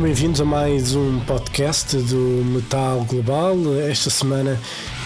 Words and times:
Bem-vindos 0.00 0.40
a 0.40 0.46
mais 0.46 0.94
um 0.96 1.20
podcast 1.20 1.94
do 1.94 2.42
Metal 2.46 3.04
Global. 3.04 3.54
Esta 3.86 4.08
semana 4.08 4.58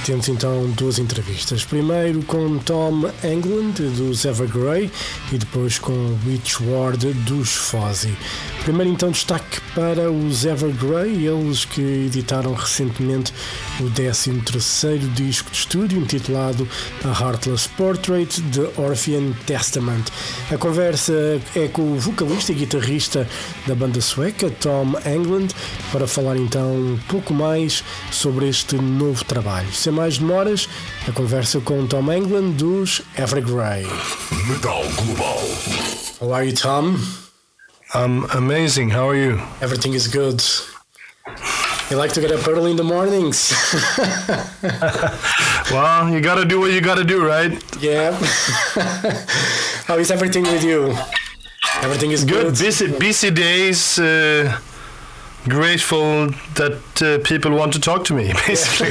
temos 0.06 0.28
então 0.28 0.70
duas 0.70 1.00
entrevistas. 1.00 1.64
Primeiro 1.64 2.22
com 2.22 2.58
Tom 2.58 3.10
England 3.24 3.72
dos 3.96 4.24
Evergrey 4.24 4.88
e 5.32 5.38
depois 5.38 5.80
com 5.80 6.16
Rich 6.24 6.62
Ward 6.62 7.12
dos 7.12 7.50
Fozzy. 7.50 8.16
Primeiro 8.62 8.92
então 8.92 9.10
destaque 9.10 9.60
para 9.74 10.12
os 10.12 10.44
Evergrey, 10.44 11.26
eles 11.26 11.64
que 11.64 11.80
editaram 11.80 12.54
recentemente 12.54 13.34
o 13.80 13.84
13º 13.90 15.12
disco 15.14 15.50
de 15.50 15.56
estúdio 15.56 15.98
intitulado 15.98 16.68
A 17.04 17.08
Heartless 17.08 17.68
Portrait 17.70 18.40
The 18.52 18.80
Orphean 18.80 19.32
Testament. 19.46 20.04
A 20.50 20.56
conversa 20.56 21.12
é 21.56 21.68
com 21.68 21.92
o 21.92 21.98
vocalista 21.98 22.52
e 22.52 22.54
guitarrista 22.54 23.28
da 23.66 23.74
banda 23.74 24.00
sueca 24.00 24.50
Tom 24.50 24.94
England 25.06 25.48
para 25.90 26.06
falar 26.06 26.36
então 26.36 26.74
um 26.74 26.98
pouco 27.08 27.34
mais 27.34 27.82
sobre 28.10 28.48
este 28.48 28.76
novo 28.76 29.24
trabalho. 29.24 29.72
Sem 29.72 29.92
mais 29.92 30.18
demoras, 30.18 30.68
a 31.08 31.12
conversa 31.12 31.60
com 31.60 31.86
Tom 31.86 32.12
England 32.12 32.52
dos 32.52 33.02
Evergrey. 33.16 33.86
Metal 34.48 34.82
Global. 34.96 35.40
How 36.20 36.32
are 36.32 36.46
you, 36.46 36.54
Tom? 36.54 36.98
I'm 37.94 38.24
amazing. 38.34 38.90
How 38.90 39.10
are 39.10 39.16
you? 39.16 39.40
Everything 39.60 39.94
is 39.94 40.08
good. 40.08 40.42
Like 41.96 42.12
to 42.14 42.20
get 42.20 42.32
up 42.32 42.46
early 42.48 42.70
in 42.72 42.76
the 42.76 42.84
mornings? 42.84 43.52
well, 45.70 46.10
you 46.12 46.20
gotta 46.20 46.44
do 46.44 46.60
what 46.60 46.72
you 46.72 46.80
gotta 46.80 47.04
do, 47.04 47.24
right? 47.26 47.52
yeah. 47.80 48.12
How 49.86 49.96
is 49.98 50.10
everything 50.10 50.42
with 50.42 50.64
you? 50.64 50.94
Everything 51.82 52.10
is 52.10 52.24
good. 52.24 52.54
Good. 52.54 52.58
Busy, 52.58 52.98
busy 52.98 53.30
days. 53.30 53.98
Uh, 53.98 54.58
grateful 55.48 56.28
that 56.54 57.02
uh, 57.02 57.18
people 57.22 57.52
want 57.52 57.72
to 57.74 57.80
talk 57.80 58.04
to 58.04 58.14
me, 58.14 58.32
basically. 58.46 58.90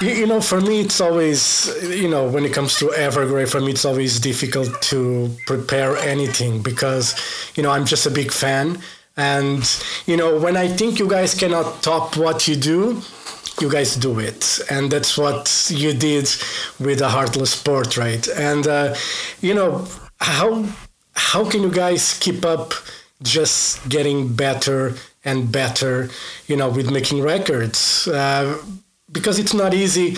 You, 0.00 0.14
you 0.20 0.26
know, 0.26 0.40
for 0.40 0.60
me, 0.60 0.80
it's 0.80 1.00
always, 1.00 1.70
you 1.82 2.08
know, 2.08 2.28
when 2.28 2.44
it 2.44 2.52
comes 2.52 2.78
to 2.78 2.86
Evergrey, 2.86 3.48
for 3.48 3.60
me, 3.60 3.72
it's 3.72 3.84
always 3.84 4.18
difficult 4.18 4.80
to 4.82 5.30
prepare 5.46 5.96
anything 5.98 6.62
because, 6.62 7.14
you 7.56 7.62
know, 7.62 7.70
I'm 7.70 7.84
just 7.84 8.06
a 8.06 8.10
big 8.10 8.32
fan. 8.32 8.78
And, 9.16 9.62
you 10.06 10.16
know, 10.16 10.38
when 10.38 10.56
I 10.56 10.68
think 10.68 10.98
you 10.98 11.08
guys 11.08 11.34
cannot 11.34 11.82
top 11.82 12.16
what 12.16 12.48
you 12.48 12.56
do, 12.56 13.02
you 13.60 13.70
guys 13.70 13.96
do 13.96 14.18
it. 14.18 14.60
And 14.70 14.90
that's 14.90 15.18
what 15.18 15.70
you 15.72 15.92
did 15.92 16.28
with 16.80 16.98
the 17.00 17.08
Heartless 17.08 17.60
Portrait. 17.62 18.28
And, 18.28 18.66
uh, 18.66 18.94
you 19.40 19.54
know, 19.54 19.86
how, 20.20 20.64
how 21.14 21.48
can 21.48 21.62
you 21.62 21.70
guys 21.70 22.18
keep 22.18 22.44
up 22.44 22.72
just 23.22 23.88
getting 23.88 24.32
better 24.32 24.94
and 25.24 25.52
better, 25.52 26.08
you 26.46 26.56
know, 26.56 26.70
with 26.70 26.90
making 26.90 27.22
records? 27.22 28.08
Uh, 28.08 28.58
because 29.12 29.38
it's 29.38 29.52
not 29.52 29.74
easy 29.74 30.16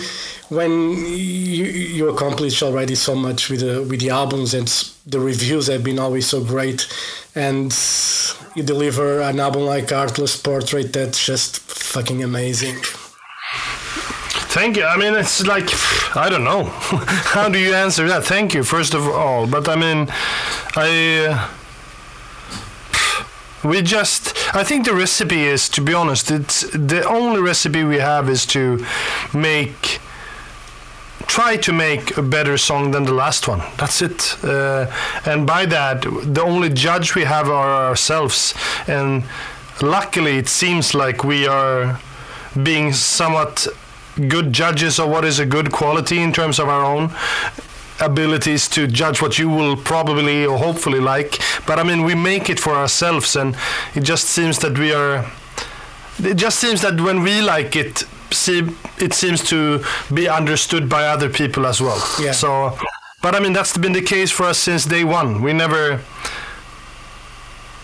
when 0.49 0.91
you, 0.91 1.65
you 1.65 2.09
accomplish 2.09 2.63
already 2.63 2.95
so 2.95 3.13
much 3.15 3.49
with 3.49 3.59
the 3.59 3.83
with 3.83 3.99
the 3.99 4.09
albums 4.09 4.53
and 4.53 4.67
the 5.05 5.19
reviews 5.19 5.67
have 5.67 5.83
been 5.83 5.99
always 5.99 6.25
so 6.27 6.43
great 6.43 6.87
and 7.35 7.75
you 8.55 8.63
deliver 8.63 9.21
an 9.21 9.39
album 9.39 9.63
like 9.63 9.91
Artless 9.91 10.41
Portrait 10.41 10.93
that's 10.93 11.23
just 11.23 11.59
fucking 11.59 12.23
amazing. 12.23 12.75
Thank 14.55 14.77
you. 14.77 14.85
I 14.85 14.95
mean, 14.95 15.13
it's 15.15 15.45
like 15.45 15.69
I 16.15 16.29
don't 16.29 16.45
know. 16.45 16.63
How 17.33 17.49
do 17.49 17.59
you 17.59 17.73
answer 17.73 18.07
that? 18.07 18.23
Thank 18.23 18.53
you, 18.53 18.63
first 18.63 18.93
of 18.93 19.05
all. 19.07 19.47
But 19.47 19.67
I 19.67 19.75
mean, 19.75 20.07
I. 20.75 21.27
Uh, 21.29 21.49
we 23.63 23.81
just 23.81 24.35
i 24.55 24.63
think 24.63 24.85
the 24.85 24.93
recipe 24.93 25.41
is 25.41 25.67
to 25.67 25.81
be 25.81 25.91
honest 25.91 26.29
it's 26.29 26.69
the 26.71 27.03
only 27.07 27.41
recipe 27.41 27.83
we 27.83 27.97
have 27.97 28.29
is 28.29 28.45
to 28.45 28.85
make 29.33 29.99
try 31.27 31.57
to 31.57 31.73
make 31.73 32.17
a 32.17 32.21
better 32.21 32.57
song 32.57 32.91
than 32.91 33.03
the 33.03 33.13
last 33.13 33.47
one. 33.47 33.61
That's 33.77 34.01
it. 34.01 34.37
Uh, 34.43 34.91
and 35.25 35.45
by 35.45 35.65
that 35.65 36.01
the 36.01 36.41
only 36.41 36.69
judge 36.69 37.15
we 37.15 37.23
have 37.23 37.49
are 37.49 37.87
ourselves. 37.89 38.53
And 38.87 39.23
luckily 39.81 40.37
it 40.37 40.47
seems 40.47 40.93
like 40.93 41.23
we 41.23 41.47
are 41.47 41.99
being 42.63 42.93
somewhat 42.93 43.67
good 44.29 44.53
judges 44.53 44.99
of 44.99 45.09
what 45.09 45.25
is 45.25 45.39
a 45.39 45.45
good 45.45 45.71
quality 45.71 46.21
in 46.21 46.31
terms 46.31 46.59
of 46.59 46.69
our 46.69 46.85
own 46.85 47.11
abilities 48.01 48.67
to 48.67 48.87
judge 48.87 49.21
what 49.21 49.39
you 49.39 49.49
will 49.49 49.75
probably 49.75 50.45
or 50.45 50.57
hopefully 50.57 50.99
like. 50.99 51.39
But 51.65 51.79
i 51.79 51.83
mean 51.83 52.03
we 52.03 52.15
make 52.15 52.49
it 52.49 52.59
for 52.59 52.73
ourselves 52.73 53.35
and 53.35 53.55
it 53.93 54.03
just 54.03 54.25
seems 54.25 54.59
that 54.59 54.77
we 54.77 54.93
are 54.93 55.25
it 56.19 56.35
just 56.35 56.59
seems 56.59 56.81
that 56.81 56.99
when 56.99 57.23
we 57.23 57.41
like 57.41 57.75
it 57.75 58.03
see 58.31 58.67
it 58.99 59.13
seems 59.13 59.43
to 59.49 59.83
be 60.13 60.27
understood 60.29 60.89
by 60.89 61.05
other 61.07 61.29
people 61.29 61.65
as 61.65 61.79
well 61.81 62.01
Yeah. 62.19 62.31
so 62.33 62.77
but 63.21 63.35
i 63.35 63.39
mean 63.39 63.53
that's 63.53 63.77
been 63.77 63.93
the 63.93 64.01
case 64.01 64.31
for 64.31 64.43
us 64.45 64.57
since 64.57 64.85
day 64.85 65.03
one 65.03 65.41
we 65.41 65.53
never 65.53 65.99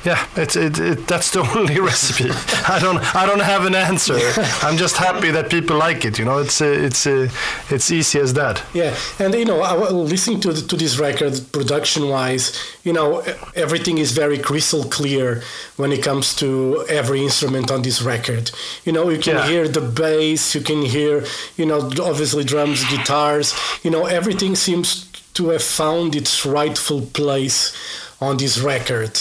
yeah, 0.03 0.25
it's 0.35 0.55
it, 0.55 0.79
it 0.79 1.07
that's 1.07 1.31
the 1.31 1.41
only 1.57 1.79
recipe. 1.79 2.29
I 2.67 2.79
don't 2.79 2.99
I 3.15 3.25
don't 3.25 3.41
have 3.41 3.65
an 3.65 3.75
answer. 3.75 4.17
I'm 4.61 4.77
just 4.77 4.97
happy 4.97 5.31
that 5.31 5.49
people 5.49 5.77
like 5.77 6.05
it. 6.05 6.17
You 6.19 6.25
know, 6.25 6.39
it's 6.39 6.61
uh, 6.61 6.65
it's 6.65 7.05
uh, 7.07 7.29
it's 7.69 7.91
easy 7.91 8.19
as 8.19 8.33
that. 8.33 8.63
Yeah, 8.73 8.95
and 9.19 9.33
you 9.33 9.45
know, 9.45 9.61
I 9.61 9.75
listening 9.91 10.39
to 10.41 10.53
the, 10.53 10.61
to 10.67 10.75
this 10.75 10.97
record, 10.99 11.39
production 11.51 12.09
wise, 12.09 12.53
you 12.83 12.93
know, 12.93 13.19
everything 13.55 13.97
is 13.99 14.11
very 14.11 14.37
crystal 14.39 14.83
clear 14.85 15.41
when 15.77 15.91
it 15.91 16.03
comes 16.03 16.35
to 16.37 16.85
every 16.89 17.21
instrument 17.23 17.71
on 17.71 17.81
this 17.81 18.01
record. 18.01 18.51
You 18.85 18.93
know, 18.93 19.09
you 19.09 19.19
can 19.19 19.35
Yeah. 19.35 19.47
hear 19.47 19.67
the 19.67 19.81
bass, 19.81 20.55
you 20.55 20.61
can 20.61 20.81
hear, 20.81 21.25
you 21.57 21.65
know, 21.65 21.79
obviously 22.01 22.43
drums, 22.43 22.83
guitars. 22.89 23.53
You 23.83 23.91
know, 23.91 24.05
everything 24.05 24.55
seems 24.55 25.05
to 25.33 25.49
have 25.49 25.63
found 25.63 26.15
its 26.15 26.45
rightful 26.45 27.01
place 27.13 27.71
on 28.21 28.37
this 28.37 28.59
record. 28.59 29.19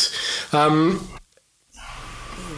Um, 0.53 1.09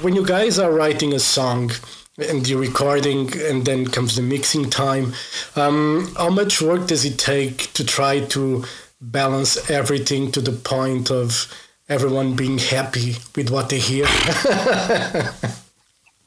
when 0.02 0.14
you 0.14 0.26
guys 0.26 0.58
are 0.58 0.72
writing 0.72 1.14
a 1.14 1.18
song 1.18 1.70
and 2.18 2.44
the 2.44 2.56
recording 2.56 3.30
and 3.38 3.64
then 3.64 3.86
comes 3.86 4.16
the 4.16 4.22
mixing 4.22 4.68
time 4.68 5.14
um, 5.56 6.12
how 6.16 6.28
much 6.28 6.60
work 6.60 6.86
does 6.86 7.04
it 7.06 7.18
take 7.18 7.72
to 7.72 7.84
try 7.84 8.20
to 8.20 8.64
balance 9.00 9.70
everything 9.70 10.30
to 10.30 10.40
the 10.40 10.52
point 10.52 11.10
of 11.10 11.46
everyone 11.88 12.34
being 12.34 12.58
happy 12.58 13.16
with 13.34 13.48
what 13.48 13.70
they 13.70 13.78
hear 13.78 14.04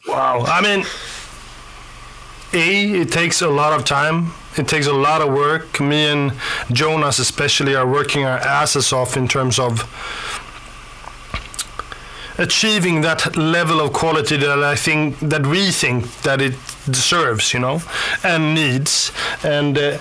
Wow. 0.08 0.44
I 0.46 0.62
mean, 0.62 0.86
A, 2.54 3.02
it 3.02 3.12
takes 3.12 3.42
a 3.42 3.50
lot 3.50 3.74
of 3.78 3.86
time. 3.86 4.34
It 4.58 4.68
takes 4.68 4.88
a 4.88 4.94
lot 4.94 5.22
of 5.22 5.34
work. 5.34 5.80
Me 5.80 6.06
and 6.06 6.34
Jonas, 6.72 7.20
especially, 7.20 7.76
are 7.76 7.88
working 7.88 8.26
our 8.26 8.38
asses 8.38 8.94
off 8.94 9.18
in 9.18 9.28
terms 9.28 9.60
of 9.60 9.84
achieving 12.38 13.02
that 13.02 13.36
level 13.38 13.80
of 13.80 13.94
quality 13.94 14.38
that 14.38 14.64
I 14.64 14.76
think 14.76 15.20
that 15.20 15.46
we 15.46 15.72
think 15.72 16.22
that 16.24 16.42
it 16.42 16.56
deserves, 16.90 17.54
you 17.54 17.60
know, 17.60 17.82
and 18.24 18.54
needs. 18.54 19.12
And 19.44 19.78
uh, 19.78 19.98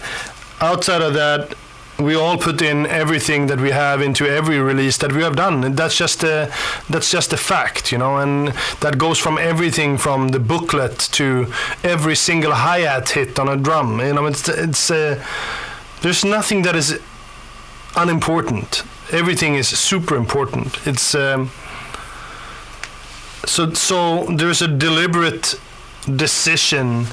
outside 0.61 1.03
of 1.03 1.15
that, 1.15 1.55
we 1.99 2.15
all 2.15 2.37
put 2.37 2.61
in 2.61 2.87
everything 2.87 3.47
that 3.47 3.61
we 3.61 3.71
have 3.71 4.03
into 4.03 4.27
every 4.27 4.59
release 4.59 4.99
that 4.99 5.13
we 5.13 5.23
have 5.23 5.37
done. 5.37 5.65
And 5.65 5.77
that's 5.77 5.97
just 5.97 6.23
a 6.25 6.53
that's 6.91 7.11
just 7.11 7.33
a 7.33 7.37
fact 7.37 7.93
you 7.93 7.99
know 7.99 8.19
and 8.19 8.49
that 8.81 8.99
goes 8.99 9.19
from 9.19 9.39
everything 9.39 9.97
from 9.99 10.29
the 10.29 10.41
booklet 10.41 10.99
to 11.13 11.47
every 11.83 12.17
single 12.17 12.53
hi-hat 12.53 13.11
hit 13.11 13.39
on 13.39 13.49
a 13.49 13.57
drum. 13.57 14.01
You 14.01 14.15
know 14.15 14.27
it's 14.27 14.49
it's 14.49 14.91
uh, 14.91 15.25
there's 16.03 16.25
nothing 16.25 16.63
that 16.63 16.77
is 16.77 17.01
unimportant. 17.97 18.83
Everything 19.13 19.55
is 19.55 19.69
super 19.69 20.17
important. 20.17 20.77
It's 20.87 21.15
um, 21.15 21.51
so 23.47 23.73
so 23.73 24.25
there's 24.25 24.63
a 24.63 24.69
deliberate 24.69 25.55
decision 26.17 27.07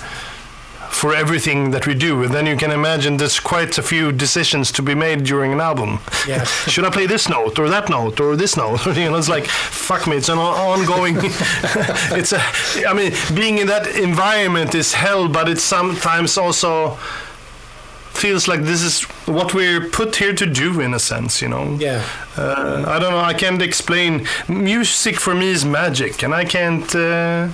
for 0.91 1.15
everything 1.15 1.71
that 1.71 1.87
we 1.87 1.95
do. 1.95 2.23
And 2.23 2.33
then 2.33 2.45
you 2.45 2.55
can 2.55 2.71
imagine 2.71 3.17
there's 3.17 3.39
quite 3.39 3.77
a 3.77 3.81
few 3.81 4.11
decisions 4.11 4.71
to 4.73 4.81
be 4.81 4.93
made 4.93 5.23
during 5.23 5.53
an 5.53 5.61
album. 5.61 5.99
Yeah. 6.27 6.43
Should 6.67 6.85
I 6.85 6.89
play 6.89 7.07
this 7.07 7.27
note 7.29 7.57
or 7.57 7.69
that 7.69 7.89
note 7.89 8.19
or 8.19 8.35
this 8.35 8.55
note? 8.57 8.85
you 8.97 9.09
know, 9.09 9.15
it's 9.15 9.29
like 9.29 9.45
fuck 9.47 10.07
me. 10.07 10.17
It's 10.17 10.29
an 10.29 10.37
ongoing. 10.37 11.15
it's 11.21 12.33
a. 12.33 12.41
I 12.87 12.93
mean, 12.93 13.13
being 13.33 13.57
in 13.57 13.67
that 13.67 13.87
environment 13.95 14.75
is 14.75 14.93
hell, 14.93 15.27
but 15.27 15.49
it's 15.49 15.63
sometimes 15.63 16.37
also 16.37 16.97
feels 18.13 18.47
like 18.47 18.61
this 18.61 18.81
is 18.83 19.03
what 19.25 19.53
we're 19.53 19.89
put 19.89 20.15
here 20.15 20.33
to 20.33 20.45
do 20.45 20.79
in 20.79 20.93
a 20.93 20.99
sense, 20.99 21.41
you 21.41 21.49
know. 21.49 21.75
Yeah. 21.79 22.03
Uh, 22.37 22.83
I 22.87 22.99
don't 22.99 23.11
know. 23.11 23.19
I 23.19 23.33
can't 23.33 23.61
explain. 23.61 24.27
Music 24.47 25.15
for 25.15 25.33
me 25.33 25.49
is 25.49 25.65
magic, 25.65 26.23
and 26.23 26.33
I 26.33 26.45
can't. 26.45 26.93
Uh, 26.95 27.49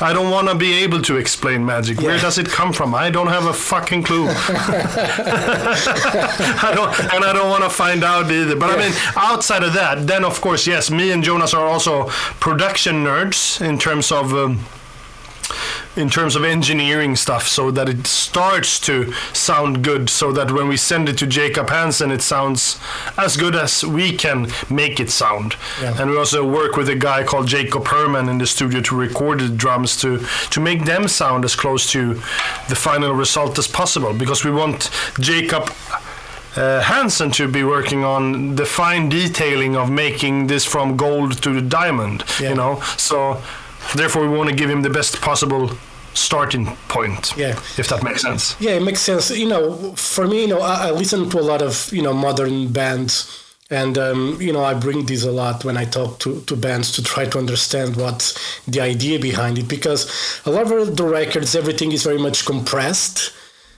I 0.00 0.12
don't 0.12 0.30
want 0.30 0.48
to 0.48 0.54
be 0.54 0.82
able 0.84 1.00
to 1.02 1.16
explain 1.16 1.64
magic. 1.64 2.00
Where 2.00 2.18
does 2.18 2.38
it 2.38 2.48
come 2.48 2.72
from? 2.72 2.94
I 2.94 3.10
don't 3.10 3.28
have 3.28 3.46
a 3.46 3.52
fucking 3.52 4.02
clue. 4.02 4.26
I 4.28 4.34
don't, 6.74 7.14
and 7.14 7.24
I 7.24 7.32
don't 7.32 7.50
want 7.50 7.64
to 7.64 7.70
find 7.70 8.04
out 8.04 8.30
either. 8.30 8.56
But 8.56 8.70
I 8.70 8.76
mean, 8.76 8.92
outside 9.16 9.62
of 9.62 9.72
that, 9.74 10.06
then 10.06 10.24
of 10.24 10.40
course, 10.40 10.66
yes, 10.66 10.90
me 10.90 11.10
and 11.12 11.24
Jonas 11.24 11.54
are 11.54 11.66
also 11.66 12.06
production 12.40 13.04
nerds 13.04 13.60
in 13.60 13.78
terms 13.78 14.12
of. 14.12 14.32
Um, 14.34 14.60
in 15.96 16.08
terms 16.08 16.36
of 16.36 16.44
engineering 16.44 17.16
stuff 17.16 17.48
so 17.48 17.70
that 17.72 17.88
it 17.88 18.06
starts 18.06 18.78
to 18.78 19.12
sound 19.32 19.82
good 19.82 20.08
so 20.08 20.30
that 20.32 20.52
when 20.52 20.68
we 20.68 20.76
send 20.76 21.08
it 21.08 21.18
to 21.18 21.26
Jacob 21.26 21.68
Hansen 21.68 22.12
it 22.12 22.22
sounds 22.22 22.78
as 23.18 23.36
good 23.36 23.56
as 23.56 23.84
we 23.84 24.12
can 24.16 24.46
make 24.70 25.00
it 25.00 25.10
sound 25.10 25.56
Yeah. 25.82 26.00
and 26.00 26.08
we 26.10 26.16
also 26.16 26.44
work 26.48 26.76
with 26.76 26.88
a 26.88 26.94
guy 26.94 27.24
called 27.24 27.48
Jacob 27.48 27.88
Herman 27.88 28.28
in 28.28 28.38
the 28.38 28.46
studio 28.46 28.80
to 28.82 28.94
record 28.96 29.40
the 29.40 29.48
drums 29.48 30.00
to 30.02 30.24
to 30.50 30.60
make 30.60 30.84
them 30.84 31.08
sound 31.08 31.44
as 31.44 31.56
close 31.56 31.90
to 31.90 32.14
the 32.68 32.76
final 32.76 33.12
result 33.12 33.58
as 33.58 33.66
possible 33.66 34.12
because 34.14 34.44
we 34.44 34.52
want 34.52 34.90
Jacob 35.18 35.72
uh, 36.56 36.80
Hansen 36.82 37.30
to 37.32 37.48
be 37.48 37.64
working 37.64 38.04
on 38.04 38.54
the 38.56 38.64
fine 38.66 39.08
detailing 39.08 39.76
of 39.76 39.90
making 39.90 40.46
this 40.46 40.64
from 40.64 40.96
gold 40.96 41.42
to 41.42 41.50
the 41.52 41.62
diamond 41.62 42.22
Yeah. 42.40 42.50
you 42.50 42.54
know 42.54 42.80
so 42.96 43.42
therefore 43.98 44.22
we 44.28 44.36
want 44.36 44.48
to 44.50 44.54
give 44.54 44.70
him 44.70 44.82
the 44.82 44.90
best 44.90 45.20
possible 45.20 45.70
starting 46.14 46.66
point 46.88 47.32
Yeah. 47.36 47.50
if 47.78 47.88
that 47.88 48.02
makes 48.02 48.22
sense 48.22 48.56
Yeah, 48.60 48.72
it 48.72 48.82
makes 48.82 49.00
sense. 49.00 49.30
You 49.30 49.48
know, 49.48 49.94
for 49.94 50.26
me, 50.26 50.42
you 50.42 50.48
know, 50.48 50.60
I, 50.60 50.88
I 50.88 50.90
listen 50.90 51.30
to 51.30 51.38
a 51.38 51.46
lot 51.52 51.62
of 51.62 51.90
you 51.92 52.02
know 52.02 52.12
modern 52.12 52.72
bands, 52.72 53.12
and 53.70 53.96
um, 53.96 54.36
you 54.40 54.52
know, 54.52 54.64
I 54.64 54.74
bring 54.74 55.06
this 55.06 55.22
a 55.24 55.30
lot 55.30 55.64
when 55.64 55.76
I 55.76 55.84
talk 55.84 56.18
to, 56.20 56.40
to 56.48 56.56
bands 56.56 56.90
to 56.96 57.02
try 57.04 57.24
to 57.26 57.38
understand 57.38 57.94
what's 57.96 58.34
the 58.66 58.80
idea 58.80 59.20
behind 59.20 59.58
it. 59.58 59.68
Because 59.68 60.10
a 60.44 60.50
lot 60.50 60.72
of 60.72 60.96
the 60.96 61.04
records, 61.04 61.54
everything 61.54 61.92
is 61.92 62.02
very 62.02 62.18
much 62.18 62.44
compressed. 62.44 63.32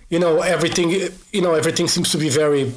You 0.09 0.19
know, 0.19 0.41
everything. 0.41 0.89
You 1.33 1.43
know, 1.43 1.53
everything 1.53 1.89
seems 1.89 2.11
to 2.13 2.19
be 2.19 2.31
very 2.31 2.73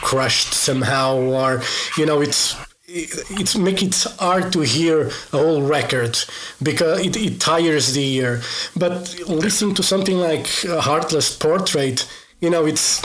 crushed 0.00 0.54
somehow, 0.54 1.16
or 1.16 1.62
you 1.98 2.06
know, 2.06 2.22
it's 2.22 2.56
it's 2.94 3.56
make 3.56 3.82
it 3.82 4.06
hard 4.18 4.52
to 4.52 4.60
hear 4.60 5.08
a 5.32 5.38
whole 5.38 5.62
record 5.62 6.16
because 6.62 7.04
it, 7.04 7.16
it 7.16 7.40
tires 7.40 7.92
the 7.92 8.04
ear. 8.16 8.40
But 8.76 9.18
listening 9.28 9.74
to 9.74 9.82
something 9.82 10.18
like 10.18 10.46
a 10.64 10.80
Heartless 10.80 11.36
Portrait, 11.36 12.08
you 12.40 12.50
know, 12.50 12.66
it's 12.66 13.02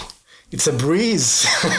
it's 0.51 0.67
a 0.67 0.73
breeze. 0.73 1.47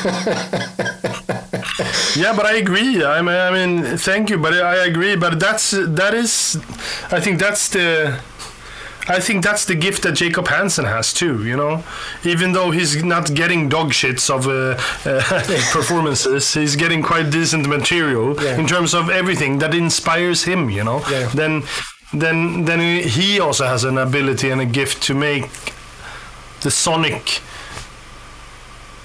yeah 2.17 2.35
but 2.35 2.47
i 2.47 2.55
agree 2.57 3.05
i 3.05 3.21
mean, 3.23 3.35
I 3.35 3.51
mean 3.51 3.97
thank 3.97 4.31
you 4.31 4.39
but 4.39 4.53
i 4.55 4.87
agree 4.87 5.17
but 5.17 5.39
that's 5.41 5.71
that 5.71 6.15
is 6.15 6.57
i 7.11 7.21
think 7.21 7.39
that's 7.39 7.69
the 7.69 8.21
I 9.11 9.21
think 9.21 9.43
that's 9.45 9.65
the 9.65 9.75
gift 9.75 10.03
that 10.05 10.13
Jacob 10.13 10.47
Hansen 10.49 10.85
has 10.85 11.13
too, 11.13 11.45
you 11.45 11.57
know. 11.57 11.83
Even 12.25 12.53
though 12.53 12.71
he's 12.71 13.03
not 13.03 13.35
getting 13.35 13.69
dog 13.69 13.91
shits 13.93 14.31
of 14.31 14.47
uh, 14.47 14.77
uh, 15.05 15.43
performances, 15.73 16.55
he's 16.55 16.77
getting 16.77 17.03
quite 17.03 17.31
decent 17.31 17.67
material 17.67 18.41
Yeah. 18.41 18.57
in 18.61 18.67
terms 18.67 18.95
of 18.95 19.11
everything 19.11 19.59
that 19.59 19.75
inspires 19.75 20.45
him, 20.45 20.71
you 20.71 20.85
know. 20.85 21.03
Yeah. 21.11 21.29
Then, 21.35 21.63
then, 22.15 22.65
then 22.67 22.81
he 23.03 23.41
also 23.41 23.67
has 23.67 23.85
an 23.85 23.99
ability 23.99 24.49
and 24.51 24.61
a 24.61 24.67
gift 24.67 25.03
to 25.09 25.15
make 25.15 25.49
the 26.63 26.71
sonic 26.71 27.41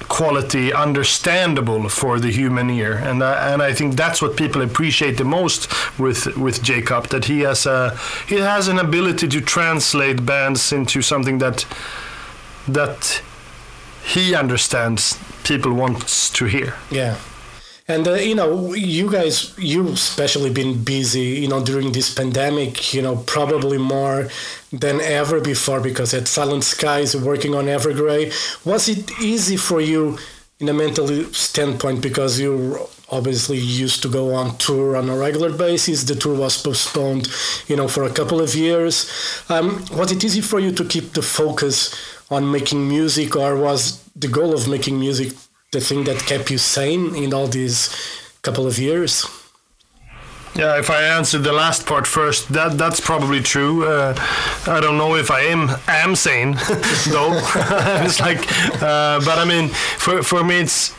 quality 0.08 0.74
understandable 0.74 1.90
for 1.90 2.20
the 2.20 2.32
human 2.32 2.70
ear 2.70 2.94
and 2.94 3.24
I, 3.24 3.54
and 3.54 3.62
I 3.62 3.74
think 3.74 3.96
that's 3.96 4.22
what 4.22 4.36
people 4.38 4.62
appreciate 4.62 5.18
the 5.18 5.24
most 5.26 5.68
with 6.00 6.38
with 6.38 6.62
Jacob 6.64 7.08
that 7.08 7.26
he 7.26 7.42
has 7.42 7.66
a 7.66 7.98
he 8.28 8.36
has 8.36 8.68
an 8.68 8.80
ability 8.80 9.28
to 9.28 9.42
translate 9.42 10.26
bands 10.26 10.72
into 10.72 11.02
something 11.02 11.40
that 11.40 11.66
that 12.68 13.22
he 14.04 14.36
understands 14.36 15.18
people 15.44 15.74
wants 15.74 16.30
to 16.32 16.46
hear 16.46 16.74
Yeah. 16.92 17.16
And 17.88 18.08
uh, 18.08 18.14
you 18.16 18.34
know, 18.34 18.74
you 18.74 19.12
guys, 19.12 19.56
you 19.60 19.88
especially 19.90 20.50
been 20.50 20.84
busy, 20.84 21.42
you 21.42 21.48
know, 21.48 21.64
during 21.64 21.92
this 21.92 22.12
pandemic, 22.14 22.94
you 22.96 23.02
know, 23.02 23.18
probably 23.18 23.78
more 23.78 24.28
than 24.74 25.00
ever 25.02 25.40
before 25.40 25.80
because 25.80 26.14
at 26.14 26.28
Silent 26.28 26.64
Skies, 26.64 27.16
working 27.16 27.54
on 27.54 27.66
Evergrey, 27.66 28.34
was 28.66 28.90
it 28.90 29.12
easy 29.22 29.56
for 29.56 29.82
you 29.82 30.18
in 30.60 30.70
a 30.70 30.74
mental 30.74 31.08
standpoint 31.26 32.02
because 32.02 32.40
you 32.40 32.88
obviously 33.10 33.58
used 33.58 34.02
to 34.02 34.10
go 34.10 34.34
on 34.34 34.58
tour 34.58 34.96
on 34.96 35.10
a 35.10 35.16
regular 35.16 35.56
basis. 35.56 36.04
The 36.04 36.16
tour 36.16 36.36
was 36.36 36.62
postponed, 36.62 37.28
you 37.68 37.76
know, 37.76 37.88
for 37.88 38.04
a 38.04 38.10
couple 38.12 38.42
of 38.42 38.56
years. 38.56 39.10
Um, 39.50 39.86
was 39.92 40.12
it 40.12 40.24
easy 40.24 40.42
for 40.42 40.60
you 40.60 40.72
to 40.72 40.86
keep 40.86 41.14
the 41.14 41.22
focus 41.22 41.94
on 42.32 42.50
making 42.50 42.88
music, 42.88 43.36
or 43.36 43.56
was 43.56 44.04
the 44.16 44.28
goal 44.28 44.54
of 44.54 44.68
making 44.68 45.00
music 45.00 45.34
the 45.76 45.82
thing 45.82 46.06
that 46.06 46.18
kept 46.26 46.50
you 46.50 46.58
sane 46.58 47.14
in 47.16 47.34
all 47.34 47.48
these 47.48 47.90
couple 48.42 48.66
of 48.66 48.80
years? 48.80 49.26
Yeah, 50.56 50.80
if 50.80 50.90
I 50.90 51.02
answer 51.18 51.38
the 51.38 51.52
last 51.52 51.86
part 51.86 52.08
first, 52.08 52.48
that 52.54 52.78
that's 52.78 53.02
probably 53.02 53.42
true. 53.42 53.84
Uh, 53.84 54.16
I 54.68 54.80
don't 54.80 54.98
know 54.98 55.16
if 55.16 55.30
I 55.30 55.42
am 55.54 55.70
am 55.88 56.16
sane 56.16 56.52
though. 57.16 57.34
it's 58.06 58.20
like, 58.22 58.40
uh, 58.82 59.20
but 59.28 59.38
I 59.38 59.46
mean, 59.46 59.68
for 60.04 60.24
for 60.24 60.44
me, 60.44 60.62
it's 60.62 60.94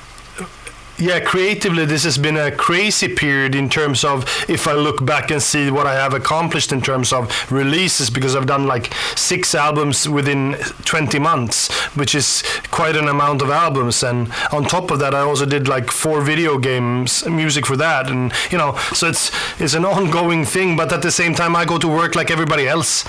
yeah, 0.98 1.20
creatively, 1.20 1.84
this 1.84 2.04
has 2.04 2.16
been 2.16 2.36
a 2.36 2.50
crazy 2.50 3.08
period 3.08 3.54
in 3.54 3.68
terms 3.68 4.04
of 4.04 4.24
if 4.48 4.66
I 4.66 4.72
look 4.72 5.04
back 5.04 5.30
and 5.30 5.42
see 5.42 5.70
what 5.70 5.86
I 5.86 5.94
have 5.94 6.14
accomplished 6.14 6.72
in 6.72 6.80
terms 6.80 7.12
of 7.12 7.50
releases, 7.52 8.08
because 8.08 8.34
I've 8.34 8.46
done 8.46 8.66
like 8.66 8.92
six 9.14 9.54
albums 9.54 10.08
within 10.08 10.54
20 10.84 11.18
months, 11.18 11.70
which 11.96 12.14
is 12.14 12.42
quite 12.70 12.96
an 12.96 13.08
amount 13.08 13.42
of 13.42 13.50
albums. 13.50 14.02
And 14.02 14.32
on 14.52 14.64
top 14.64 14.90
of 14.90 14.98
that, 15.00 15.14
I 15.14 15.20
also 15.20 15.44
did 15.44 15.68
like 15.68 15.90
four 15.90 16.22
video 16.22 16.58
games, 16.58 17.26
music 17.26 17.66
for 17.66 17.76
that, 17.76 18.10
and 18.10 18.32
you 18.50 18.58
know, 18.58 18.76
so 18.94 19.08
it's 19.08 19.30
it's 19.60 19.74
an 19.74 19.84
ongoing 19.84 20.44
thing. 20.44 20.76
But 20.76 20.92
at 20.92 21.02
the 21.02 21.12
same 21.12 21.34
time, 21.34 21.54
I 21.54 21.64
go 21.64 21.78
to 21.78 21.88
work 21.88 22.14
like 22.14 22.30
everybody 22.30 22.66
else 22.66 23.04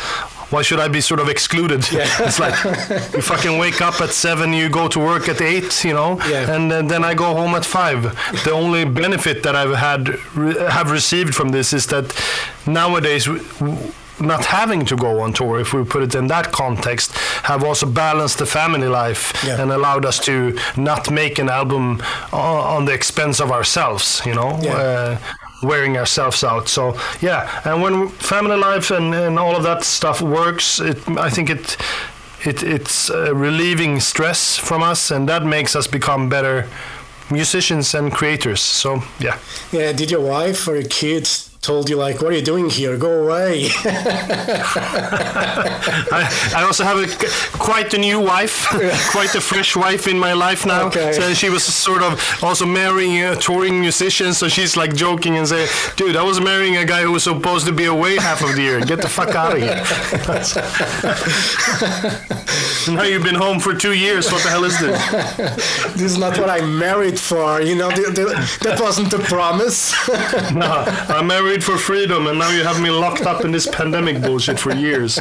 why 0.50 0.62
should 0.62 0.80
I 0.80 0.88
be 0.88 1.02
sort 1.02 1.20
of 1.20 1.28
excluded? 1.30 1.82
it's 1.92 2.40
like 2.40 2.56
you 3.14 3.22
fucking 3.22 3.58
wake 3.58 3.82
up 3.82 4.00
at 4.02 4.10
seven, 4.12 4.54
you 4.54 4.70
go 4.70 4.88
to 4.88 5.00
work 5.00 5.28
at 5.30 5.42
eight, 5.42 5.84
you 5.84 5.94
know, 5.94 6.20
Yeah. 6.28 6.52
and 6.56 6.72
then 6.72 7.04
I 7.04 7.14
go 7.14 7.34
home 7.36 7.54
at 7.56 7.66
five. 7.66 8.04
The 8.46 8.52
only 8.52 8.86
benefit 8.86 9.44
that 9.44 9.56
I've 9.56 9.76
had 9.76 10.08
have 10.72 10.92
received 10.92 11.34
from 11.36 11.50
this 11.50 11.74
is 11.74 11.88
that 11.88 12.14
nowadays. 12.66 13.26
w- 13.26 13.44
w- 13.60 13.92
Not 14.20 14.46
having 14.46 14.84
to 14.88 14.96
go 14.96 15.20
on 15.22 15.32
tour, 15.34 15.60
if 15.60 15.74
we 15.74 15.84
put 15.84 16.02
it 16.02 16.16
in 16.16 16.28
that 16.28 16.52
context, 16.52 17.12
have 17.44 17.64
also 17.64 17.86
balanced 17.86 18.38
the 18.40 18.46
family 18.48 18.88
life 18.88 19.32
Yeah. 19.46 19.62
and 19.62 19.72
allowed 19.72 20.06
us 20.08 20.18
to 20.26 20.34
not 20.76 21.12
make 21.12 21.38
an 21.42 21.50
album 21.50 22.02
on, 22.34 22.58
on 22.78 22.86
the 22.86 22.94
expense 22.94 23.40
of 23.44 23.52
ourselves, 23.52 24.22
you 24.26 24.34
know. 24.34 24.58
Yeah. 24.64 24.74
Uh, 24.74 25.18
wearing 25.62 25.98
ourselves 25.98 26.44
out. 26.44 26.68
So 26.68 26.96
yeah, 27.22 27.62
and 27.66 27.82
when 27.82 28.10
family 28.10 28.58
life 28.58 28.92
and, 28.92 29.14
and 29.14 29.40
all 29.40 29.56
of 29.56 29.64
that 29.64 29.84
stuff 29.84 30.22
works, 30.22 30.80
it 30.80 30.98
I 31.18 31.30
think 31.30 31.50
it 31.50 31.78
it 32.46 32.64
it's 32.64 33.10
uh, 33.10 33.34
relieving 33.34 34.00
stress 34.00 34.58
from 34.58 34.84
us, 34.84 35.12
and 35.12 35.28
that 35.30 35.44
makes 35.46 35.76
us 35.76 35.88
become 35.88 36.30
better 36.30 36.68
musicians 37.30 37.96
and 37.96 38.12
creators. 38.12 38.62
So 38.62 39.02
yeah, 39.20 39.38
Yeah, 39.72 39.92
did 39.94 40.12
your 40.12 40.22
wife 40.22 40.68
or 40.68 40.76
your 40.76 40.90
kids 40.90 41.47
told 41.68 41.90
you 41.90 41.98
like, 41.98 42.22
"What 42.22 42.32
are 42.32 42.36
you 42.36 42.48
doing 42.54 42.70
here? 42.70 42.96
Go 42.98 43.24
away"? 43.24 43.68
I, 46.20 46.22
I 46.56 46.64
also 46.64 46.84
have 46.86 46.98
a 46.98 47.08
quite 47.58 47.94
a 47.94 47.98
new 47.98 48.20
wife, 48.22 48.68
quite 49.12 49.36
a 49.36 49.42
fresh 49.42 49.76
wife 49.76 50.08
in 50.08 50.18
my 50.18 50.32
life 50.32 50.66
now. 50.66 50.88
Okay. 50.88 51.12
So 51.12 51.34
she 51.34 51.50
was 51.50 51.64
sort 51.66 52.02
of 52.02 52.12
also 52.42 52.66
marrying 52.66 53.22
a 53.22 53.36
touring 53.36 53.82
musician, 53.82 54.34
so 54.34 54.48
she's 54.48 54.78
like 54.78 54.96
joking 54.96 55.36
and 55.38 55.46
say, 55.48 55.68
"Dude, 55.98 56.16
I 56.16 56.24
was 56.24 56.40
marrying 56.40 56.78
a 56.78 56.86
guy 56.86 57.02
who 57.02 57.12
was 57.12 57.24
supposed 57.24 57.66
to 57.66 57.74
be 57.74 57.86
away 57.86 58.16
half 58.16 58.42
of 58.42 58.56
the 58.56 58.62
year. 58.62 58.80
Get 58.80 59.02
the 59.02 59.10
fuck 59.10 59.36
out 59.36 59.52
of 59.56 59.62
here." 59.62 59.84
now 62.96 63.04
you've 63.04 63.28
been 63.30 63.42
home 63.46 63.60
for 63.60 63.74
two 63.76 63.94
years. 63.94 64.32
What 64.32 64.42
the 64.44 64.50
hell 64.50 64.64
is 64.64 64.80
this? 64.80 65.00
this 66.00 66.12
is 66.14 66.18
not 66.18 66.38
what 66.40 66.50
I'm 66.50 66.80
married 66.80 67.20
for. 67.20 67.62
You 67.62 67.76
know, 67.76 67.90
the, 67.90 68.04
the, 68.18 68.26
that 68.66 68.80
wasn't 68.80 69.12
the 69.12 69.20
promise. 69.20 69.94
No, 70.54 70.86
I'm 71.16 71.28
married 71.28 71.57
for 71.64 71.78
freedom, 71.78 72.28
and 72.28 72.40
now 72.40 72.50
you 72.50 72.64
have 72.64 72.82
me 72.82 72.90
locked 72.90 73.24
up 73.24 73.44
in 73.46 73.52
this 73.52 73.68
pandemic 73.68 74.22
bullshit 74.22 74.60
for 74.60 74.74
years. 74.74 75.20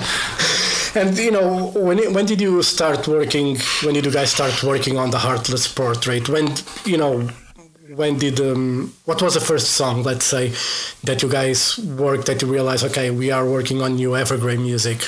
and 0.95 1.17
you 1.19 1.31
know, 1.31 1.71
when 1.75 1.99
it, 1.99 2.13
when 2.13 2.27
did 2.27 2.41
you 2.41 2.63
start 2.63 3.07
working? 3.09 3.57
When 3.83 3.95
did 3.95 4.05
you 4.05 4.13
guys 4.13 4.31
start 4.33 4.63
working 4.63 4.99
on 4.99 5.11
the 5.11 5.19
Heartless 5.19 5.67
Portrait? 5.73 6.29
When 6.29 6.55
you 6.85 6.97
know, 6.97 7.29
when 7.95 8.19
did 8.19 8.41
um, 8.41 8.93
what 9.05 9.23
was 9.23 9.35
the 9.35 9.41
first 9.41 9.71
song? 9.71 10.03
Let's 10.03 10.25
say 10.25 10.53
that 11.05 11.23
you 11.23 11.29
guys 11.29 11.79
worked 11.79 12.27
that 12.27 12.43
you 12.43 12.49
realized, 12.49 12.85
okay, 12.85 13.11
we 13.11 13.31
are 13.31 13.49
working 13.49 13.83
on 13.83 13.97
new 13.97 14.11
Evergrey 14.11 14.59
music. 14.59 15.01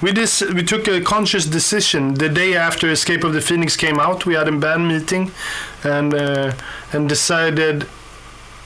we 0.00 0.12
dis- 0.12 0.42
we 0.54 0.62
took 0.62 0.86
a 0.88 1.00
conscious 1.00 1.46
decision 1.46 2.14
the 2.14 2.28
day 2.28 2.54
after 2.56 2.88
Escape 2.90 3.24
of 3.24 3.32
the 3.32 3.40
Phoenix 3.40 3.76
came 3.76 3.98
out. 3.98 4.26
We 4.26 4.34
had 4.34 4.48
a 4.48 4.52
band 4.52 4.88
meeting, 4.88 5.32
and 5.82 6.14
uh, 6.14 6.52
and 6.92 7.08
decided. 7.08 7.86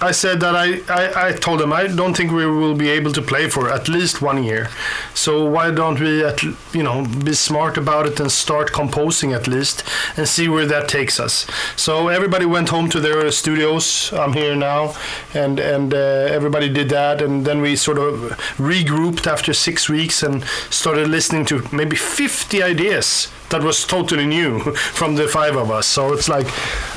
I 0.01 0.13
said 0.13 0.39
that 0.41 0.55
I, 0.55 0.81
I, 0.89 1.29
I 1.29 1.33
told 1.33 1.59
them 1.59 1.73
I 1.73 1.89
don't 1.89 2.17
think 2.17 2.31
we 2.31 2.47
will 2.47 2.75
be 2.75 2.89
able 2.89 3.13
to 3.13 3.21
play 3.21 3.49
for 3.49 3.69
at 3.69 3.89
least 3.89 4.23
one 4.23 4.45
year. 4.45 4.69
So 5.13 5.45
why 5.45 5.73
don't 5.73 5.99
we 5.99 6.25
at, 6.25 6.43
you 6.73 6.85
know 6.85 7.05
be 7.25 7.35
smart 7.35 7.77
about 7.77 8.07
it 8.07 8.21
and 8.21 8.31
start 8.31 8.73
composing 8.73 9.33
at 9.33 9.49
least 9.49 9.83
and 10.17 10.29
see 10.29 10.49
where 10.49 10.67
that 10.67 10.89
takes 10.89 11.19
us. 11.19 11.47
So 11.75 12.09
everybody 12.09 12.47
went 12.47 12.69
home 12.69 12.89
to 12.91 13.01
their 13.01 13.29
studios. 13.33 14.13
I'm 14.13 14.35
here 14.35 14.55
now, 14.55 14.95
and 15.35 15.59
and 15.59 15.93
uh, 15.93 16.29
everybody 16.31 16.69
did 16.69 16.91
that, 16.91 17.21
and 17.21 17.45
then 17.45 17.61
we 17.61 17.75
sort 17.75 17.99
of 17.99 18.39
regrouped 18.57 19.27
after 19.27 19.53
six 19.53 19.89
weeks 19.89 20.23
and 20.23 20.45
started 20.71 21.09
listening 21.09 21.45
to 21.47 21.67
maybe 21.73 21.97
50 21.97 22.63
ideas 22.63 23.29
that 23.51 23.63
was 23.63 23.85
totally 23.85 24.27
new 24.27 24.61
from 24.75 25.17
the 25.17 25.27
five 25.27 25.57
of 25.57 25.71
us. 25.71 25.87
So 25.87 26.13
it's 26.13 26.29
like, 26.29 26.47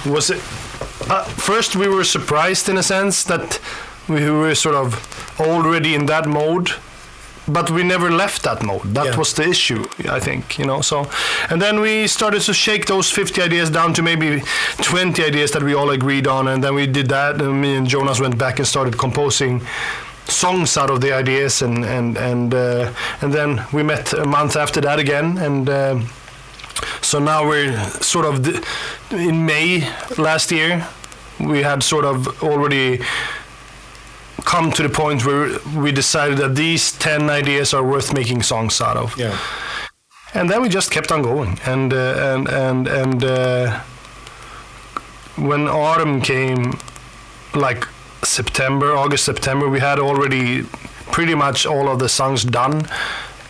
was 0.06 0.30
it? 0.30 0.42
Uh, 1.10 1.24
first, 1.24 1.76
we 1.76 1.88
were 1.88 2.04
surprised 2.04 2.70
in 2.70 2.78
a 2.78 2.84
sense 2.84 3.24
that 3.26 3.60
we 4.08 4.30
were 4.30 4.56
sort 4.56 4.76
of 4.76 4.96
already 5.40 5.94
in 5.96 6.06
that 6.08 6.28
mode, 6.28 6.72
but 7.48 7.70
we 7.72 7.84
never 7.84 8.10
left 8.12 8.44
that 8.44 8.62
mode. 8.64 8.94
That 8.94 9.06
Yeah. 9.06 9.18
was 9.18 9.34
the 9.34 9.44
issue, 9.50 9.84
I 10.10 10.20
think, 10.20 10.58
you 10.60 10.66
know. 10.66 10.82
So, 10.82 11.08
and 11.50 11.62
then 11.62 11.80
we 11.82 12.08
started 12.08 12.42
to 12.46 12.54
shake 12.54 12.86
those 12.86 13.10
50 13.12 13.42
ideas 13.42 13.70
down 13.70 13.94
to 13.94 14.02
maybe 14.02 14.44
20 14.82 15.24
ideas 15.26 15.52
that 15.52 15.64
we 15.64 15.74
all 15.76 15.90
agreed 15.90 16.28
on, 16.28 16.48
and 16.48 16.64
then 16.64 16.76
we 16.76 16.88
did 16.88 17.10
that, 17.10 17.42
and 17.42 17.62
me 17.62 17.76
and 17.76 17.88
Jonas 17.88 18.20
went 18.20 18.38
back 18.38 18.60
and 18.60 18.68
started 18.68 18.98
composing 18.98 19.62
songs 20.28 20.78
out 20.78 20.90
of 20.90 21.00
the 21.02 21.12
ideas, 21.14 21.62
and 21.62 21.84
and 21.86 22.18
and 22.18 22.54
uh, 22.54 22.88
and 23.22 23.34
then 23.34 23.62
we 23.74 23.84
met 23.84 24.14
a 24.14 24.26
month 24.26 24.56
after 24.56 24.82
that 24.82 25.00
again, 25.00 25.38
and. 25.38 25.70
um 25.70 26.10
so 27.02 27.20
now 27.20 27.48
we're 27.48 27.78
sort 28.02 28.26
of 28.26 28.44
th- 28.44 28.64
in 29.12 29.46
May 29.46 29.88
last 30.18 30.52
year. 30.52 30.88
We 31.40 31.64
had 31.64 31.84
sort 31.84 32.06
of 32.06 32.44
already 32.44 33.02
come 34.46 34.72
to 34.72 34.84
the 34.84 34.90
point 34.90 35.26
where 35.26 35.58
we 35.76 35.92
decided 35.92 36.38
that 36.38 36.56
these 36.56 36.92
10 36.94 37.30
ideas 37.30 37.74
are 37.74 37.84
worth 37.84 38.14
making 38.14 38.44
songs 38.44 38.82
out 38.82 38.98
of. 38.98 39.18
Yeah. 39.18 39.38
And 40.34 40.50
then 40.50 40.62
we 40.62 40.70
just 40.70 40.92
kept 40.92 41.12
on 41.12 41.22
going. 41.22 41.60
And 41.66 41.94
uh, 41.94 42.36
and 42.36 42.48
and 42.48 42.88
and 42.88 43.24
uh, 43.24 43.82
when 45.36 45.68
autumn 45.68 46.22
came, 46.22 46.80
like 47.54 47.86
September, 48.24 48.96
August, 48.96 49.26
September, 49.26 49.68
we 49.68 49.80
had 49.80 50.00
already 50.00 50.64
pretty 51.12 51.36
much 51.36 51.66
all 51.66 51.90
of 51.90 52.00
the 52.00 52.08
songs 52.08 52.44
done, 52.46 52.88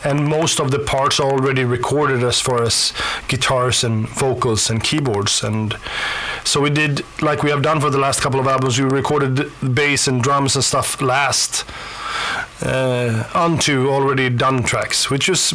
and 0.04 0.28
most 0.28 0.60
of 0.60 0.72
the 0.72 0.80
parts 0.80 1.20
already 1.20 1.64
recorded 1.64 2.24
as 2.24 2.40
far 2.40 2.64
as 2.64 2.94
guitars 3.28 3.84
and 3.84 4.08
vocals 4.10 4.70
and 4.70 4.84
keyboards. 4.84 5.44
And 5.44 5.78
so 6.44 6.62
we 6.62 6.70
did 6.70 7.04
like 7.22 7.44
we 7.44 7.50
have 7.52 7.62
done 7.62 7.80
for 7.80 7.90
the 7.90 8.00
last 8.00 8.22
couple 8.22 8.40
of 8.40 8.48
albums. 8.48 8.80
We 8.80 8.86
recorded 8.86 9.36
the 9.36 9.70
bass 9.70 10.08
and 10.08 10.22
drums 10.24 10.56
and 10.56 10.64
stuff 10.64 11.02
last 11.02 11.66
uh, 12.62 13.30
onto 13.34 13.90
already 13.90 14.30
done 14.30 14.64
tracks, 14.64 15.10
which 15.10 15.30
is 15.30 15.54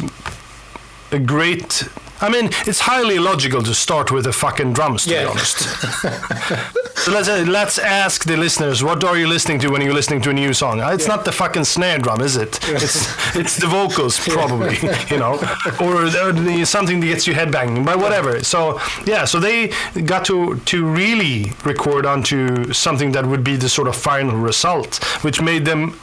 a 1.11 1.19
great. 1.19 1.87
I 2.19 2.29
mean, 2.29 2.45
it's 2.65 2.79
highly 2.81 3.19
logical 3.19 3.61
to 3.63 3.73
start 3.73 4.11
with 4.11 4.23
the 4.25 4.33
fucking 4.33 4.73
drums, 4.73 5.03
to 5.05 5.11
Yeah. 5.11 5.23
be 5.23 5.29
honest. 5.29 5.57
so 6.95 7.11
let's 7.11 7.29
uh, 7.29 7.45
let's 7.47 7.77
ask 7.77 8.23
the 8.25 8.35
listeners, 8.37 8.83
what 8.83 9.03
are 9.03 9.17
you 9.17 9.27
listening 9.27 9.59
to 9.61 9.69
when 9.69 9.81
you're 9.81 9.93
listening 9.93 10.21
to 10.23 10.29
a 10.29 10.33
new 10.33 10.53
song? 10.53 10.81
Uh, 10.81 10.89
It's 10.95 11.07
not 11.07 11.25
the 11.25 11.31
fucking 11.31 11.65
snare 11.65 11.99
drum, 11.99 12.21
is 12.21 12.35
it? 12.35 12.59
It's 12.69 13.07
it's 13.35 13.55
the 13.57 13.67
vocals, 13.67 14.19
probably, 14.37 14.77
you 15.11 15.17
know, 15.17 15.33
or 15.79 16.09
the, 16.09 16.33
the- 16.33 16.65
something 16.65 16.99
that 17.01 17.07
gets 17.07 17.27
you 17.27 17.33
headbanging, 17.35 17.85
but 17.85 17.97
whatever. 17.99 18.43
So 18.43 18.79
yeah, 19.05 19.25
so 19.25 19.39
they 19.39 19.71
got 20.05 20.25
to 20.25 20.55
to 20.65 20.85
really 20.85 21.51
record 21.63 22.05
onto 22.05 22.73
something 22.73 23.11
that 23.13 23.25
would 23.25 23.43
be 23.43 23.55
the 23.57 23.69
sort 23.69 23.87
of 23.87 23.95
final 23.95 24.35
result, 24.37 25.03
which 25.23 25.41
made 25.41 25.65
them 25.65 25.93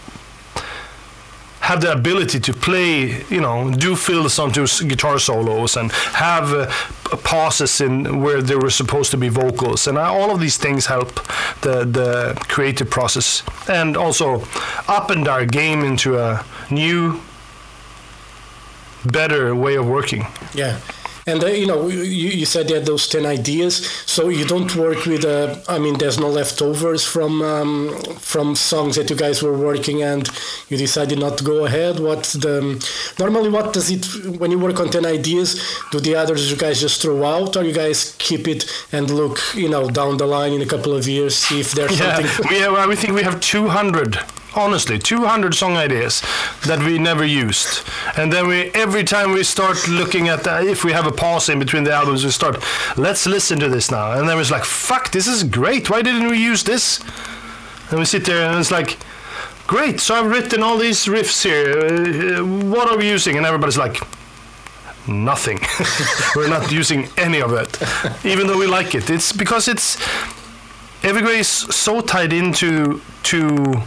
have 1.64 1.80
the 1.80 1.90
ability 1.92 2.38
to 2.38 2.52
play, 2.52 3.24
you 3.30 3.40
know, 3.40 3.70
do 3.70 3.96
fills 3.96 4.38
onto 4.38 4.66
guitar 4.86 5.18
solos 5.18 5.76
and 5.76 5.90
have 6.12 6.52
uh, 6.52 6.66
pauses 7.24 7.80
in 7.80 8.20
where 8.20 8.42
there 8.42 8.58
were 8.58 8.70
supposed 8.70 9.10
to 9.10 9.16
be 9.16 9.30
vocals, 9.30 9.86
and 9.88 9.96
uh, 9.96 10.02
all 10.12 10.30
of 10.30 10.40
these 10.40 10.58
things 10.58 10.86
help 10.86 11.14
the 11.62 11.84
the 11.98 12.34
creative 12.48 12.90
process 12.90 13.42
and 13.68 13.96
also 13.96 14.42
up 14.88 15.10
and 15.10 15.26
our 15.26 15.46
game 15.46 15.82
into 15.84 16.18
a 16.18 16.44
new, 16.70 17.20
better 19.04 19.54
way 19.54 19.76
of 19.76 19.86
working. 19.86 20.26
Yeah. 20.54 20.76
And 21.26 21.42
uh, 21.42 21.46
you 21.46 21.66
know, 21.66 21.88
you, 21.88 22.02
you 22.02 22.44
said 22.46 22.68
you 22.68 22.76
had 22.76 22.86
those 22.86 23.08
ten 23.08 23.24
ideas, 23.24 23.86
so 24.06 24.28
you 24.28 24.44
don't 24.44 24.74
work 24.76 25.06
with. 25.06 25.24
Uh, 25.24 25.56
I 25.68 25.78
mean, 25.78 25.96
there's 25.98 26.18
no 26.18 26.28
leftovers 26.28 27.04
from 27.04 27.40
um, 27.42 27.96
from 28.18 28.54
songs 28.54 28.96
that 28.96 29.08
you 29.10 29.16
guys 29.16 29.42
were 29.42 29.56
working, 29.56 30.02
and 30.02 30.28
you 30.68 30.76
decided 30.76 31.18
not 31.18 31.38
to 31.38 31.44
go 31.44 31.64
ahead. 31.64 31.98
What's 31.98 32.34
the 32.34 32.60
normally? 33.18 33.48
What 33.48 33.72
does 33.72 33.90
it 33.90 34.04
when 34.38 34.50
you 34.50 34.58
work 34.58 34.80
on 34.80 34.90
ten 34.90 35.06
ideas? 35.06 35.60
Do 35.92 36.00
the 36.00 36.14
others 36.14 36.50
you 36.50 36.56
guys 36.56 36.80
just 36.80 37.00
throw 37.00 37.24
out, 37.24 37.56
or 37.56 37.64
you 37.64 37.72
guys 37.72 38.14
keep 38.18 38.46
it 38.46 38.64
and 38.92 39.08
look, 39.10 39.38
you 39.54 39.68
know, 39.68 39.88
down 39.88 40.16
the 40.18 40.26
line 40.26 40.52
in 40.52 40.60
a 40.62 40.66
couple 40.66 40.92
of 40.94 41.08
years, 41.08 41.36
see 41.36 41.60
if 41.60 41.72
there's 41.72 41.98
Yeah, 41.98 42.16
something. 42.16 42.46
we 42.50 42.58
have, 42.60 42.74
I 42.74 42.94
think 42.94 43.14
we 43.14 43.22
have 43.22 43.40
200, 43.40 44.18
honestly, 44.56 44.98
200 44.98 45.54
song 45.54 45.76
ideas 45.76 46.22
that 46.66 46.78
we 46.80 46.98
never 46.98 47.24
used. 47.24 47.86
And 48.16 48.32
then 48.32 48.46
we, 48.46 48.70
every 48.72 49.04
time 49.04 49.32
we 49.32 49.42
start 49.44 49.88
looking 49.88 50.28
at 50.28 50.44
the, 50.44 50.60
if 50.68 50.84
we 50.84 50.92
have 50.92 51.06
a 51.06 51.12
pause 51.12 51.48
in 51.48 51.58
between 51.58 51.84
the 51.84 51.92
albums, 51.92 52.24
we 52.24 52.30
start, 52.30 52.62
let's 52.96 53.26
listen 53.26 53.58
to 53.60 53.68
this 53.68 53.90
now. 53.90 54.12
And 54.12 54.28
then 54.28 54.38
it's 54.38 54.50
like, 54.50 54.64
fuck, 54.64 55.10
this 55.10 55.26
is 55.26 55.44
great. 55.44 55.90
Why 55.90 56.02
didn't 56.02 56.28
we 56.28 56.38
use 56.38 56.64
this? 56.64 57.00
And 57.90 57.98
we 57.98 58.04
sit 58.04 58.24
there 58.24 58.48
and 58.48 58.58
it's 58.58 58.70
like, 58.70 58.98
great. 59.66 60.00
So 60.00 60.14
I've 60.14 60.30
written 60.30 60.62
all 60.62 60.78
these 60.78 61.04
riffs 61.06 61.42
here. 61.42 62.38
Uh, 62.38 62.44
what 62.44 62.90
are 62.90 62.96
we 62.96 63.08
using? 63.08 63.36
And 63.36 63.46
everybody's 63.46 63.78
like, 63.78 63.98
nothing. 65.06 65.60
We're 66.36 66.48
not 66.48 66.72
using 66.72 67.08
any 67.16 67.40
of 67.42 67.52
it, 67.52 67.78
even 68.24 68.46
though 68.46 68.58
we 68.58 68.66
like 68.66 68.94
it. 68.94 69.10
It's 69.10 69.32
because 69.32 69.68
it's 69.68 69.98
Evergrey 71.04 71.40
is 71.40 71.48
so 71.48 72.00
tied 72.00 72.32
into 72.32 73.02
to 73.24 73.82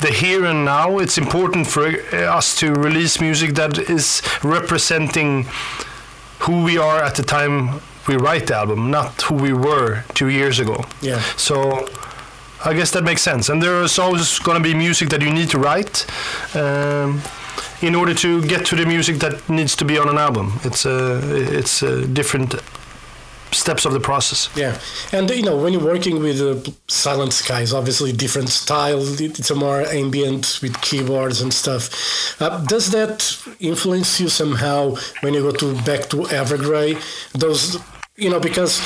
the 0.00 0.10
here 0.10 0.44
and 0.44 0.64
now. 0.64 0.98
It's 0.98 1.18
important 1.18 1.66
for 1.66 1.86
uh, 1.86 2.38
us 2.38 2.56
to 2.60 2.72
release 2.72 3.20
music 3.20 3.54
that 3.54 3.78
is 3.78 4.22
representing 4.42 5.46
who 6.40 6.64
we 6.64 6.78
are 6.78 7.02
at 7.02 7.14
the 7.14 7.22
time 7.22 7.80
we 8.06 8.16
write 8.16 8.46
the 8.46 8.56
album, 8.56 8.90
not 8.90 9.22
who 9.22 9.34
we 9.34 9.52
were 9.52 10.04
two 10.14 10.28
years 10.28 10.60
ago. 10.60 10.84
Yeah. 11.00 11.20
So 11.36 11.88
I 12.64 12.74
guess 12.74 12.90
that 12.92 13.04
makes 13.04 13.22
sense. 13.22 13.48
And 13.48 13.62
there 13.62 13.82
is 13.82 13.98
always 13.98 14.38
going 14.38 14.62
to 14.62 14.62
be 14.62 14.74
music 14.74 15.08
that 15.10 15.22
you 15.22 15.30
need 15.30 15.50
to 15.50 15.58
write 15.58 16.06
um, 16.54 17.20
in 17.82 17.94
order 17.94 18.14
to 18.14 18.42
get 18.42 18.64
to 18.66 18.76
the 18.76 18.86
music 18.86 19.16
that 19.18 19.48
needs 19.48 19.76
to 19.76 19.84
be 19.84 19.98
on 19.98 20.08
an 20.08 20.18
album. 20.18 20.52
It's 20.64 20.86
a 20.86 21.20
it's 21.58 21.82
a 21.82 22.06
different 22.06 22.54
steps 23.52 23.84
of 23.84 23.92
the 23.92 24.00
process. 24.00 24.48
Yeah, 24.56 24.78
and 25.12 25.30
you 25.30 25.42
know 25.42 25.56
when 25.56 25.72
you're 25.72 25.84
working 25.84 26.20
with 26.20 26.40
uh, 26.40 26.70
Silent 26.88 27.32
Skies, 27.32 27.72
obviously 27.72 28.12
different 28.12 28.48
style. 28.48 29.02
It's 29.20 29.50
a 29.50 29.54
more 29.54 29.82
ambient 29.82 30.58
with 30.62 30.80
keyboards 30.80 31.40
and 31.40 31.52
stuff. 31.52 32.40
Uh, 32.40 32.62
does 32.64 32.90
that 32.90 33.38
influence 33.60 34.20
you 34.20 34.28
somehow 34.28 34.96
when 35.20 35.34
you 35.34 35.42
go 35.42 35.52
to 35.52 35.74
back 35.82 36.08
to 36.10 36.16
Evergrey? 36.28 37.00
Those, 37.32 37.78
you 38.16 38.30
know, 38.30 38.40
because. 38.40 38.80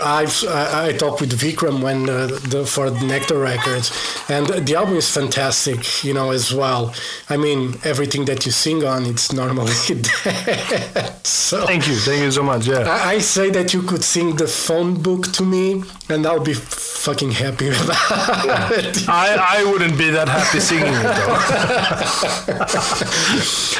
I've 0.00 0.44
I, 0.48 0.88
I 0.88 0.92
talked 0.92 1.20
with 1.20 1.32
Vikram 1.38 1.80
when 1.80 2.08
uh, 2.10 2.26
the 2.26 2.66
for 2.66 2.90
Nectar 2.90 3.38
Records, 3.38 3.92
and 4.28 4.46
the 4.66 4.74
album 4.74 4.96
is 4.96 5.08
fantastic, 5.08 6.02
you 6.02 6.12
know, 6.12 6.30
as 6.32 6.52
well. 6.52 6.92
I 7.28 7.36
mean, 7.36 7.76
everything 7.84 8.24
that 8.24 8.44
you 8.44 8.50
sing 8.52 8.82
on, 8.84 9.06
it's 9.06 9.32
normally 9.32 9.72
that. 9.88 11.20
So 11.22 11.64
Thank 11.66 11.86
you, 11.86 11.94
thank 11.94 12.22
you 12.22 12.30
so 12.32 12.42
much. 12.42 12.66
Yeah. 12.66 12.80
I, 12.80 13.14
I 13.14 13.18
say 13.20 13.50
that 13.50 13.72
you 13.72 13.82
could 13.82 14.02
sing 14.02 14.34
the 14.36 14.48
phone 14.48 15.00
book 15.00 15.30
to 15.34 15.44
me, 15.44 15.84
and 16.08 16.26
I'll 16.26 16.42
be 16.42 16.54
fucking 16.54 17.30
happy 17.32 17.68
about 17.82 18.72
it. 18.72 19.08
I, 19.08 19.58
I 19.60 19.64
wouldn't 19.70 19.96
be 19.96 20.10
that 20.10 20.28
happy 20.28 20.58
singing 20.58 20.92
it 20.92 21.02
though. 21.02 22.64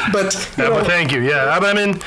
But, 0.12 0.34
Yeah, 0.58 0.64
know, 0.68 0.74
but 0.76 0.86
thank 0.86 1.12
you. 1.12 1.22
Yeah, 1.22 1.58
but 1.58 1.76
I 1.76 1.84
mean, 1.84 1.98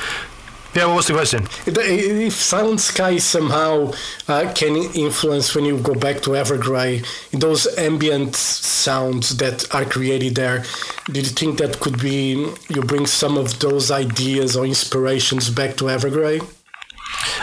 yeah. 0.78 0.86
What 0.86 0.98
was 0.98 1.08
the 1.08 1.14
question? 1.14 1.48
if 1.66 2.34
Silent 2.34 2.80
Sky 2.80 3.18
somehow 3.18 3.94
uh, 4.28 4.52
can 4.54 4.76
influence 4.94 5.56
when 5.56 5.66
you 5.66 5.80
go 5.80 5.96
back 5.96 6.22
to 6.22 6.32
Evergrey, 6.32 7.06
those 7.32 7.66
ambient 7.78 8.36
sounds 8.36 9.38
that 9.38 9.74
are 9.74 9.86
created 9.86 10.36
there, 10.36 10.64
do 11.12 11.20
you 11.20 11.26
think 11.26 11.58
that 11.58 11.80
could 11.80 12.00
be 12.00 12.54
you 12.70 12.82
bring 12.82 13.08
some 13.08 13.38
of 13.38 13.60
those 13.60 13.90
ideas 13.90 14.56
or 14.56 14.66
inspirations 14.66 15.50
back 15.50 15.76
to 15.78 15.86
Evergrey? 15.86 16.57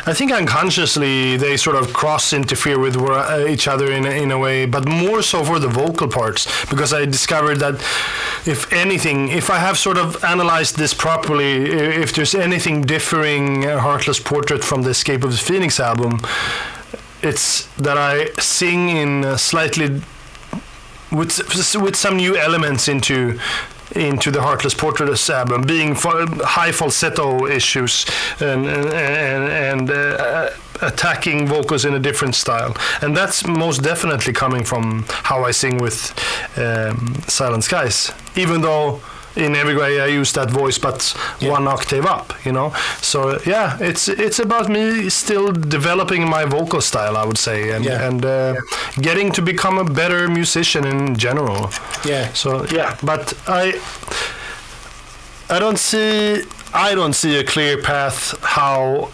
I 0.07 0.13
think 0.13 0.33
unconsciously 0.33 1.37
they 1.37 1.57
sort 1.57 1.77
of 1.77 1.93
cross 1.93 2.33
interfere 2.33 2.79
with 2.79 2.97
uh, 2.97 3.47
each 3.49 3.67
other 3.67 3.91
in 3.91 4.05
a, 4.05 4.11
in 4.11 4.31
a 4.31 4.39
way, 4.39 4.67
but 4.67 4.87
more 4.87 5.23
so 5.23 5.43
for 5.45 5.59
the 5.59 5.69
vocal 5.69 6.09
parts 6.09 6.47
because 6.67 6.93
I 6.93 7.07
discovered 7.07 7.59
that 7.61 7.75
if 8.47 8.71
anything, 8.73 9.29
if 9.31 9.51
I 9.51 9.59
have 9.59 9.79
sort 9.79 9.97
of 9.97 10.23
analyzed 10.23 10.77
this 10.77 10.93
properly, 10.93 11.65
if 11.73 12.15
there's 12.15 12.35
anything 12.35 12.83
differing 12.83 13.63
Heartless 13.63 14.21
Portrait 14.21 14.63
from 14.63 14.83
the 14.83 14.91
Escape 14.91 15.25
of 15.25 15.31
the 15.31 15.39
Phoenix 15.39 15.81
album, 15.81 16.21
it's 17.23 17.67
that 17.77 17.97
I 17.97 18.27
sing 18.39 18.91
in 18.91 19.39
slightly 19.39 20.03
with 21.11 21.39
with 21.77 21.97
some 21.97 22.17
new 22.17 22.37
elements 22.37 22.89
into 22.89 23.39
into 23.93 24.31
the 24.31 24.43
Heartless 24.43 24.75
Portrait 24.75 25.09
album, 25.31 25.63
being 25.63 25.95
high 25.95 26.73
falsetto 26.73 27.47
issues 27.47 28.07
and 28.41 28.67
and, 28.67 28.87
and, 28.93 29.45
and 29.51 29.91
uh, 29.91 30.51
attacking 30.83 31.47
vocals 31.47 31.85
in 31.85 31.95
a 31.95 31.99
different 31.99 32.35
style, 32.35 32.77
and 33.03 33.17
that's 33.17 33.47
most 33.47 33.83
definitely 33.83 34.33
coming 34.33 34.65
from 34.65 35.05
how 35.09 35.45
I 35.45 35.53
sing 35.53 35.79
with 35.79 36.13
um, 36.57 37.15
Silent 37.27 37.65
Skies, 37.65 38.13
even 38.37 38.61
though. 38.61 39.01
In 39.37 39.57
every 39.57 39.75
way, 39.75 40.01
I 40.01 40.07
use 40.21 40.33
that 40.33 40.51
voice, 40.51 40.79
but 40.79 41.15
one 41.43 41.67
octave 41.69 42.07
up, 42.07 42.33
you 42.45 42.53
know. 42.53 42.73
So 43.03 43.41
yeah, 43.47 43.77
it's 43.81 44.09
it's 44.09 44.39
about 44.39 44.69
me 44.69 45.11
still 45.11 45.53
developing 45.53 46.29
my 46.29 46.45
vocal 46.45 46.81
style, 46.81 47.17
I 47.17 47.25
would 47.27 47.39
say, 47.39 47.71
and 47.75 47.85
Yeah. 47.85 48.07
and 48.09 48.25
uh, 48.25 48.55
getting 49.01 49.33
to 49.33 49.43
become 49.43 49.79
a 49.81 49.85
better 49.85 50.29
musician 50.29 50.85
in 50.87 51.17
general. 51.17 51.71
Yeah. 52.05 52.33
So 52.35 52.65
yeah, 52.73 52.97
but 53.03 53.35
I 53.49 53.73
I 55.51 55.59
don't 55.59 55.79
see 55.79 56.43
I 56.73 56.95
don't 56.95 57.15
see 57.15 57.37
a 57.39 57.45
clear 57.45 57.77
path 57.83 58.35
how 58.43 59.09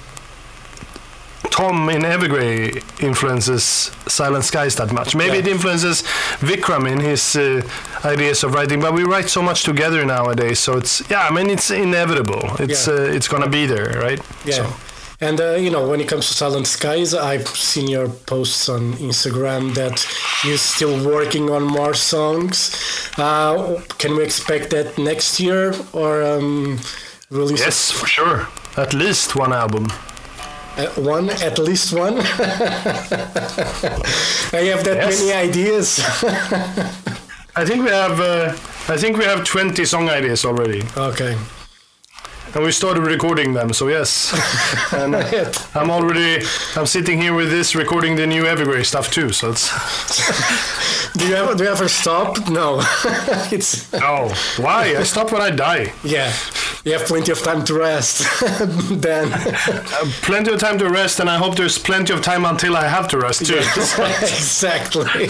Tom 1.50 1.88
in 1.90 2.02
Evergrey 2.02 2.82
influences 3.02 3.90
Silent 4.06 4.44
Skies 4.44 4.74
that 4.76 4.92
much. 4.92 5.14
Maybe 5.14 5.34
Yeah. 5.36 5.42
it 5.44 5.48
influences 5.48 6.02
Vikram 6.40 6.86
in 6.86 7.00
his 7.00 7.36
uh, 7.36 7.62
ideas 8.04 8.44
of 8.44 8.54
writing, 8.54 8.80
but 8.80 8.92
we 8.94 9.02
write 9.04 9.28
so 9.28 9.42
much 9.42 9.62
together 9.64 10.04
nowadays. 10.04 10.58
So 10.60 10.76
it's 10.76 11.02
yeah, 11.10 11.28
I 11.28 11.30
mean 11.30 11.50
it's 11.50 11.70
inevitable. 11.70 12.42
It's 12.58 12.86
Yeah. 12.86 12.94
uh, 12.94 13.16
it's 13.16 13.28
gonna 13.28 13.48
be 13.48 13.66
there, 13.66 14.00
right? 14.06 14.20
Yeah. 14.44 14.56
So, 14.56 14.66
And 15.22 15.38
uh, 15.40 15.44
you 15.64 15.70
know, 15.70 15.86
when 15.90 16.00
it 16.00 16.08
comes 16.08 16.28
to 16.28 16.34
Silent 16.34 16.66
Skies, 16.66 17.12
I've 17.12 17.46
seen 17.46 17.88
your 17.90 18.08
posts 18.08 18.68
on 18.68 18.94
Instagram 18.98 19.74
that 19.74 20.06
you're 20.44 20.56
still 20.74 20.96
working 21.14 21.50
on 21.50 21.62
more 21.62 21.94
songs. 21.94 22.70
Uh, 23.18 23.80
can 23.98 24.16
we 24.16 24.22
expect 24.24 24.70
that 24.70 24.96
next 24.96 25.38
year 25.38 25.74
or 25.92 26.22
um, 26.22 26.78
release 27.30 27.60
yes, 27.60 27.90
for 27.90 28.06
sure. 28.06 28.46
At 28.76 28.94
least 28.94 29.36
one 29.36 29.52
album. 29.52 29.92
Uh, 30.86 30.90
one, 31.00 31.30
at 31.30 31.58
least 31.58 31.92
one? 31.92 32.14
I 34.52 34.64
have 34.70 34.84
that 34.84 34.96
Yes. 34.96 35.20
many 35.20 35.32
ideas. 35.48 35.98
I 37.56 37.64
think 37.64 37.84
we 37.84 37.90
have 37.90 38.20
uh, 38.20 38.52
I 38.92 38.96
think 38.96 39.16
we 39.18 39.24
have 39.24 39.44
20 39.44 39.84
song 39.84 40.08
ideas 40.08 40.44
already. 40.44 40.82
okay. 40.96 41.36
And 42.52 42.64
we 42.64 42.72
started 42.72 43.04
recording 43.06 43.52
them, 43.54 43.72
so 43.72 43.86
yes. 43.88 44.32
and 44.92 45.14
uh, 45.14 45.52
I'm 45.76 45.88
already, 45.88 46.44
I'm 46.74 46.86
sitting 46.86 47.20
here 47.20 47.32
with 47.32 47.48
this 47.48 47.76
recording 47.76 48.16
the 48.16 48.26
new 48.26 48.42
Evergrey 48.42 48.84
stuff 48.84 49.08
too, 49.12 49.30
so 49.32 49.50
it's, 49.50 49.70
Do 51.16 51.26
you 51.28 51.34
ever 51.36 51.54
do 51.54 51.64
you 51.64 51.70
ever 51.70 51.88
stop? 51.88 52.48
No. 52.48 52.80
it's 53.52 53.92
no, 53.92 54.32
why? 54.56 54.96
I 54.98 55.04
stop 55.04 55.30
when 55.32 55.42
I 55.42 55.50
die. 55.50 55.92
yeah. 56.04 56.32
You 56.84 56.92
have 56.92 57.02
plenty 57.06 57.30
of 57.30 57.42
time 57.42 57.62
to 57.64 57.74
rest. 57.74 58.22
then 59.02 59.30
Uh, 59.32 60.06
plenty 60.22 60.50
of 60.52 60.58
time 60.58 60.78
to 60.78 60.88
rest, 60.88 61.20
and 61.20 61.28
I 61.28 61.36
hope 61.36 61.54
there's 61.56 61.78
plenty 61.78 62.12
of 62.14 62.22
time 62.22 62.44
until 62.46 62.74
I 62.74 62.88
have 62.88 63.06
to 63.08 63.18
rest 63.18 63.44
too. 63.46 63.56
exactly. 64.22 65.26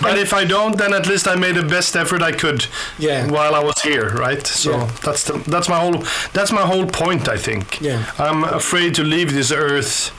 but 0.00 0.16
if 0.18 0.32
I 0.32 0.44
don't, 0.44 0.76
then 0.78 0.94
at 0.94 1.06
least 1.06 1.28
I 1.28 1.34
made 1.36 1.54
the 1.56 1.62
best 1.62 1.96
effort 1.96 2.22
I 2.22 2.32
could 2.32 2.66
Yeah. 2.98 3.26
while 3.30 3.54
I 3.54 3.62
was 3.62 3.78
here, 3.82 4.08
right? 4.14 4.46
So 4.46 4.70
Yeah. 4.70 4.90
that's 5.02 5.24
the, 5.24 5.34
that's 5.50 5.68
my 5.68 5.78
whole 5.78 6.02
that's 6.32 6.52
my 6.52 6.62
whole 6.62 6.86
point, 6.86 7.28
I 7.28 7.36
think. 7.36 7.78
Yeah. 7.80 8.02
I'm 8.18 8.44
afraid 8.44 8.94
to 8.94 9.02
leave 9.04 9.32
this 9.34 9.52
earth 9.52 10.12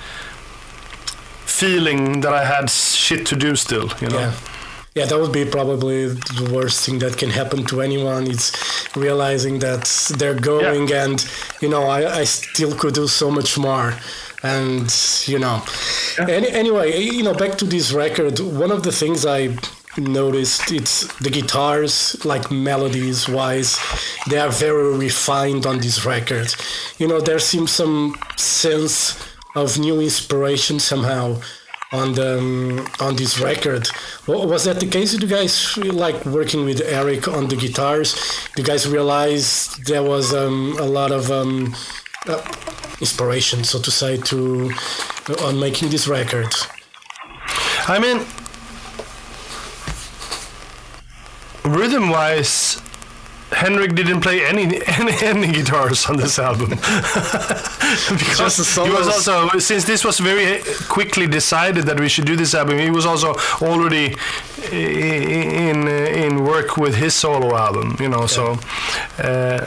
feeling 1.45 2.21
that 2.21 2.33
I 2.33 2.45
had 2.45 2.69
shit 2.69 3.25
to 3.27 3.35
do 3.35 3.55
still, 3.55 3.89
you 4.01 4.09
know. 4.09 4.19
Yeah. 4.19 4.33
Yeah, 4.97 5.05
that 5.05 5.19
would 5.19 5.31
be 5.31 5.45
probably 5.45 6.07
the 6.07 6.49
worst 6.51 6.83
thing 6.83 6.97
that 6.99 7.19
can 7.19 7.29
happen 7.29 7.63
to 7.65 7.81
anyone. 7.81 8.25
It's 8.25 8.49
realizing 8.97 9.60
that 9.60 9.83
they're 10.17 10.33
going 10.33 10.91
and, 10.91 11.23
you 11.62 11.69
know, 11.69 11.83
I, 11.83 12.21
I 12.21 12.23
still 12.23 12.73
could 12.75 12.95
do 12.95 13.05
so 13.05 13.29
much 13.29 13.60
more. 13.60 13.93
And, 14.41 14.91
you 15.27 15.38
know, 15.38 15.63
any, 16.17 16.49
anyway, 16.49 16.93
eh, 16.93 17.12
you 17.17 17.21
know, 17.21 17.36
back 17.36 17.60
to 17.60 17.65
this 17.65 17.93
record, 17.93 18.39
one 18.39 18.71
of 18.71 18.81
the 18.81 18.91
things 18.91 19.23
I 19.23 19.55
noticed 19.99 20.71
it's 20.71 21.05
the 21.17 21.29
guitars 21.29 22.23
like 22.23 22.51
melodies 22.51 23.27
wise 23.27 23.79
they 24.29 24.38
are 24.38 24.51
very 24.51 24.95
refined 24.95 25.65
on 25.65 25.77
this 25.77 26.05
record. 26.05 26.53
You 26.99 27.07
know 27.07 27.19
there 27.19 27.39
seems 27.39 27.71
some 27.71 28.15
sense 28.36 29.19
of 29.55 29.79
new 29.79 29.99
inspiration 29.99 30.79
somehow 30.79 31.41
on 31.91 32.13
the 32.13 32.38
um, 32.38 32.86
on 33.00 33.15
this 33.15 33.39
record. 33.39 33.88
Wa- 34.28 34.45
Was 34.45 34.65
that 34.65 34.80
the 34.80 34.88
case? 34.88 35.13
You 35.13 35.28
guys 35.28 35.78
like 35.78 36.26
working 36.26 36.65
with 36.65 36.82
Eric 36.82 37.28
on 37.28 37.47
the 37.47 37.56
guitars? 37.56 38.15
You 38.58 38.63
guys 38.63 38.88
realize 38.88 39.76
there 39.86 40.04
was 40.04 40.34
um, 40.34 40.76
a 40.80 40.86
lot 40.86 41.12
of 41.12 41.32
um, 41.32 41.73
uh, 42.28 42.41
inspiration, 43.00 43.63
so 43.63 43.80
to 43.80 43.91
say, 43.91 44.17
to 44.17 44.71
on 45.43 45.60
making 45.60 45.89
this 45.89 46.08
record? 46.08 46.54
I 47.88 48.00
mean, 48.00 48.26
rhythm 51.63 52.10
wise, 52.10 52.82
Henrik 53.51 53.95
didn't 53.95 54.21
play 54.21 54.45
any 54.45 54.81
any, 54.99 55.13
any 55.21 55.51
guitars 55.53 56.05
on 56.07 56.17
this 56.17 56.38
album 56.38 56.69
because 58.19 58.57
he 58.75 58.89
was 58.89 59.07
also 59.07 59.57
since 59.60 59.86
this 59.86 60.03
was 60.03 60.19
very 60.19 60.62
quickly 60.88 61.27
decided 61.27 61.86
that 61.86 61.99
we 61.99 62.10
should 62.10 62.25
do 62.25 62.36
this 62.36 62.53
album. 62.53 62.77
He 62.77 62.91
was 62.91 63.05
also 63.05 63.36
already 63.62 64.15
in 64.71 65.88
in 65.88 66.43
work 66.43 66.77
with 66.77 66.95
his 66.95 67.13
solo 67.13 67.55
album, 67.55 67.95
you 67.99 68.10
know. 68.10 68.27
So. 68.27 68.60
Uh, 69.17 69.65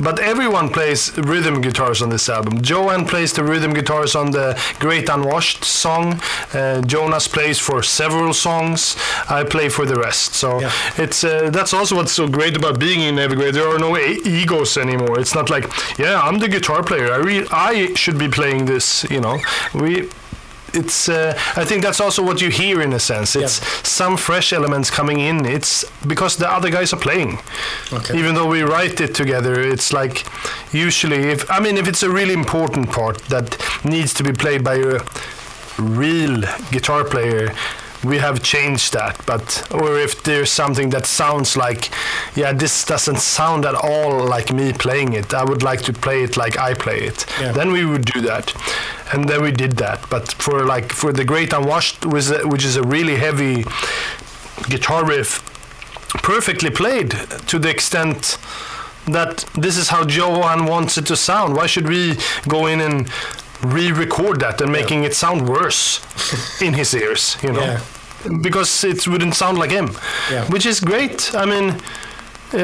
but 0.00 0.18
everyone 0.18 0.68
plays 0.68 1.16
rhythm 1.18 1.60
guitars 1.60 2.02
on 2.02 2.08
this 2.10 2.28
album. 2.28 2.60
Johan 2.62 3.04
plays 3.06 3.32
the 3.32 3.42
rhythm 3.44 3.72
guitars 3.72 4.14
on 4.14 4.30
the 4.30 4.56
Great 4.78 5.08
Unwashed 5.08 5.64
song. 5.64 6.20
Uh, 6.54 6.80
Jonas 6.82 7.28
plays 7.28 7.58
for 7.58 7.82
several 7.82 8.32
songs. 8.34 8.96
I 9.30 9.44
play 9.44 9.68
for 9.68 9.86
the 9.86 9.96
rest. 9.96 10.34
So 10.34 10.60
Yeah. 10.60 10.70
it's 10.98 11.24
uh, 11.24 11.50
that's 11.50 11.72
also 11.72 11.96
what's 11.96 12.12
so 12.12 12.26
great 12.28 12.56
about 12.56 12.78
being 12.78 13.00
in 13.00 13.16
Evergrey. 13.16 13.52
There 13.52 13.68
are 13.68 13.78
no 13.78 13.96
e- 13.96 14.20
egos 14.24 14.76
anymore. 14.76 15.18
It's 15.20 15.34
not 15.34 15.48
like, 15.50 15.64
yeah, 15.98 16.20
I'm 16.20 16.38
the 16.38 16.48
guitar 16.48 16.82
player. 16.82 17.12
I 17.12 17.16
re- 17.18 17.46
I 17.50 17.94
should 17.94 18.18
be 18.18 18.28
playing 18.28 18.66
this. 18.66 19.04
You 19.10 19.20
know, 19.20 19.38
we. 19.74 20.08
It's. 20.76 21.08
Uh, 21.08 21.32
I 21.56 21.64
think 21.64 21.82
that's 21.82 22.00
also 22.00 22.22
what 22.22 22.40
you 22.40 22.50
hear 22.50 22.80
in 22.82 22.92
a 22.92 22.98
sense. 23.00 23.34
It's 23.36 23.60
some 23.88 24.16
fresh 24.16 24.52
elements 24.52 24.90
coming 24.90 25.20
in. 25.20 25.46
It's 25.46 25.84
because 26.06 26.36
the 26.36 26.48
other 26.56 26.70
guys 26.70 26.92
are 26.92 27.00
playing 27.00 27.38
Okay. 27.92 28.18
even 28.18 28.34
though 28.34 28.46
we 28.46 28.62
write 28.62 29.00
it 29.00 29.14
together 29.14 29.60
it's 29.72 29.92
like 29.92 30.24
usually 30.72 31.30
if 31.34 31.44
i 31.50 31.58
mean 31.60 31.76
if 31.76 31.86
it's 31.88 32.02
a 32.02 32.10
really 32.10 32.32
important 32.34 32.90
part 32.90 33.18
that 33.28 33.56
needs 33.84 34.12
to 34.14 34.22
be 34.22 34.32
played 34.32 34.62
by 34.64 34.74
a 34.74 35.00
real 35.78 36.40
guitar 36.70 37.04
player 37.04 37.52
we 38.06 38.18
have 38.18 38.38
changed 38.42 38.92
that 38.92 39.14
but 39.26 39.66
or 39.72 39.98
if 39.98 40.22
there's 40.22 40.50
something 40.52 40.90
that 40.90 41.06
sounds 41.06 41.56
like 41.56 41.90
yeah 42.36 42.52
this 42.52 42.84
doesn't 42.84 43.18
sound 43.18 43.64
at 43.64 43.74
all 43.74 44.24
like 44.36 44.52
me 44.52 44.72
playing 44.72 45.12
it 45.14 45.34
i 45.34 45.42
would 45.44 45.62
like 45.62 45.82
to 45.82 45.92
play 45.92 46.22
it 46.22 46.36
like 46.36 46.56
i 46.58 46.74
play 46.74 46.98
it 47.10 47.26
Yeah. 47.40 47.52
then 47.52 47.72
we 47.72 47.84
would 47.84 48.04
do 48.04 48.20
that 48.22 48.54
and 49.12 49.28
then 49.28 49.42
we 49.42 49.50
did 49.52 49.72
that 49.76 49.98
but 50.10 50.24
for 50.44 50.64
like 50.74 50.92
for 50.92 51.12
the 51.12 51.24
great 51.24 51.52
unwashed 51.52 52.04
which 52.52 52.64
is 52.64 52.76
a 52.76 52.82
really 52.82 53.16
heavy 53.16 53.64
guitar 54.68 55.04
riff 55.04 55.40
perfectly 56.22 56.70
played 56.70 57.10
to 57.50 57.58
the 57.58 57.68
extent 57.68 58.38
that 59.06 59.44
this 59.54 59.76
is 59.76 59.88
how 59.88 60.04
Johan 60.06 60.66
wants 60.66 60.98
it 60.98 61.06
to 61.06 61.16
sound. 61.16 61.54
Why 61.54 61.66
should 61.68 61.86
we 61.88 62.16
go 62.48 62.66
in 62.66 62.80
and 62.80 63.08
re-record 63.62 64.40
that 64.40 64.60
and 64.60 64.72
making 64.72 65.04
it 65.04 65.14
sound 65.14 65.48
worse 65.48 66.00
in 66.60 66.74
his 66.74 66.92
ears? 66.94 67.36
You 67.42 67.52
know, 67.52 67.60
Yeah. 67.60 67.80
Because 68.40 68.84
it 68.84 69.06
wouldn't 69.06 69.34
sound 69.34 69.58
like 69.58 69.70
him, 69.70 69.90
Yeah. 70.30 70.44
which 70.46 70.66
is 70.66 70.80
great. 70.80 71.30
I 71.34 71.44
mean. 71.46 71.74
Uh, 72.54 72.58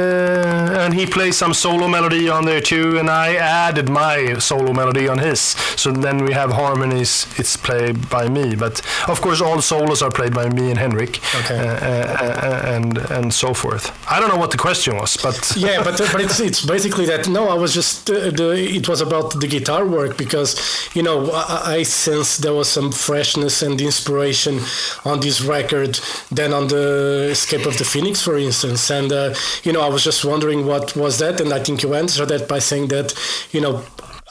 and 0.84 0.94
he 0.94 1.06
plays 1.06 1.36
some 1.36 1.52
solo 1.54 1.88
melody 1.88 2.28
on 2.28 2.44
there 2.44 2.60
too, 2.60 2.98
and 2.98 3.10
I 3.10 3.34
added 3.36 3.88
my 3.88 4.38
solo 4.38 4.72
melody 4.72 5.08
on 5.08 5.18
his. 5.18 5.40
So 5.76 5.90
then 5.92 6.24
we 6.24 6.32
have 6.32 6.50
harmonies. 6.52 7.26
It's 7.38 7.56
played 7.56 8.08
by 8.08 8.28
me, 8.28 8.54
but 8.54 8.80
of 9.08 9.20
course 9.20 9.40
all 9.40 9.60
solos 9.60 10.02
are 10.02 10.10
played 10.10 10.34
by 10.34 10.48
me 10.48 10.70
and 10.70 10.78
Henrik, 10.78 11.20
Okay. 11.40 11.58
uh, 11.58 11.64
uh, 11.64 12.62
and 12.76 12.98
and 13.10 13.32
so 13.34 13.54
forth. 13.54 13.90
I 14.10 14.20
don't 14.20 14.28
know 14.28 14.38
what 14.38 14.50
the 14.50 14.58
question 14.58 14.96
was, 14.96 15.16
but 15.16 15.52
yeah, 15.56 15.82
but 15.82 15.98
but 16.12 16.20
it's 16.20 16.40
it's 16.40 16.64
basically 16.64 17.06
that. 17.06 17.28
No, 17.28 17.48
I 17.48 17.54
was 17.54 17.74
just 17.74 18.10
uh, 18.10 18.30
the 18.30 18.50
it 18.78 18.88
was 18.88 19.00
about 19.00 19.40
the 19.40 19.46
guitar 19.48 19.84
work 19.86 20.16
because 20.16 20.56
you 20.94 21.02
know 21.02 21.30
I, 21.32 21.78
I 21.78 21.82
sense 21.84 22.36
there 22.38 22.54
was 22.54 22.68
some 22.68 22.92
freshness 22.92 23.62
and 23.62 23.80
inspiration 23.80 24.60
on 25.04 25.20
this 25.20 25.40
record 25.40 25.98
than 26.30 26.52
on 26.52 26.68
the 26.68 27.28
Escape 27.30 27.66
of 27.66 27.76
the 27.78 27.84
Phoenix, 27.84 28.22
for 28.22 28.36
instance. 28.38 28.90
And 28.90 29.12
uh, 29.12 29.34
you 29.72 29.78
know 29.78 29.84
I 29.86 29.88
was 29.88 30.04
just 30.04 30.22
wondering 30.22 30.66
what 30.66 30.94
was 30.94 31.18
that, 31.20 31.40
and 31.40 31.50
I 31.50 31.58
think 31.58 31.82
you 31.82 31.94
answered 31.94 32.28
that 32.28 32.46
by 32.46 32.58
saying 32.58 32.88
that 32.88 33.14
you 33.52 33.62
know. 33.62 33.82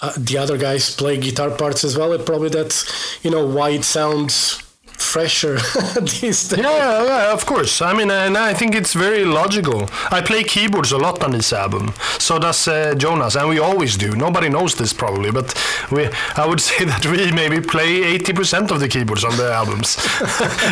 Uh, 0.04 0.12
the 0.17 0.36
other 0.36 0.58
guys 0.58 0.95
play 0.95 1.15
guitar 1.15 1.51
parts 1.51 1.84
as 1.84 1.95
well, 1.95 2.12
and 2.12 2.25
probably 2.25 2.49
that's 2.49 3.23
you 3.23 3.30
know 3.30 3.45
why 3.45 3.69
it 3.69 3.84
sounds 3.84 4.63
fresher 5.02 5.56
these 6.02 6.48
days. 6.48 6.60
Yeah, 6.60 7.04
yeah, 7.04 7.34
of 7.34 7.46
course. 7.46 7.82
I 7.82 7.94
mean, 7.94 8.12
and 8.12 8.38
I 8.38 8.54
think 8.54 8.76
it's 8.76 8.94
very 8.94 9.26
logical. 9.26 9.90
I 10.12 10.22
play 10.22 10.44
keyboards 10.44 10.92
a 10.92 10.98
lot 10.98 11.24
on 11.24 11.32
this 11.32 11.52
album. 11.54 11.94
So 12.20 12.40
does 12.40 12.68
uh, 12.68 12.96
Jonas, 12.96 13.36
and 13.36 13.50
we 13.50 13.60
always 13.60 13.98
do. 13.98 14.16
Nobody 14.16 14.50
knows 14.50 14.76
this 14.76 14.94
probably, 14.94 15.32
but 15.32 15.54
we, 15.92 16.10
I 16.36 16.46
would 16.46 16.62
say 16.70 16.86
that 16.86 17.06
we 17.06 17.32
maybe 17.32 17.60
play 17.62 18.18
80% 18.18 18.72
of 18.72 18.80
the 18.80 18.88
keyboards 18.88 19.24
on 19.24 19.36
the 19.38 19.52
albums. 19.52 19.96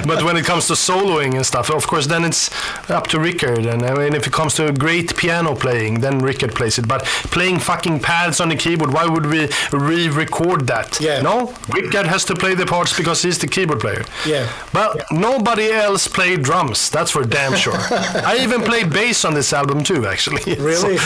but 0.06 0.24
when 0.24 0.38
it 0.38 0.46
comes 0.46 0.68
to 0.68 0.74
soloing 0.74 1.36
and 1.36 1.46
stuff, 1.46 1.70
of 1.70 1.88
course, 1.88 2.08
then 2.08 2.24
it's 2.24 2.50
up 2.90 3.08
to 3.08 3.20
Rickard. 3.20 3.66
And 3.66 3.84
I 3.84 3.94
mean, 3.94 4.16
if 4.16 4.28
it 4.28 4.34
comes 4.34 4.56
to 4.56 4.72
great 4.72 5.16
piano 5.16 5.56
playing, 5.56 6.02
then 6.02 6.20
Rickard 6.20 6.54
plays 6.56 6.78
it. 6.78 6.88
But 6.88 7.04
playing 7.32 7.60
fucking 7.60 8.00
pads 8.00 8.40
on 8.40 8.50
the 8.50 8.56
keyboard, 8.56 8.94
why 8.94 9.06
would 9.06 9.26
we 9.26 9.50
re-record 9.72 10.68
that? 10.68 11.00
Yeah. 11.02 11.22
No, 11.22 11.56
Rickard 11.70 12.06
has 12.06 12.26
to 12.26 12.36
play 12.36 12.56
the 12.56 12.66
parts 12.66 12.96
because 12.96 13.22
he's 13.22 13.40
the 13.40 13.48
keyboard 13.48 13.80
player. 13.80 14.06
Yeah. 14.26 14.52
But 14.74 15.06
nobody 15.12 15.72
else 15.72 16.08
played 16.08 16.44
drums. 16.44 16.90
That's 16.90 17.12
for 17.12 17.24
damn 17.24 17.56
sure. 17.56 17.76
I 17.78 18.40
even 18.42 18.62
played 18.62 18.92
bass 18.92 19.26
on 19.26 19.34
this 19.34 19.54
album 19.54 19.84
too, 19.84 20.08
actually. 20.08 20.56
Really? 20.70 20.96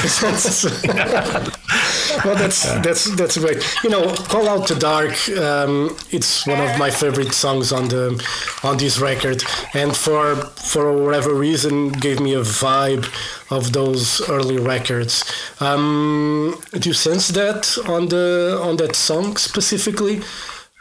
well, 2.26 2.36
that's 2.36 2.64
that's 2.82 3.16
that's 3.16 3.38
great. 3.38 3.64
You 3.84 3.90
know, 3.90 4.14
"Call 4.16 4.48
Out 4.50 4.68
the 4.68 4.76
Dark." 4.76 5.14
Um, 5.30 5.96
it's 6.12 6.46
one 6.48 6.60
of 6.60 6.78
my 6.78 6.90
favorite 6.90 7.34
songs 7.34 7.72
on 7.72 7.88
the 7.88 8.22
on 8.64 8.78
this 8.78 9.00
record, 9.00 9.44
and 9.74 9.96
for 9.96 10.36
for 10.36 10.94
whatever 10.98 11.34
reason, 11.34 11.90
gave 11.90 12.20
me 12.20 12.34
a 12.34 12.42
vibe 12.42 13.06
of 13.52 13.74
those 13.74 14.28
early 14.30 14.58
records. 14.58 15.24
Um, 15.60 16.60
do 16.72 16.90
you 16.90 16.94
sense 16.94 17.30
that 17.30 17.78
on 17.88 18.10
the 18.10 18.60
on 18.62 18.78
that 18.78 18.96
song 18.96 19.38
specifically? 19.38 20.22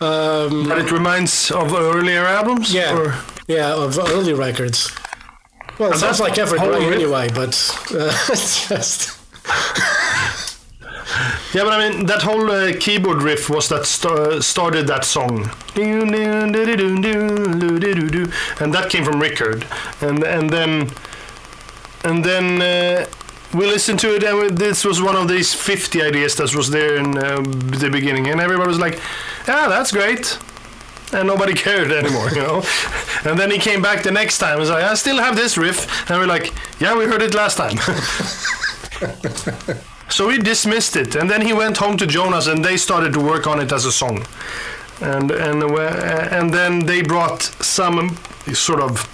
Um, 0.03 0.69
But 0.69 0.79
it 0.79 0.91
reminds 0.91 1.51
of 1.51 1.73
earlier 1.73 2.25
albums. 2.27 2.73
yeah, 2.75 2.95
Or- 2.97 3.15
yeah, 3.47 3.73
of 3.75 3.99
early 3.99 4.33
records. 4.35 4.91
Well, 5.79 5.89
it 5.89 5.93
And 5.93 6.01
sounds 6.01 6.21
like 6.21 6.35
Evergrey 6.35 6.81
riff? 6.81 6.95
anyway, 6.95 7.29
but 7.35 7.55
uh, 7.95 8.13
it's 8.33 8.69
just. 8.69 9.19
Yeah, 11.55 11.65
but 11.65 11.75
I 11.75 11.91
mean 11.91 12.07
that 12.07 12.23
whole 12.23 12.51
uh, 12.51 12.73
keyboard 12.81 13.23
riff 13.23 13.51
was 13.51 13.69
that 13.69 13.85
st- 13.85 14.43
started 14.43 14.87
that 14.87 15.05
song, 15.05 15.51
and 15.77 16.55
that 18.75 18.87
came 18.89 19.05
from 19.05 19.21
Rickard, 19.21 19.67
and 20.01 20.25
and 20.25 20.49
then 20.51 20.91
and 22.05 22.25
then 22.25 22.63
uh, 22.63 23.05
we 23.55 23.67
listened 23.67 24.01
to 24.01 24.15
it, 24.15 24.25
and 24.25 24.57
this 24.57 24.85
was 24.85 25.03
one 25.03 25.17
of 25.17 25.29
these 25.29 25.55
50 25.55 26.03
ideas 26.03 26.37
that 26.37 26.55
was 26.55 26.71
there 26.71 26.97
in 26.97 27.19
uh, 27.19 27.43
the 27.81 27.91
beginning, 27.91 28.29
and 28.29 28.41
everybody 28.41 28.69
was 28.69 28.79
like, 28.79 29.01
"Yeah, 29.47 29.69
that's 29.69 29.93
great." 29.93 30.39
And 31.13 31.29
nobody 31.29 31.53
cared 31.67 31.93
anymore, 31.93 32.31
you 32.31 32.43
know. 32.43 32.63
and 33.25 33.39
then 33.39 33.51
he 33.51 33.59
came 33.59 33.83
back 33.83 34.03
the 34.03 34.11
next 34.11 34.39
time 34.39 34.53
and 34.53 34.61
was 34.61 34.71
like, 34.71 34.85
"I 34.85 34.95
still 34.95 35.19
have 35.19 35.37
this 35.37 35.59
riff," 35.59 36.11
and 36.11 36.19
we're 36.19 36.27
like, 36.27 36.53
"Yeah, 36.81 36.97
we 36.97 37.05
heard 37.05 37.23
it 37.23 37.35
last 37.35 37.57
time." 37.57 37.79
So 40.13 40.29
we 40.29 40.37
dismissed 40.37 40.95
it, 40.97 41.15
and 41.15 41.31
then 41.31 41.41
he 41.41 41.55
went 41.55 41.79
home 41.79 41.97
to 41.97 42.07
Jonas, 42.07 42.47
and 42.47 42.63
they 42.63 42.77
started 42.77 43.15
to 43.15 43.21
work 43.21 43.47
on 43.47 43.61
it 43.61 43.73
as 43.73 43.87
a 43.87 43.93
song, 43.93 44.27
and 45.01 45.31
and 45.31 45.63
uh, 45.63 46.29
and 46.31 46.53
then 46.53 46.85
they 46.85 47.01
brought 47.01 47.41
some 47.63 48.19
sort 48.53 48.83
of 48.83 49.09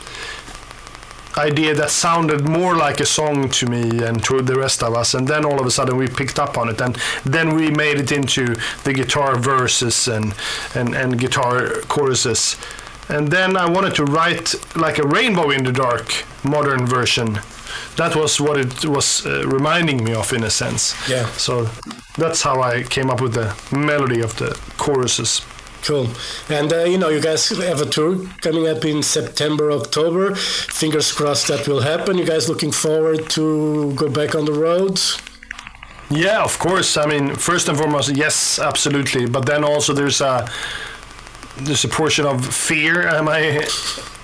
idea 1.36 1.74
that 1.74 1.90
sounded 1.90 2.48
more 2.48 2.74
like 2.76 3.00
a 3.00 3.06
song 3.06 3.48
to 3.50 3.66
me 3.66 4.02
and 4.04 4.22
to 4.24 4.42
the 4.42 4.56
rest 4.56 4.82
of 4.82 4.94
us, 4.94 5.14
and 5.14 5.28
then 5.28 5.44
all 5.44 5.60
of 5.60 5.66
a 5.66 5.70
sudden 5.70 5.96
we 5.96 6.08
picked 6.08 6.38
up 6.38 6.56
on 6.58 6.68
it, 6.68 6.80
and 6.80 6.96
then 7.24 7.54
we 7.54 7.70
made 7.70 7.98
it 7.98 8.12
into 8.12 8.56
the 8.84 8.92
guitar 8.92 9.36
verses 9.36 10.08
and 10.08 10.34
and 10.74 10.94
and 10.94 11.18
guitar 11.18 11.82
choruses, 11.88 12.56
and 13.08 13.28
then 13.30 13.56
I 13.56 13.68
wanted 13.68 13.94
to 13.96 14.04
write 14.04 14.54
like 14.76 14.98
a 14.98 15.06
Rainbow 15.06 15.50
in 15.50 15.64
the 15.64 15.72
Dark 15.72 16.24
modern 16.44 16.86
version. 16.86 17.40
That 17.96 18.14
was 18.16 18.40
what 18.40 18.56
it 18.58 18.84
was 18.84 19.26
uh, 19.26 19.46
reminding 19.46 20.04
me 20.04 20.14
of, 20.14 20.32
in 20.32 20.44
a 20.44 20.50
sense. 20.50 20.94
Yeah. 21.08 21.26
So 21.36 21.68
that's 22.16 22.42
how 22.42 22.62
I 22.62 22.82
came 22.82 23.10
up 23.10 23.20
with 23.20 23.34
the 23.34 23.54
melody 23.76 24.20
of 24.20 24.36
the 24.36 24.58
choruses. 24.78 25.42
Cool. 25.82 26.08
And 26.48 26.72
uh, 26.72 26.84
you 26.84 26.98
know, 26.98 27.08
you 27.08 27.20
guys 27.20 27.48
have 27.48 27.80
a 27.80 27.86
tour 27.86 28.18
coming 28.40 28.68
up 28.68 28.84
in 28.84 29.02
September, 29.02 29.70
October. 29.72 30.34
Fingers 30.34 31.12
crossed 31.12 31.48
that 31.48 31.66
will 31.68 31.80
happen. 31.80 32.18
You 32.18 32.26
guys 32.26 32.48
looking 32.48 32.72
forward 32.72 33.30
to 33.30 33.94
go 33.94 34.08
back 34.08 34.34
on 34.34 34.44
the 34.44 34.52
roads? 34.52 35.18
Yeah, 36.10 36.42
of 36.42 36.58
course. 36.58 36.96
I 36.96 37.06
mean, 37.06 37.34
first 37.34 37.68
and 37.68 37.76
foremost, 37.76 38.14
yes, 38.14 38.58
absolutely. 38.58 39.26
But 39.26 39.46
then 39.46 39.62
also 39.62 39.92
there's 39.92 40.20
a 40.20 40.48
there's 41.58 41.84
a 41.84 41.88
portion 41.88 42.24
of 42.26 42.44
fear. 42.44 43.06
Am 43.08 43.28
I 43.28 43.66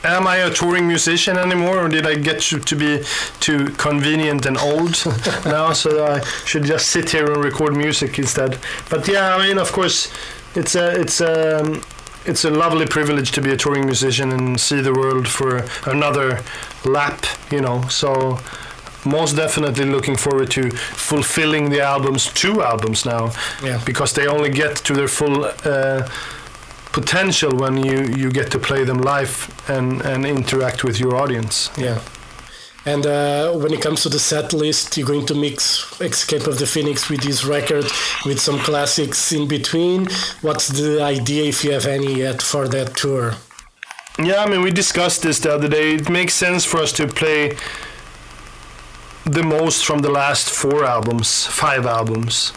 am 0.04 0.26
I 0.26 0.36
a 0.36 0.50
touring 0.50 0.86
musician 0.86 1.36
anymore, 1.36 1.78
or 1.84 1.88
did 1.88 2.06
I 2.06 2.14
get 2.14 2.40
to, 2.42 2.58
to 2.58 2.76
be 2.76 3.04
too 3.40 3.66
convenient 3.76 4.46
and 4.46 4.56
old 4.58 5.04
now? 5.44 5.72
So 5.72 6.06
I 6.06 6.20
should 6.44 6.64
just 6.64 6.88
sit 6.88 7.10
here 7.10 7.30
and 7.30 7.44
record 7.44 7.76
music 7.76 8.18
instead. 8.18 8.58
But 8.88 9.06
yeah, 9.08 9.36
I 9.36 9.46
mean, 9.46 9.58
of 9.58 9.72
course, 9.72 10.12
it's 10.54 10.74
a 10.74 11.00
it's 11.00 11.20
a 11.20 11.80
it's 12.26 12.44
a 12.44 12.50
lovely 12.50 12.86
privilege 12.86 13.32
to 13.32 13.40
be 13.42 13.50
a 13.52 13.56
touring 13.56 13.84
musician 13.84 14.32
and 14.32 14.58
see 14.60 14.80
the 14.80 14.92
world 14.92 15.28
for 15.28 15.64
another 15.86 16.42
lap. 16.84 17.24
You 17.50 17.60
know, 17.60 17.82
so 17.88 18.38
most 19.04 19.36
definitely 19.36 19.84
looking 19.84 20.16
forward 20.16 20.50
to 20.50 20.70
fulfilling 20.70 21.70
the 21.70 21.80
albums, 21.82 22.32
two 22.32 22.62
albums 22.62 23.04
now, 23.04 23.32
Yeah. 23.62 23.80
because 23.84 24.14
they 24.14 24.26
only 24.26 24.50
get 24.50 24.76
to 24.84 24.94
their 24.94 25.08
full 25.08 25.44
uh, 25.44 26.08
potential 26.92 27.54
when 27.56 27.76
you, 27.84 28.04
you 28.16 28.30
get 28.30 28.50
to 28.52 28.58
play 28.58 28.84
them 28.84 28.98
live 28.98 29.48
and, 29.68 30.00
and 30.02 30.24
interact 30.24 30.84
with 30.84 30.98
your 31.00 31.16
audience. 31.16 31.70
Yeah. 31.76 31.98
And 32.86 33.06
uh, 33.06 33.52
when 33.52 33.72
it 33.72 33.80
comes 33.80 34.02
to 34.02 34.08
the 34.10 34.18
set 34.18 34.52
list, 34.52 34.96
you're 34.96 35.06
going 35.06 35.26
to 35.26 35.34
mix 35.34 35.98
Escape 36.00 36.46
of 36.46 36.58
the 36.58 36.66
Phoenix 36.66 37.08
with 37.08 37.22
this 37.22 37.44
record 37.44 37.84
with 38.26 38.38
some 38.38 38.58
classics 38.58 39.32
in 39.32 39.48
between. 39.48 40.08
What's 40.42 40.68
the 40.68 41.02
idea, 41.02 41.44
if 41.44 41.64
you 41.64 41.72
have 41.72 41.86
any 41.86 42.18
yet, 42.18 42.42
for 42.42 42.68
that 42.68 42.94
tour? 42.94 43.34
Yeah, 44.18 44.44
I 44.44 44.48
mean, 44.48 44.60
we 44.60 44.70
discussed 44.70 45.22
this 45.22 45.40
the 45.40 45.54
other 45.54 45.68
day. 45.68 45.94
It 45.94 46.08
makes 46.08 46.34
sense 46.34 46.64
for 46.64 46.78
us 46.78 46.92
to 46.92 47.06
play 47.08 47.56
the 49.24 49.42
most 49.42 49.86
from 49.86 50.00
the 50.00 50.10
last 50.10 50.50
four 50.50 50.84
albums, 50.84 51.46
five 51.46 51.86
albums, 51.86 52.52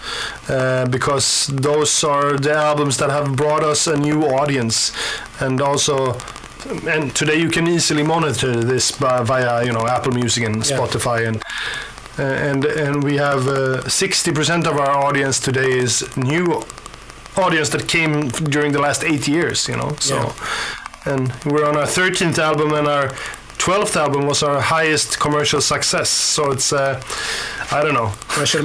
uh, 0.49 0.85
because 0.87 1.47
those 1.47 2.03
are 2.03 2.37
the 2.37 2.51
albums 2.51 2.97
that 2.97 3.09
have 3.09 3.37
brought 3.37 3.63
us 3.63 3.87
a 3.87 3.97
new 3.97 4.23
audience, 4.23 4.91
and 5.39 5.61
also, 5.61 6.17
and 6.87 7.15
today 7.15 7.35
you 7.39 7.49
can 7.49 7.67
easily 7.67 8.03
monitor 8.03 8.63
this 8.63 8.91
by, 8.91 9.23
via 9.23 9.63
you 9.65 9.71
know 9.73 9.87
Apple 9.87 10.11
Music 10.13 10.43
and 10.45 10.55
Yeah. 10.65 10.77
Spotify 10.77 11.27
and. 11.27 11.41
Uh, 12.19 12.23
and 12.23 12.65
and 12.65 13.03
we 13.03 13.15
have 13.17 13.47
uh, 13.47 13.83
60% 13.85 14.65
of 14.65 14.75
our 14.77 14.89
audience 14.89 15.39
today 15.39 15.77
is 15.77 16.03
new 16.17 16.63
audience 17.35 17.69
that 17.69 17.87
came 17.87 18.29
during 18.49 18.71
the 18.71 18.79
last 18.81 19.03
eight 19.03 19.27
years, 19.27 19.67
you 19.67 19.75
know. 19.77 19.95
So, 19.99 20.15
Yeah. 20.15 21.13
and 21.13 21.31
we're 21.45 21.67
on 21.69 21.77
our 21.77 21.85
13th 21.85 22.39
album, 22.39 22.73
and 22.73 22.87
our 22.87 23.09
12th 23.59 23.95
album 23.95 24.25
was 24.25 24.41
our 24.41 24.59
highest 24.61 25.19
commercial 25.19 25.61
success. 25.61 26.09
So 26.09 26.51
it's, 26.51 26.73
uh, 26.73 26.99
I 27.71 27.83
don't 27.83 27.93
know. 27.93 28.11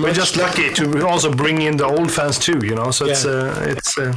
We're 0.03 0.15
just 0.15 0.37
lucky 0.39 0.73
to 0.73 1.07
also 1.07 1.31
bring 1.31 1.61
in 1.61 1.77
the 1.77 1.85
old 1.85 2.11
fans 2.11 2.39
too, 2.39 2.59
you 2.65 2.75
know. 2.75 2.91
So 2.91 3.05
it's, 3.05 3.27
uh, 3.27 3.67
it's, 3.69 3.99
uh, 3.99 4.15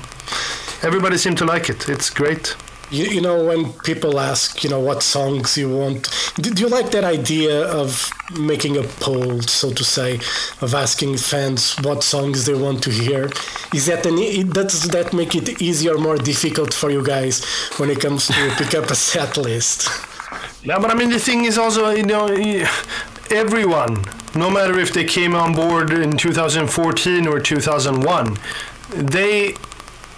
everybody 0.82 1.18
seemed 1.18 1.38
to 1.40 1.46
like 1.46 1.68
it. 1.70 1.90
It's 1.90 2.10
great. 2.10 2.56
You, 2.92 3.06
you 3.06 3.22
know, 3.22 3.44
when 3.46 3.74
people 3.84 4.20
ask, 4.20 4.64
you 4.64 4.70
know, 4.70 4.80
what 4.80 5.02
songs 5.02 5.58
you 5.58 5.70
want, 5.76 6.10
do, 6.36 6.52
you 6.62 6.70
like 6.70 6.92
that 6.92 7.04
idea 7.04 7.68
of 7.72 8.12
making 8.40 8.78
a 8.78 8.84
poll, 8.84 9.42
so 9.42 9.72
to 9.72 9.84
say, 9.84 10.16
of 10.62 10.74
asking 10.76 11.18
fans 11.18 11.76
what 11.82 12.04
songs 12.04 12.46
they 12.46 12.54
want 12.54 12.84
to 12.84 12.92
hear? 12.92 13.32
Is 13.74 13.88
that 13.88 14.06
an, 14.06 14.18
e- 14.20 14.44
does 14.44 14.84
that 14.90 15.14
make 15.14 15.36
it 15.36 15.62
easier 15.62 15.96
or 15.96 15.98
more 15.98 16.18
difficult 16.18 16.74
for 16.74 16.92
you 16.92 17.04
guys 17.04 17.44
when 17.78 17.90
it 17.90 18.00
comes 18.00 18.28
to 18.28 18.54
pick 18.58 18.76
up 18.76 18.90
a 18.92 18.96
set 18.96 19.38
list? 19.38 19.90
Yeah, 20.64 20.80
but 20.80 20.90
I 20.90 20.96
mean, 20.96 21.12
the 21.12 21.20
thing 21.20 21.46
is 21.46 21.60
also, 21.60 21.92
you 21.92 22.02
know, 22.02 22.28
everyone, 23.30 24.04
no 24.36 24.50
matter 24.50 24.80
if 24.80 24.94
they 24.94 25.04
came 25.04 25.36
on 25.36 25.54
board 25.54 25.92
in 25.92 26.18
2014 26.18 27.28
or 27.28 27.40
2001, 27.40 28.38
they 28.90 29.54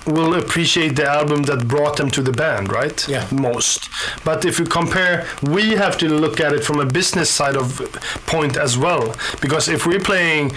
will 0.08 0.34
appreciate 0.36 0.96
the 0.96 1.06
album 1.08 1.43
that 1.43 1.67
brought 1.67 1.98
them 1.98 2.10
to 2.12 2.22
the 2.22 2.32
band, 2.32 2.72
right? 2.72 3.08
Yeah. 3.08 3.28
Most. 3.32 3.89
But 4.24 4.46
if 4.46 4.60
you 4.60 4.65
compare, 4.65 5.28
we 5.43 5.72
have 5.72 5.98
to 6.00 6.08
look 6.10 6.39
at 6.39 6.54
it 6.54 6.63
from 6.63 6.80
a 6.80 6.86
business 6.86 7.30
side 7.30 7.56
of 7.56 7.80
point 8.26 8.58
as 8.58 8.78
well. 8.78 9.13
Because 9.41 9.67
if 9.67 9.86
we're 9.86 10.00
playing 10.00 10.52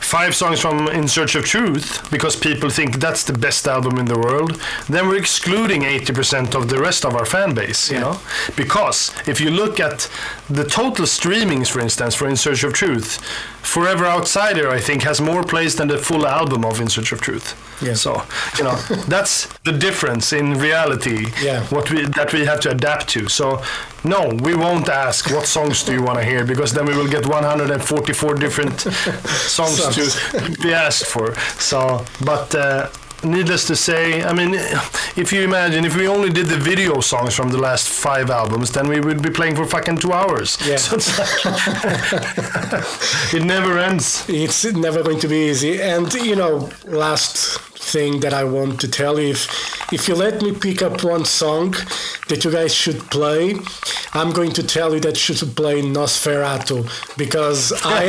five 0.00 0.34
songs 0.36 0.60
from 0.60 0.86
In 0.88 1.08
Search 1.08 1.34
of 1.34 1.46
Truth 1.46 2.10
because 2.10 2.36
people 2.36 2.68
think 2.68 3.00
that's 3.00 3.24
the 3.24 3.32
best 3.32 3.66
album 3.66 3.98
in 3.98 4.04
the 4.04 4.18
world, 4.18 4.60
then 4.86 5.08
we're 5.08 5.16
excluding 5.16 5.82
80% 5.82 6.54
of 6.54 6.68
the 6.68 6.78
rest 6.78 7.06
of 7.06 7.14
our 7.16 7.24
fan 7.24 7.54
base, 7.54 7.90
you 7.90 7.96
Yeah. 7.96 8.02
know? 8.02 8.20
Because 8.54 9.12
if 9.26 9.40
you 9.40 9.50
look 9.50 9.80
at 9.80 10.08
the 10.50 10.64
total 10.64 11.06
streamings, 11.06 11.68
for 11.68 11.80
instance, 11.80 12.14
for 12.14 12.28
In 12.28 12.36
Search 12.36 12.62
of 12.64 12.74
Truth, 12.74 13.18
Forever 13.62 14.04
Outsider, 14.04 14.70
I 14.70 14.78
think, 14.78 15.02
has 15.04 15.20
more 15.22 15.42
plays 15.42 15.76
than 15.76 15.88
the 15.88 15.96
full 15.98 16.26
album 16.26 16.64
of 16.66 16.80
In 16.82 16.88
Search 16.90 17.10
of 17.12 17.20
Truth. 17.22 17.54
Yeah. 17.82 17.94
So, 17.94 18.22
you 18.58 18.64
know, 18.64 18.76
that's 19.08 19.46
the 19.64 19.72
difference 19.72 20.32
in 20.32 20.54
reality 20.54 21.26
Yeah. 21.42 21.62
what 21.70 21.90
we 21.90 22.06
that 22.16 22.32
we 22.32 22.44
have 22.46 22.60
to 22.60 22.70
adapt 22.70 23.08
to. 23.14 23.28
So, 23.28 23.62
no, 24.04 24.28
we 24.42 24.54
won't 24.54 24.88
ask 24.88 25.30
what 25.30 25.46
songs 25.46 25.82
do 25.84 25.92
you 25.92 26.02
want 26.02 26.18
to 26.18 26.24
hear 26.24 26.44
because 26.44 26.72
then 26.74 26.86
we 26.86 26.94
will 26.96 27.08
get 27.08 27.26
144 27.26 28.34
different 28.34 28.80
songs 29.48 29.78
to 29.78 30.62
be 30.62 30.72
asked 30.74 31.06
for. 31.06 31.34
So, 31.58 32.04
but 32.24 32.54
uh, 32.54 32.88
needless 33.24 33.66
to 33.66 33.76
say, 33.76 34.22
I 34.22 34.32
mean, 34.32 34.54
if 35.16 35.32
you 35.32 35.42
imagine 35.42 35.84
if 35.84 35.96
we 35.96 36.06
only 36.08 36.30
did 36.30 36.46
the 36.46 36.56
video 36.56 37.00
songs 37.00 37.34
from 37.34 37.50
the 37.50 37.58
last 37.58 37.88
five 37.88 38.30
albums, 38.30 38.70
then 38.72 38.88
we 38.88 39.00
would 39.00 39.22
be 39.22 39.30
playing 39.30 39.56
for 39.56 39.66
fucking 39.66 39.98
two 39.98 40.12
hours. 40.12 40.58
Yeah. 40.66 40.76
So 40.76 40.96
like 40.96 41.44
it 43.34 43.42
never 43.44 43.78
ends. 43.78 44.24
it's 44.28 44.64
never 44.64 45.02
going 45.02 45.20
to 45.20 45.28
be 45.28 45.48
easy. 45.50 45.80
And 45.80 46.12
you 46.14 46.36
know, 46.36 46.70
last 46.86 47.58
thing 47.92 48.20
that 48.20 48.32
I 48.32 48.44
want 48.44 48.80
to 48.80 48.88
tell 48.88 49.18
you, 49.20 49.30
if 49.30 49.92
if 49.92 50.08
you 50.08 50.14
let 50.14 50.42
me 50.42 50.52
pick 50.52 50.82
up 50.82 51.04
one 51.04 51.24
song 51.24 51.74
that 52.28 52.44
you 52.44 52.50
guys 52.50 52.74
should 52.74 53.00
play, 53.10 53.54
I'm 54.12 54.32
going 54.32 54.52
to 54.52 54.62
tell 54.62 54.94
you 54.94 55.00
that 55.00 55.16
you 55.28 55.34
should 55.34 55.54
play 55.54 55.82
Nosferatu 55.82 56.78
because 57.16 57.72
I 57.84 58.02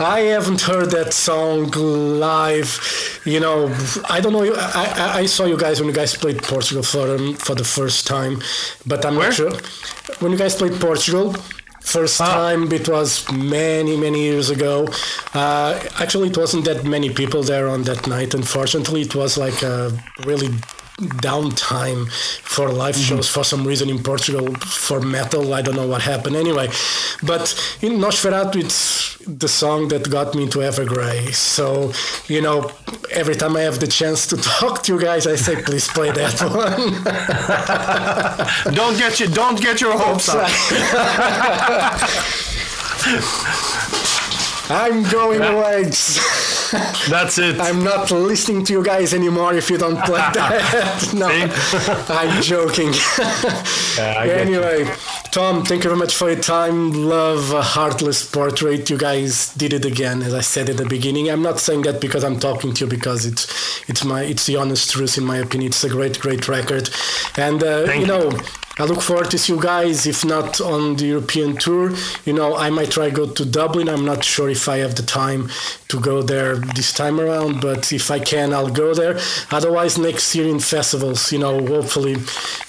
I 0.16 0.20
haven't 0.34 0.62
heard 0.62 0.90
that 0.90 1.12
song 1.12 1.70
live. 1.70 2.70
You 3.24 3.40
know, 3.40 3.58
I 4.08 4.20
don't 4.20 4.32
know. 4.32 4.44
I, 4.44 4.84
I, 5.04 5.18
I 5.22 5.26
saw 5.26 5.44
you 5.44 5.58
guys 5.58 5.80
when 5.80 5.88
you 5.88 5.94
guys 5.94 6.16
played 6.16 6.42
Portugal 6.42 6.82
for 6.82 7.14
um, 7.14 7.34
for 7.34 7.54
the 7.54 7.64
first 7.64 8.06
time, 8.06 8.40
but 8.86 9.04
I'm 9.04 9.16
Where? 9.16 9.28
not 9.28 9.34
sure 9.34 9.52
when 10.20 10.32
you 10.32 10.38
guys 10.38 10.54
played 10.56 10.80
Portugal. 10.80 11.34
First 11.80 12.18
time 12.18 12.72
it 12.72 12.88
was 12.88 13.30
many 13.32 13.96
many 13.96 14.22
years 14.22 14.50
ago. 14.50 14.86
Uh, 15.34 15.80
actually, 15.98 16.28
it 16.28 16.36
wasn't 16.36 16.64
that 16.66 16.84
many 16.84 17.10
people 17.10 17.42
there 17.42 17.68
on 17.68 17.82
that 17.84 18.06
night. 18.06 18.34
Unfortunately, 18.34 19.02
it 19.02 19.14
was 19.14 19.36
like 19.36 19.62
a 19.62 19.90
really 20.24 20.50
downtime 21.00 22.10
for 22.42 22.68
live 22.68 22.94
mm-hmm. 22.94 23.16
shows 23.16 23.28
for 23.28 23.44
some 23.44 23.66
reason 23.66 23.88
in 23.88 24.02
Portugal 24.02 24.54
for 24.56 25.00
metal. 25.00 25.54
I 25.54 25.62
don't 25.62 25.76
know 25.76 25.86
what 25.86 26.02
happened 26.02 26.36
anyway. 26.36 26.68
But 27.22 27.54
in 27.80 27.98
Nosferatu, 27.98 28.56
it's 28.56 29.16
the 29.26 29.48
song 29.48 29.88
that 29.88 30.10
got 30.10 30.34
me 30.34 30.44
into 30.44 30.58
Evergrey. 30.58 31.34
So, 31.34 31.92
you 32.26 32.40
know, 32.40 32.70
every 33.10 33.34
time 33.34 33.56
I 33.56 33.62
have 33.62 33.80
the 33.80 33.86
chance 33.86 34.26
to 34.28 34.36
talk 34.36 34.82
to 34.84 34.94
you 34.94 35.00
guys, 35.00 35.26
I 35.26 35.36
say, 35.36 35.62
please 35.62 35.88
play 35.88 36.10
that 36.12 36.40
one. 38.64 38.74
Don't 38.74 38.98
get 38.98 39.20
you. 39.20 39.28
Don't 39.28 39.60
get 39.60 39.80
your 39.80 39.98
hopes 39.98 40.28
up. 40.28 40.50
I'm 44.70 45.02
going 45.10 45.42
away. 45.42 45.82
That's 47.08 47.38
it. 47.38 47.58
I'm 47.58 47.82
not 47.82 48.10
listening 48.12 48.64
to 48.66 48.72
you 48.72 48.84
guys 48.84 49.12
anymore 49.12 49.54
if 49.54 49.68
you 49.70 49.76
don't 49.76 49.98
play 50.04 50.18
that. 50.34 51.12
no, 51.14 51.26
I'm 52.14 52.40
joking. 52.42 52.92
You. 52.92 54.32
anyway, 54.32 54.94
Tom, 55.32 55.64
thank 55.64 55.82
you 55.82 55.90
very 55.90 55.98
much 55.98 56.14
for 56.14 56.30
your 56.30 56.40
time. 56.40 56.92
Love 56.92 57.52
a 57.52 57.62
heartless 57.62 58.24
portrait. 58.30 58.88
You 58.88 58.98
guys 58.98 59.52
did 59.54 59.72
it 59.72 59.84
again, 59.84 60.22
as 60.22 60.34
I 60.34 60.40
said 60.40 60.70
at 60.70 60.76
the 60.76 60.86
beginning. 60.86 61.28
I'm 61.28 61.42
not 61.42 61.58
saying 61.58 61.82
that 61.82 62.00
because 62.00 62.22
I'm 62.22 62.38
talking 62.38 62.72
to 62.74 62.84
you, 62.84 62.90
because 62.90 63.26
it's 63.26 63.88
it's 63.88 64.04
my 64.04 64.22
it's 64.22 64.46
the 64.46 64.56
honest 64.56 64.92
truth 64.92 65.18
in 65.18 65.24
my 65.24 65.38
opinion. 65.38 65.70
It's 65.70 65.82
a 65.82 65.88
great, 65.88 66.20
great 66.20 66.46
record, 66.48 66.90
and 67.36 67.62
uh, 67.64 67.92
you 67.92 68.06
you. 68.06 68.30
I 68.80 68.84
look 68.84 69.02
forward 69.02 69.30
to 69.32 69.38
see 69.38 69.52
you 69.52 69.60
guys, 69.60 70.06
if 70.06 70.24
not 70.24 70.58
on 70.60 70.96
the 70.96 71.04
European 71.06 71.56
tour. 71.58 71.92
You 72.24 72.32
know, 72.32 72.56
I 72.56 72.70
might 72.70 72.90
try 72.90 73.10
go 73.10 73.26
to 73.26 73.44
Dublin. 73.44 73.88
I'm 73.90 74.06
not 74.06 74.24
sure 74.24 74.48
if 74.48 74.68
I 74.68 74.78
have 74.78 74.94
the 74.94 75.02
time 75.02 75.50
to 75.88 76.00
go 76.00 76.22
there 76.22 76.56
this 76.56 76.92
time 76.92 77.20
around, 77.20 77.60
but 77.60 77.92
if 77.92 78.10
I 78.10 78.18
can, 78.20 78.54
I'll 78.54 78.70
go 78.70 78.94
there. 78.94 79.18
Otherwise, 79.50 79.98
next 79.98 80.34
year 80.34 80.48
in 80.48 80.60
festivals, 80.60 81.30
you 81.30 81.38
know, 81.38 81.54
hopefully, 81.66 82.14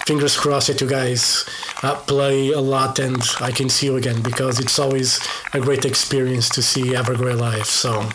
fingers 0.06 0.36
crossed 0.36 0.66
that 0.68 0.80
you 0.82 0.86
guys 0.88 1.46
uh, 1.82 1.94
play 1.94 2.50
a 2.52 2.60
lot 2.60 2.98
and 2.98 3.22
I 3.40 3.50
can 3.50 3.68
see 3.70 3.86
you 3.86 3.96
again 3.96 4.20
because 4.22 4.60
it's 4.60 4.78
always 4.78 5.18
a 5.54 5.60
great 5.60 5.84
experience 5.86 6.48
to 6.50 6.62
see 6.62 6.92
Evergrey 6.94 7.34
live. 7.38 7.66
So, 7.66 8.08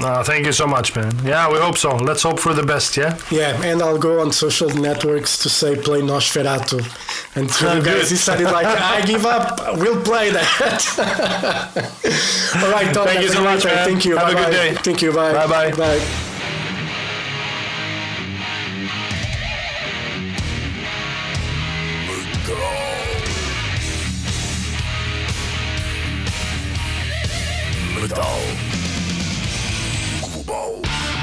Uh, 0.00 0.22
thank 0.22 0.44
you 0.44 0.52
so 0.52 0.66
much, 0.66 0.94
man. 0.96 1.12
Yeah, 1.24 1.50
we 1.50 1.58
hope 1.58 1.78
so. 1.78 1.90
Let's 1.96 2.22
hope 2.22 2.38
for 2.40 2.52
the 2.54 2.62
best, 2.62 2.96
yeah? 2.96 3.16
yeah, 3.30 3.52
and 3.64 3.80
I'll 3.80 3.98
go 3.98 4.20
on 4.20 4.30
social 4.32 4.68
networks 4.68 5.38
to 5.42 5.48
say 5.48 5.74
play 5.76 6.00
Nosferatu. 6.02 6.78
And 7.36 7.50
so 7.50 7.74
you 7.74 7.82
guys 7.82 8.02
Good. 8.04 8.08
decided, 8.08 8.44
like, 8.46 8.66
I 8.80 9.04
give 9.04 9.26
up, 9.26 9.60
we'll 9.78 10.02
play 10.02 10.30
that. 10.30 10.48
All 12.64 12.70
right, 12.72 12.94
Tom, 12.94 13.06
Thank 13.06 13.22
you 13.22 13.28
so 13.28 13.44
much, 13.44 13.64
man. 13.64 13.84
Thank 13.86 14.04
you. 14.06 14.16
Have 14.16 14.28
a 14.28 14.32
good 14.32 14.36
Bye-bye. 14.44 14.50
day. 14.50 14.74
Thank 14.76 15.02
you. 15.02 15.12
Bye. 15.12 15.32
Bye-bye. 15.34 15.70
Bye. 15.72 15.76
Metal. 15.76 16.25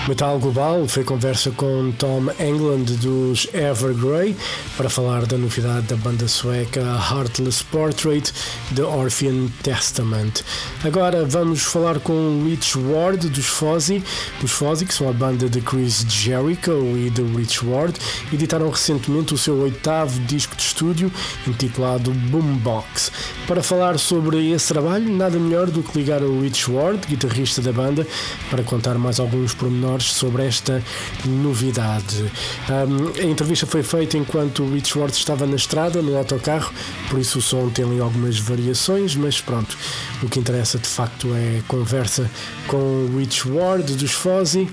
Metal 0.06 0.38
Global 0.38 0.86
foi 0.86 1.06
conversa 1.06 1.50
com 1.52 1.94
Tom 1.98 2.26
England 2.38 2.98
dos 3.00 3.48
Evergrey 3.54 4.36
para 4.76 4.90
falar 4.90 5.26
da 5.26 5.38
novidade 5.38 5.88
da 5.88 5.96
banda 5.96 6.28
sueca 6.28 6.82
Heartless 6.82 7.64
Portrait 7.64 8.34
The 8.76 8.84
Orphean 8.84 9.48
Testament. 9.64 10.44
Agora 10.84 11.24
vamos 11.24 11.62
falar 11.62 12.00
com 12.00 12.44
Rich 12.44 12.78
Ward 12.80 13.30
dos 13.30 13.46
Fozzy. 13.46 14.04
Os 14.44 14.52
Fozzy, 14.52 14.86
que 14.86 14.94
são 14.94 15.08
a 15.08 15.14
banda 15.14 15.48
de 15.48 15.62
Chris 15.62 16.06
Jericho 16.10 16.74
e 16.98 17.10
de 17.10 17.24
Rich 17.24 17.66
Ward, 17.66 17.98
editaram 18.34 18.70
recentemente 18.70 19.34
o 19.34 19.38
seu 19.38 19.56
oitavo 19.62 20.20
disco 20.22 20.54
de 20.58 20.64
estúdio 20.64 21.10
intitulado 21.48 22.12
Boombox. 22.12 23.10
Para 23.48 23.64
falar 23.64 23.98
sobre 23.98 24.52
esse 24.52 24.68
trabalho, 24.68 25.10
nada 25.10 25.40
melhor 25.40 25.68
do 25.68 25.82
que 25.82 25.98
ligar 25.98 26.22
ao 26.22 26.42
Rich 26.42 26.70
Ward, 26.70 27.08
guitarrista 27.08 27.62
da 27.62 27.72
banda, 27.72 28.06
para 28.50 28.64
contar 28.64 28.96
mais 28.96 29.18
alguns 29.18 29.54
pormenores 29.54 29.94
sobre 30.12 30.46
esta 30.46 30.84
novidade. 31.26 32.32
Um, 32.70 33.20
a 33.20 33.24
entrevista 33.24 33.66
foi 33.66 33.84
feita 33.84 34.18
enquanto 34.18 34.64
o 34.64 34.74
Rich 34.74 34.98
Ward 34.98 35.16
estava 35.16 35.46
na 35.46 35.56
estrada, 35.56 36.02
no 36.02 36.18
autocarro, 36.18 36.74
por 37.10 37.20
isso 37.20 37.40
o 37.40 37.42
som 37.42 37.70
tem 37.70 37.86
ali 37.86 38.00
algumas 38.00 38.40
variações, 38.40 39.16
mas 39.16 39.40
pronto, 39.40 39.78
o 40.22 40.30
que 40.30 40.40
interessa 40.40 40.78
de 40.78 40.88
facto 40.88 41.34
é 41.36 41.60
a 41.60 41.64
conversa 41.64 42.30
com 42.68 42.78
o 42.78 43.18
Rich 43.18 43.48
Ward 43.48 43.94
dos 43.96 44.12
Fozzy 44.12 44.70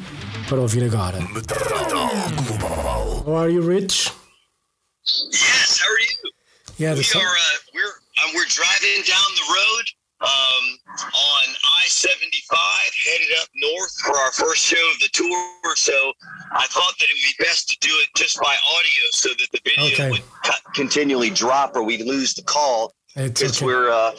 para 0.49 0.61
ouvir 0.61 0.85
agora. 0.85 1.19
How 3.27 3.37
are 3.37 3.53
you, 3.53 3.63
Rich? 3.63 4.13
Yes, 5.33 5.81
how 5.81 5.89
are 5.89 6.01
you? 6.01 6.31
Yeah, 6.79 6.95
We 6.95 7.05
are 7.15 7.27
uh, 7.27 7.59
we're 7.75 7.95
um, 8.25 8.35
we're 8.35 8.49
driving 8.49 9.03
down 9.05 9.29
the 9.37 9.47
road 9.53 9.85
um, 10.21 10.65
on 10.99 11.47
I 11.83 11.87
seventy 11.87 12.43
five, 12.51 12.91
headed 13.07 13.29
up 13.41 13.49
north 13.55 13.95
for 14.05 14.17
our 14.17 14.33
first 14.33 14.65
show 14.65 14.91
of 14.93 15.01
the 15.01 15.09
tour. 15.13 15.77
So 15.77 16.13
I 16.53 16.67
thought 16.67 16.95
that 16.99 17.05
it 17.05 17.15
would 17.15 17.37
be 17.39 17.45
best 17.45 17.69
to 17.71 17.79
do 17.81 17.91
it 17.93 18.09
just 18.17 18.39
by 18.41 18.55
audio, 18.77 19.05
so 19.13 19.29
that 19.31 19.49
the 19.53 19.61
video 19.65 19.95
Okay. 19.95 20.11
would 20.11 20.23
cut, 20.45 20.61
continually 20.75 21.31
drop, 21.31 21.77
or 21.77 21.83
we'd 21.83 22.07
lose 22.07 22.35
the 22.35 22.43
call. 22.43 22.95
Because 23.17 23.57
okay. 23.57 23.67
we're 23.67 23.91
uh, 23.91 24.13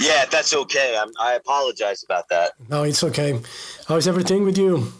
yeah, 0.00 0.24
that's 0.26 0.54
okay. 0.54 0.98
I'm, 1.00 1.10
I 1.20 1.34
apologize 1.34 2.04
about 2.04 2.28
that. 2.28 2.52
No, 2.68 2.82
it's 2.82 3.02
okay. 3.04 3.38
How's 3.86 4.06
everything 4.06 4.44
with 4.44 4.58
you? 4.58 4.92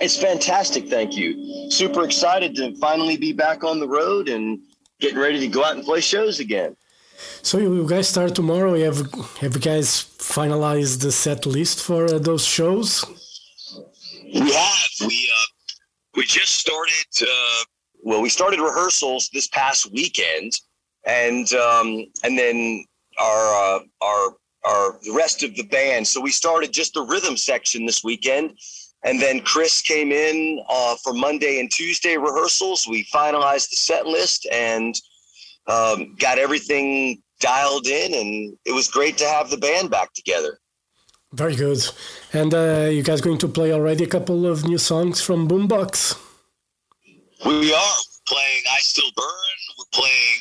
It's 0.00 0.16
fantastic, 0.16 0.88
thank 0.88 1.16
you. 1.16 1.70
Super 1.70 2.04
excited 2.04 2.56
to 2.56 2.74
finally 2.78 3.16
be 3.16 3.32
back 3.32 3.62
on 3.62 3.78
the 3.78 3.86
road 3.86 4.28
and 4.28 4.58
getting 5.00 5.18
ready 5.18 5.38
to 5.38 5.46
go 5.46 5.64
out 5.64 5.76
and 5.76 5.84
play 5.84 6.00
shows 6.00 6.40
again. 6.40 6.76
So 7.42 7.58
you 7.58 7.86
guys 7.86 8.08
start 8.08 8.34
tomorrow. 8.34 8.74
You 8.74 8.84
have 8.84 9.12
have 9.40 9.54
you 9.54 9.60
guys 9.60 10.04
finalized 10.18 11.02
the 11.02 11.12
set 11.12 11.46
list 11.46 11.82
for 11.82 12.04
uh, 12.06 12.18
those 12.18 12.44
shows? 12.44 13.04
We 14.32 14.52
have. 14.52 14.90
We 15.00 15.30
uh, 15.38 15.46
we 16.16 16.24
just 16.24 16.58
started. 16.58 17.06
Uh, 17.20 17.64
well, 18.02 18.22
we 18.22 18.28
started 18.28 18.60
rehearsals 18.60 19.30
this 19.32 19.48
past 19.48 19.92
weekend, 19.92 20.52
and 21.06 21.52
um, 21.54 22.06
and 22.22 22.38
then 22.38 22.84
our 23.18 23.46
uh, 23.54 23.80
our 24.02 24.36
our 24.64 24.98
the 25.02 25.12
rest 25.12 25.42
of 25.42 25.54
the 25.54 25.64
band. 25.64 26.06
So 26.06 26.20
we 26.20 26.30
started 26.30 26.72
just 26.72 26.94
the 26.94 27.02
rhythm 27.02 27.36
section 27.36 27.86
this 27.86 28.02
weekend, 28.02 28.58
and 29.04 29.20
then 29.20 29.40
Chris 29.40 29.82
came 29.82 30.12
in 30.12 30.60
uh, 30.68 30.96
for 31.02 31.12
Monday 31.12 31.60
and 31.60 31.70
Tuesday 31.70 32.16
rehearsals. 32.16 32.86
We 32.88 33.04
finalized 33.04 33.70
the 33.70 33.76
set 33.76 34.06
list 34.06 34.46
and 34.50 34.94
um, 35.66 36.14
got 36.18 36.38
everything 36.38 37.22
dialed 37.40 37.86
in, 37.86 38.14
and 38.14 38.56
it 38.64 38.72
was 38.72 38.88
great 38.88 39.18
to 39.18 39.26
have 39.26 39.50
the 39.50 39.56
band 39.56 39.90
back 39.90 40.12
together. 40.14 40.58
Very 41.32 41.56
good. 41.56 41.84
And 42.32 42.54
uh, 42.54 42.88
you 42.92 43.02
guys 43.02 43.20
going 43.20 43.38
to 43.38 43.48
play 43.48 43.72
already 43.72 44.04
a 44.04 44.06
couple 44.06 44.46
of 44.46 44.64
new 44.64 44.78
songs 44.78 45.20
from 45.20 45.48
Boombox? 45.48 46.16
We 47.44 47.74
are 47.74 47.96
playing 48.26 48.62
"I 48.70 48.78
Still 48.80 49.10
Burn." 49.16 49.56
We're 49.78 50.00
playing 50.00 50.40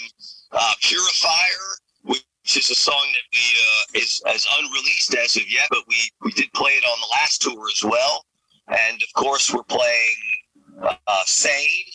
uh, 0.51 0.73
"Purifier," 0.81 1.65
which 2.03 2.23
is 2.55 2.69
a 2.69 2.75
song 2.75 3.05
that 3.13 3.25
we 3.33 3.45
uh, 3.67 4.01
is 4.01 4.21
as 4.27 4.45
unreleased 4.59 5.15
as 5.15 5.35
of 5.35 5.51
yet, 5.51 5.67
but 5.71 5.83
we 5.87 5.97
we 6.21 6.31
did 6.33 6.53
play 6.53 6.71
it 6.73 6.85
on 6.85 6.99
the 7.01 7.07
last 7.11 7.41
tour 7.41 7.65
as 7.75 7.83
well. 7.83 8.25
And 8.67 9.01
of 9.01 9.13
course, 9.15 9.51
we're 9.51 9.63
playing 9.63 10.19
uh, 10.83 11.23
"Sane" 11.25 11.85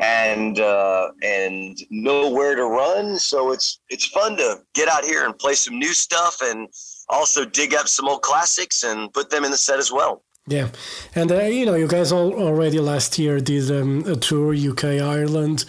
and 0.00 0.60
uh, 0.60 1.10
and 1.22 1.78
"Nowhere 1.90 2.54
to 2.54 2.64
Run." 2.64 3.18
So 3.18 3.52
it's 3.52 3.80
it's 3.88 4.06
fun 4.06 4.36
to 4.36 4.60
get 4.74 4.88
out 4.88 5.04
here 5.04 5.24
and 5.24 5.38
play 5.38 5.54
some 5.54 5.78
new 5.78 5.94
stuff, 5.94 6.38
and 6.42 6.68
also 7.08 7.44
dig 7.44 7.74
up 7.74 7.88
some 7.88 8.08
old 8.08 8.22
classics 8.22 8.82
and 8.82 9.12
put 9.12 9.30
them 9.30 9.44
in 9.44 9.50
the 9.50 9.56
set 9.56 9.78
as 9.78 9.92
well. 9.92 10.22
Yeah, 10.48 10.68
and 11.16 11.32
uh, 11.32 11.42
you 11.42 11.66
know, 11.66 11.74
you 11.74 11.88
guys 11.88 12.12
all 12.12 12.32
already 12.34 12.78
last 12.78 13.18
year 13.18 13.40
did 13.40 13.68
um, 13.68 14.04
a 14.06 14.14
tour 14.14 14.54
UK 14.54 14.84
Ireland, 15.02 15.64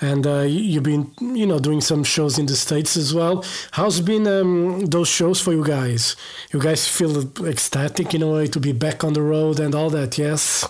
and 0.00 0.26
uh, 0.26 0.40
you've 0.40 0.82
been 0.82 1.12
you 1.20 1.46
know 1.46 1.60
doing 1.60 1.80
some 1.80 2.02
shows 2.02 2.36
in 2.36 2.46
the 2.46 2.56
states 2.56 2.96
as 2.96 3.14
well. 3.14 3.44
How's 3.70 4.00
been 4.00 4.26
um, 4.26 4.80
those 4.86 5.08
shows 5.08 5.40
for 5.40 5.52
you 5.52 5.64
guys? 5.64 6.16
You 6.52 6.58
guys 6.58 6.88
feel 6.88 7.20
ecstatic 7.46 8.14
in 8.14 8.22
a 8.22 8.28
way 8.28 8.48
to 8.48 8.58
be 8.58 8.72
back 8.72 9.04
on 9.04 9.12
the 9.12 9.22
road 9.22 9.60
and 9.60 9.76
all 9.76 9.90
that? 9.90 10.18
Yes. 10.18 10.68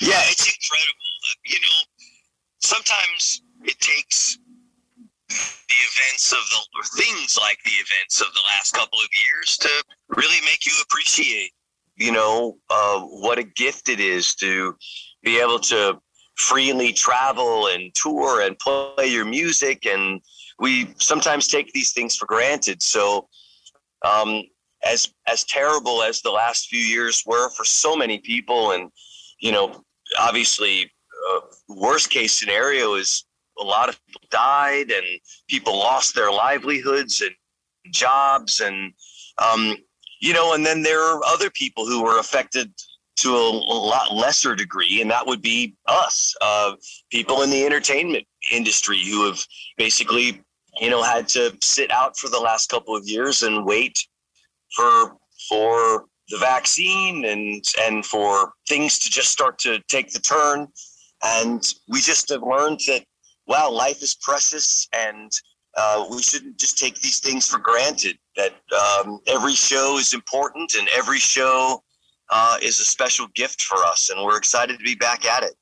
Yeah, 0.00 0.20
it's 0.24 0.52
incredible. 0.52 1.03
You 1.44 1.60
know, 1.60 1.78
sometimes 2.60 3.42
it 3.62 3.78
takes 3.80 4.38
the 5.28 5.74
events 5.74 6.32
of 6.32 6.38
the 6.50 7.02
things 7.02 7.38
like 7.40 7.58
the 7.64 7.70
events 7.70 8.20
of 8.20 8.28
the 8.34 8.40
last 8.52 8.72
couple 8.72 8.98
of 8.98 9.08
years 9.24 9.56
to 9.58 9.68
really 10.16 10.40
make 10.44 10.66
you 10.66 10.72
appreciate 10.84 11.50
you 11.96 12.12
know 12.12 12.56
uh, 12.70 13.00
what 13.00 13.38
a 13.38 13.42
gift 13.42 13.88
it 13.88 14.00
is 14.00 14.34
to 14.34 14.76
be 15.22 15.40
able 15.40 15.58
to 15.58 15.98
freely 16.36 16.92
travel 16.92 17.68
and 17.68 17.94
tour 17.94 18.42
and 18.42 18.58
play 18.58 19.06
your 19.06 19.24
music. 19.24 19.86
And 19.86 20.20
we 20.58 20.92
sometimes 20.98 21.48
take 21.48 21.72
these 21.72 21.92
things 21.92 22.16
for 22.16 22.26
granted. 22.26 22.82
So 22.82 23.28
um, 24.04 24.42
as 24.84 25.12
as 25.26 25.44
terrible 25.44 26.02
as 26.02 26.20
the 26.20 26.30
last 26.30 26.68
few 26.68 26.80
years 26.80 27.22
were 27.26 27.50
for 27.50 27.64
so 27.64 27.96
many 27.96 28.18
people 28.18 28.72
and 28.72 28.90
you 29.40 29.50
know 29.50 29.82
obviously 30.18 30.90
uh, 31.30 31.40
worst 31.68 32.10
case 32.10 32.32
scenario 32.32 32.94
is 32.94 33.24
a 33.58 33.64
lot 33.64 33.88
of 33.88 33.98
people 34.06 34.20
died 34.30 34.90
and 34.90 35.04
people 35.48 35.78
lost 35.78 36.14
their 36.14 36.30
livelihoods 36.30 37.20
and 37.20 37.34
jobs 37.92 38.60
and 38.60 38.92
um, 39.38 39.76
you 40.20 40.32
know 40.32 40.54
and 40.54 40.64
then 40.64 40.82
there 40.82 41.02
are 41.02 41.20
other 41.26 41.50
people 41.50 41.86
who 41.86 42.02
were 42.02 42.18
affected 42.18 42.72
to 43.16 43.30
a, 43.30 43.50
lot 43.50 44.12
lesser 44.12 44.54
degree 44.54 45.00
and 45.00 45.10
that 45.10 45.26
would 45.26 45.42
be 45.42 45.76
us 45.86 46.34
uh, 46.40 46.74
people 47.10 47.42
in 47.42 47.50
the 47.50 47.64
entertainment 47.64 48.26
industry 48.50 49.02
who 49.04 49.26
have 49.26 49.40
basically 49.76 50.42
you 50.80 50.90
know 50.90 51.02
had 51.02 51.28
to 51.28 51.56
sit 51.62 51.90
out 51.90 52.16
for 52.16 52.28
the 52.28 52.38
last 52.38 52.68
couple 52.68 52.96
of 52.96 53.06
years 53.06 53.42
and 53.42 53.64
wait 53.64 54.06
for 54.74 55.16
for 55.48 56.06
the 56.30 56.38
vaccine 56.38 57.24
and 57.26 57.64
and 57.80 58.04
for 58.04 58.52
things 58.68 58.98
to 58.98 59.10
just 59.10 59.30
start 59.30 59.58
to 59.58 59.78
take 59.88 60.10
the 60.10 60.18
turn 60.18 60.66
and 61.24 61.74
we 61.88 62.00
just 62.00 62.28
have 62.28 62.42
learned 62.42 62.80
that 62.86 63.04
wow, 63.46 63.70
life 63.70 64.02
is 64.02 64.14
precious 64.14 64.88
and 64.92 65.30
uh, 65.76 66.06
we 66.10 66.22
shouldn't 66.22 66.58
just 66.58 66.78
take 66.78 67.00
these 67.00 67.18
things 67.18 67.48
for 67.48 67.58
granted. 67.58 68.16
That 68.36 68.54
um, 68.72 69.20
every 69.26 69.54
show 69.54 69.98
is 69.98 70.14
important 70.14 70.74
and 70.74 70.88
every 70.94 71.18
show 71.18 71.82
uh, 72.30 72.58
is 72.62 72.78
a 72.80 72.84
special 72.84 73.26
gift 73.34 73.62
for 73.62 73.78
us, 73.84 74.10
and 74.10 74.24
we're 74.24 74.36
excited 74.36 74.78
to 74.78 74.84
be 74.84 74.94
back 74.94 75.24
at 75.24 75.42
it. 75.42 75.54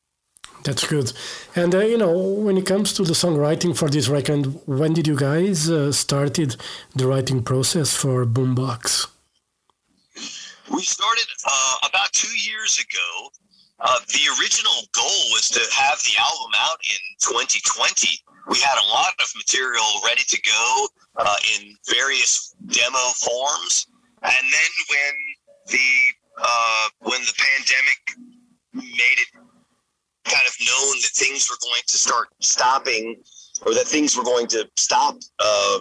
That's 0.64 0.86
good. 0.86 1.12
And 1.56 1.74
uh, 1.74 1.80
you 1.80 1.98
know, 1.98 2.16
when 2.16 2.56
it 2.56 2.66
comes 2.66 2.92
to 2.94 3.02
the 3.02 3.14
songwriting 3.14 3.76
for 3.76 3.88
this 3.88 4.08
record, 4.08 4.46
when 4.66 4.92
did 4.92 5.06
you 5.06 5.16
guys 5.16 5.68
uh, 5.68 5.90
started 5.92 6.56
the 6.94 7.06
writing 7.06 7.42
process 7.42 7.94
for 7.94 8.24
Boombox? 8.24 9.08
We 10.72 10.82
started 10.82 11.26
uh, 11.44 11.76
about 11.88 12.12
two 12.12 12.34
years 12.48 12.78
ago. 12.78 13.30
Uh, 13.84 13.98
the 14.08 14.22
original 14.38 14.86
goal 14.92 15.20
was 15.34 15.48
to 15.48 15.58
have 15.74 15.98
the 16.04 16.14
album 16.16 16.52
out 16.56 16.78
in 16.88 17.00
2020. 17.18 18.16
We 18.46 18.58
had 18.60 18.78
a 18.78 18.86
lot 18.86 19.12
of 19.18 19.26
material 19.34 19.82
ready 20.06 20.22
to 20.28 20.40
go 20.40 20.88
uh, 21.16 21.36
in 21.58 21.74
various 21.90 22.54
demo 22.66 23.04
forms, 23.18 23.88
and 24.22 24.32
then 24.32 24.70
when 24.88 25.14
the 25.66 25.90
uh, 26.38 26.88
when 27.00 27.20
the 27.22 27.34
pandemic 27.36 27.98
made 28.72 29.18
it 29.18 29.28
kind 30.26 30.44
of 30.46 30.54
known 30.64 30.94
that 31.02 31.10
things 31.14 31.50
were 31.50 31.58
going 31.60 31.82
to 31.88 31.96
start 31.96 32.28
stopping, 32.40 33.20
or 33.66 33.74
that 33.74 33.86
things 33.86 34.16
were 34.16 34.24
going 34.24 34.46
to 34.46 34.68
stop 34.76 35.16
uh, 35.40 35.78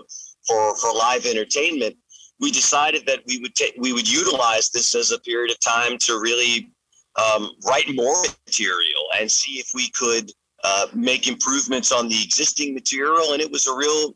for 0.48 0.76
for 0.78 0.92
live 0.92 1.28
entertainment, 1.28 1.96
we 2.40 2.50
decided 2.50 3.06
that 3.06 3.20
we 3.28 3.38
would 3.38 3.54
take 3.54 3.76
we 3.78 3.94
would 3.94 4.12
utilize 4.12 4.72
this 4.72 4.96
as 4.96 5.12
a 5.12 5.20
period 5.20 5.52
of 5.52 5.60
time 5.60 6.00
to 6.00 6.20
really 6.20 6.72
um, 7.18 7.52
write 7.68 7.94
more 7.94 8.16
material 8.48 9.04
and 9.20 9.30
see 9.30 9.60
if 9.60 9.72
we 9.74 9.90
could 9.92 10.32
uh, 10.64 10.88
make 10.94 11.28
improvements 11.28 11.92
on 11.92 12.08
the 12.08 12.24
existing 12.24 12.74
material. 12.74 13.34
And 13.34 13.42
it 13.42 13.52
was 13.52 13.68
a 13.68 13.76
real, 13.76 14.16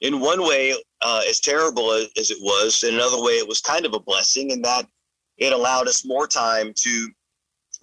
in 0.00 0.20
one 0.20 0.42
way, 0.42 0.74
uh, 1.02 1.22
as 1.28 1.40
terrible 1.40 1.92
as, 1.92 2.30
it 2.30 2.38
was, 2.40 2.82
in 2.82 2.94
another 2.94 3.22
way, 3.22 3.32
it 3.32 3.48
was 3.48 3.60
kind 3.60 3.86
of 3.86 3.94
a 3.94 4.00
blessing 4.00 4.50
in 4.50 4.62
that 4.62 4.86
it 5.38 5.52
allowed 5.52 5.88
us 5.88 6.04
more 6.04 6.26
time 6.26 6.72
to 6.74 7.08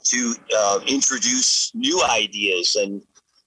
to 0.05 0.35
uh, 0.57 0.79
introduce 0.85 1.71
new 1.73 2.03
ideas 2.03 2.75
and 2.75 3.01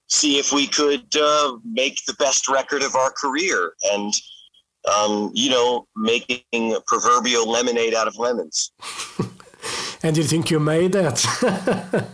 see 0.07 0.39
if 0.39 0.51
we 0.51 0.65
could 0.65 1.05
uh, 1.15 1.55
make 1.63 2.03
the 2.05 2.15
best 2.17 2.49
record 2.49 2.81
of 2.81 2.95
our 2.95 3.11
career 3.11 3.73
and 3.91 4.13
um, 4.95 5.29
you 5.33 5.51
know 5.51 5.85
making 5.95 6.75
proverbial 6.87 7.49
lemonade 7.49 7.93
out 7.93 8.07
of 8.07 8.17
lemons 8.17 8.71
And 10.03 10.17
you 10.17 10.23
think 10.23 10.51
you 10.51 10.59
made 10.59 10.91
that? 10.93 11.25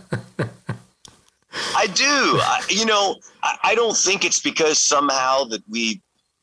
I 1.76 1.86
do. 1.86 2.04
I, 2.04 2.62
you 2.68 2.86
know, 2.86 3.16
I, 3.42 3.58
I, 3.62 3.74
don't 3.74 3.96
think 3.96 4.24
it's 4.24 4.40
because 4.40 4.78
somehow 4.78 5.44
that 5.44 5.62
we 5.68 6.00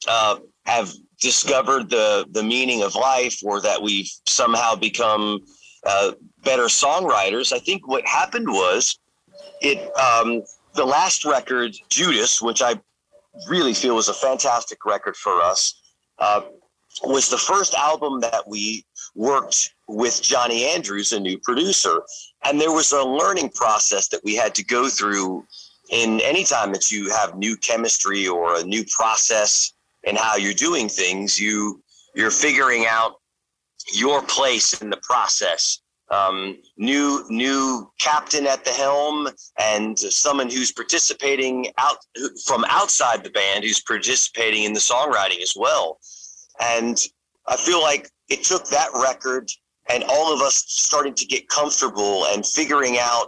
uh, 0.07 0.37
have 0.65 0.93
discovered 1.19 1.89
the 1.89 2.25
the 2.31 2.43
meaning 2.43 2.81
of 2.83 2.95
life 2.95 3.39
or 3.43 3.59
that 3.61 3.81
we've 3.81 4.09
somehow 4.25 4.75
become 4.75 5.39
uh, 5.85 6.13
better 6.43 6.65
songwriters. 6.65 7.51
I 7.51 7.59
think 7.59 7.87
what 7.87 8.05
happened 8.05 8.47
was 8.47 8.99
it 9.61 9.79
um, 9.97 10.43
the 10.75 10.85
last 10.85 11.25
record, 11.25 11.75
Judas, 11.89 12.41
which 12.41 12.61
I 12.61 12.79
really 13.47 13.73
feel 13.73 13.95
was 13.95 14.09
a 14.09 14.13
fantastic 14.13 14.85
record 14.85 15.15
for 15.15 15.41
us. 15.41 15.81
Uh, 16.19 16.41
was 17.03 17.29
the 17.29 17.37
first 17.37 17.73
album 17.73 18.19
that 18.19 18.47
we 18.47 18.85
worked 19.15 19.73
with 19.87 20.21
Johnny 20.21 20.65
Andrews, 20.65 21.11
a 21.11 21.19
new 21.19 21.37
producer. 21.37 22.01
And 22.43 22.59
there 22.59 22.71
was 22.71 22.91
a 22.91 23.03
learning 23.03 23.49
process 23.49 24.07
that 24.09 24.21
we 24.23 24.35
had 24.35 24.55
to 24.55 24.63
go 24.63 24.87
through 24.87 25.45
in 25.91 26.21
any 26.21 26.43
time 26.43 26.71
that 26.71 26.91
you 26.91 27.09
have 27.11 27.37
new 27.37 27.57
chemistry 27.57 28.27
or 28.27 28.59
a 28.59 28.63
new 28.63 28.83
process 28.85 29.73
in 30.03 30.15
how 30.15 30.35
you're 30.35 30.53
doing 30.53 30.89
things, 30.89 31.39
you 31.39 31.83
you're 32.15 32.31
figuring 32.31 32.85
out 32.87 33.15
your 33.93 34.21
place 34.23 34.81
in 34.81 34.89
the 34.89 34.97
process. 34.97 35.81
Um, 36.09 36.57
new 36.77 37.23
new 37.29 37.89
captain 37.97 38.45
at 38.45 38.65
the 38.65 38.71
helm 38.71 39.29
and 39.57 39.97
someone 39.97 40.49
who's 40.49 40.71
participating 40.71 41.67
out 41.77 41.97
from 42.45 42.65
outside 42.67 43.23
the 43.23 43.29
band 43.29 43.63
who's 43.63 43.81
participating 43.81 44.63
in 44.63 44.73
the 44.73 44.79
songwriting 44.79 45.41
as 45.41 45.53
well. 45.55 45.99
And 46.59 47.01
I 47.47 47.55
feel 47.55 47.81
like 47.81 48.09
it 48.31 48.43
took 48.43 48.65
that 48.69 48.89
record 48.93 49.49
and 49.89 50.03
all 50.03 50.33
of 50.33 50.41
us 50.41 50.63
starting 50.67 51.13
to 51.15 51.25
get 51.25 51.49
comfortable 51.49 52.25
and 52.27 52.45
figuring 52.45 52.97
out 52.99 53.27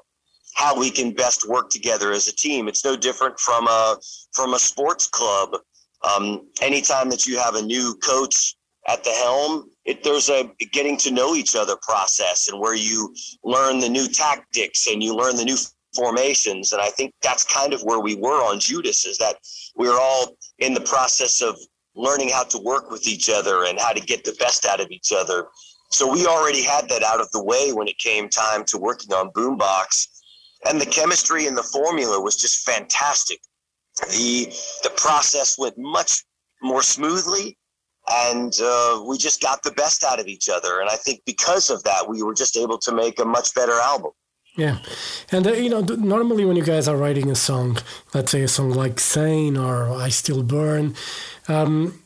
how 0.56 0.80
we 0.80 0.90
can 0.90 1.12
best 1.12 1.48
work 1.48 1.70
together 1.70 2.12
as 2.12 2.28
a 2.28 2.36
team. 2.36 2.68
It's 2.68 2.86
no 2.86 2.96
different 2.96 3.40
from 3.40 3.68
a 3.68 3.98
from 4.34 4.54
a 4.54 4.60
sports 4.60 5.08
club. 5.08 5.58
Um, 6.04 6.48
anytime 6.62 7.10
that 7.10 7.26
you 7.26 7.38
have 7.40 7.56
a 7.56 7.62
new 7.62 7.96
coach 8.04 8.56
at 8.88 9.04
the 9.04 9.12
helm, 9.12 9.70
it, 9.86 10.04
there's 10.04 10.30
a 10.30 10.50
getting 10.72 10.98
to 10.98 11.12
know 11.12 11.36
each 11.36 11.56
other 11.56 11.76
process, 11.82 12.48
and 12.50 12.60
where 12.60 12.76
you 12.76 13.14
learn 13.44 13.80
the 13.80 13.90
new 13.90 14.08
tactics 14.08 14.88
and 14.88 15.02
you 15.02 15.16
learn 15.16 15.36
the 15.36 15.46
new 15.46 15.58
formations. 15.96 16.72
And 16.74 16.82
I 16.82 16.90
think 16.90 17.14
that's 17.22 17.44
kind 17.44 17.74
of 17.74 17.82
where 17.82 18.00
we 18.00 18.16
were 18.16 18.44
on 18.44 18.60
Judas, 18.60 19.06
is 19.06 19.18
that 19.18 19.38
we 19.76 19.88
we're 19.88 20.00
all 20.00 20.36
in 20.60 20.74
the 20.74 20.82
process 20.82 21.42
of 21.42 21.58
learning 21.96 22.30
how 22.30 22.44
to 22.44 22.58
work 22.60 22.90
with 22.90 23.08
each 23.08 23.30
other 23.30 23.66
and 23.66 23.80
how 23.80 23.92
to 23.92 24.02
get 24.02 24.24
the 24.24 24.36
best 24.40 24.66
out 24.66 24.80
of 24.80 24.90
each 24.92 25.12
other. 25.16 25.48
So 25.92 26.12
we 26.12 26.26
already 26.26 26.64
had 26.64 26.90
that 26.90 27.04
out 27.04 27.22
of 27.22 27.30
the 27.32 27.44
way 27.44 27.72
when 27.72 27.88
it 27.88 27.98
came 28.00 28.30
time 28.30 28.64
to 28.66 28.78
working 28.78 29.14
on 29.14 29.30
Boombox. 29.32 30.08
And 30.68 30.82
the 30.82 30.86
chemistry 30.86 31.46
and 31.46 31.58
the 31.58 31.64
formula 31.64 32.20
was 32.20 32.36
just 32.36 32.66
fantastic. 32.66 33.40
The 34.10 34.52
the 34.82 34.90
process 34.96 35.60
went 35.60 35.78
much 35.78 36.24
more 36.64 36.82
smoothly 36.82 37.58
and 38.10 38.54
uh, 38.62 39.04
we 39.08 39.18
just 39.18 39.42
got 39.42 39.64
the 39.64 39.72
best 39.72 40.04
out 40.04 40.20
of 40.20 40.28
each 40.28 40.50
other. 40.50 40.82
And 40.82 40.90
I 40.90 40.96
think 40.96 41.22
because 41.26 41.70
of 41.70 41.84
that, 41.84 42.08
we 42.08 42.24
were 42.24 42.34
just 42.34 42.58
able 42.58 42.78
to 42.80 42.92
make 42.92 43.20
a 43.20 43.26
much 43.26 43.54
better 43.54 43.80
album. 43.80 44.12
Yeah, 44.56 44.78
and 45.32 45.48
uh, 45.48 45.54
you 45.54 45.70
know, 45.70 45.82
normally 45.82 46.46
when 46.46 46.56
you 46.56 46.64
guys 46.64 46.88
are 46.88 46.96
writing 46.96 47.32
a 47.32 47.36
song, 47.36 47.80
let's 48.14 48.32
say 48.32 48.44
a 48.44 48.48
song 48.48 48.70
like 48.70 49.00
"Sane" 49.00 49.58
or 49.58 49.90
"I 49.90 50.10
Still 50.10 50.44
Burn," 50.44 50.96
um, 51.48 52.00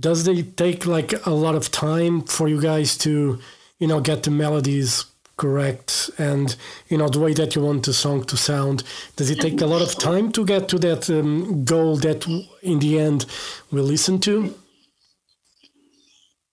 does 0.00 0.26
it 0.28 0.56
take 0.56 0.86
like 0.86 1.26
a 1.26 1.30
lot 1.30 1.54
of 1.54 1.70
time 1.70 2.22
for 2.22 2.48
you 2.48 2.60
guys 2.60 2.96
to, 2.98 3.38
you 3.78 3.86
know, 3.86 4.00
get 4.00 4.22
the 4.22 4.30
melodies 4.30 5.06
correct 5.38 6.10
and 6.18 6.56
you 6.88 6.98
know 6.98 7.08
the 7.08 7.20
way 7.20 7.32
that 7.32 7.54
you 7.54 7.62
want 7.62 7.86
the 7.86 7.94
song 7.94 8.24
to 8.24 8.36
sound? 8.36 8.82
Does 9.16 9.30
it 9.30 9.40
take 9.40 9.60
a 9.62 9.66
lot 9.66 9.80
of 9.80 9.96
time 9.98 10.30
to 10.32 10.44
get 10.44 10.68
to 10.68 10.78
that 10.80 11.08
um, 11.08 11.64
goal 11.64 11.96
that 11.98 12.26
in 12.62 12.78
the 12.80 12.98
end 12.98 13.24
we'll 13.70 13.84
listen 13.84 14.20
to? 14.20 14.54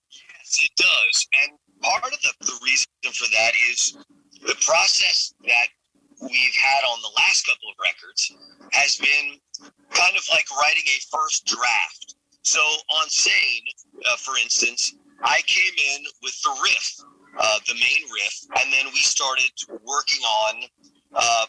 Yes, 0.09 0.59
it 0.63 0.71
does, 0.77 1.27
and 1.43 1.57
part 1.81 2.05
of 2.05 2.11
the, 2.11 2.45
the 2.45 2.57
reason 2.63 2.87
for 3.03 3.27
that 3.31 3.51
is 3.71 3.97
the 4.41 4.55
process 4.65 5.33
that 5.43 5.67
we've 6.21 6.55
had 6.55 6.83
on 6.87 7.01
the 7.01 7.11
last 7.17 7.45
couple 7.45 7.69
of 7.69 7.75
records 7.79 8.31
has 8.71 8.97
been 8.97 9.39
kind 9.91 10.15
of 10.17 10.23
like 10.31 10.45
writing 10.59 10.83
a 10.85 11.17
first 11.17 11.45
draft. 11.45 12.15
So 12.43 12.59
on 12.59 13.09
Sane, 13.09 13.63
uh, 14.11 14.17
for 14.17 14.37
instance, 14.37 14.95
I 15.23 15.41
came 15.45 15.73
in 15.95 16.03
with 16.21 16.39
the 16.43 16.51
riff, 16.63 16.95
uh, 17.39 17.59
the 17.67 17.73
main 17.73 18.09
riff, 18.13 18.45
and 18.59 18.71
then 18.71 18.85
we 18.93 18.99
started 18.99 19.51
working 19.69 20.21
on 20.21 20.63
uh, 21.15 21.45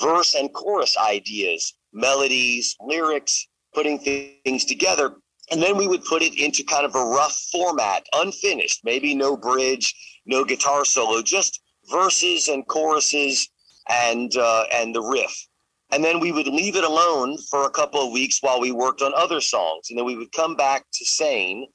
verse 0.00 0.34
and 0.34 0.52
chorus 0.52 0.96
ideas, 0.98 1.74
melodies, 1.92 2.76
lyrics, 2.80 3.48
putting 3.74 3.98
things 3.98 4.64
together. 4.64 5.16
And 5.50 5.60
then 5.60 5.76
we 5.76 5.88
would 5.88 6.04
put 6.04 6.22
it 6.22 6.38
into 6.38 6.62
kind 6.62 6.84
of 6.84 6.94
a 6.94 7.04
rough 7.04 7.36
format, 7.50 8.06
unfinished, 8.12 8.82
maybe 8.84 9.14
no 9.14 9.36
bridge, 9.36 9.94
no 10.26 10.44
guitar 10.44 10.84
solo, 10.84 11.22
just 11.22 11.60
verses 11.90 12.48
and 12.48 12.66
choruses 12.68 13.50
and 13.88 14.36
uh, 14.36 14.64
and 14.72 14.94
the 14.94 15.02
riff. 15.02 15.48
And 15.92 16.04
then 16.04 16.20
we 16.20 16.32
would 16.32 16.46
leave 16.46 16.76
it 16.76 16.84
alone 16.84 17.36
for 17.50 17.64
a 17.64 17.70
couple 17.70 18.04
of 18.04 18.12
weeks 18.12 18.38
while 18.40 18.60
we 18.60 18.72
worked 18.72 19.02
on 19.02 19.12
other 19.14 19.40
songs. 19.40 19.90
And 19.90 19.98
then 19.98 20.04
we 20.04 20.16
would 20.16 20.32
come 20.32 20.54
back 20.54 20.84
to 20.92 21.04
Sane 21.04 21.66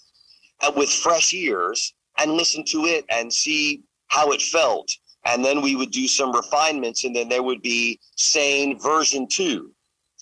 uh, 0.61 0.71
with 0.75 0.89
fresh 0.89 1.33
ears 1.33 1.93
and 2.17 2.31
listen 2.31 2.63
to 2.65 2.85
it 2.85 3.05
and 3.09 3.31
see 3.31 3.83
how 4.07 4.31
it 4.31 4.41
felt. 4.41 4.89
And 5.25 5.43
then 5.43 5.61
we 5.61 5.75
would 5.75 5.91
do 5.91 6.07
some 6.07 6.31
refinements, 6.31 7.03
and 7.03 7.15
then 7.15 7.29
there 7.29 7.43
would 7.43 7.61
be 7.61 7.99
Sane 8.15 8.79
version 8.79 9.27
two. 9.27 9.71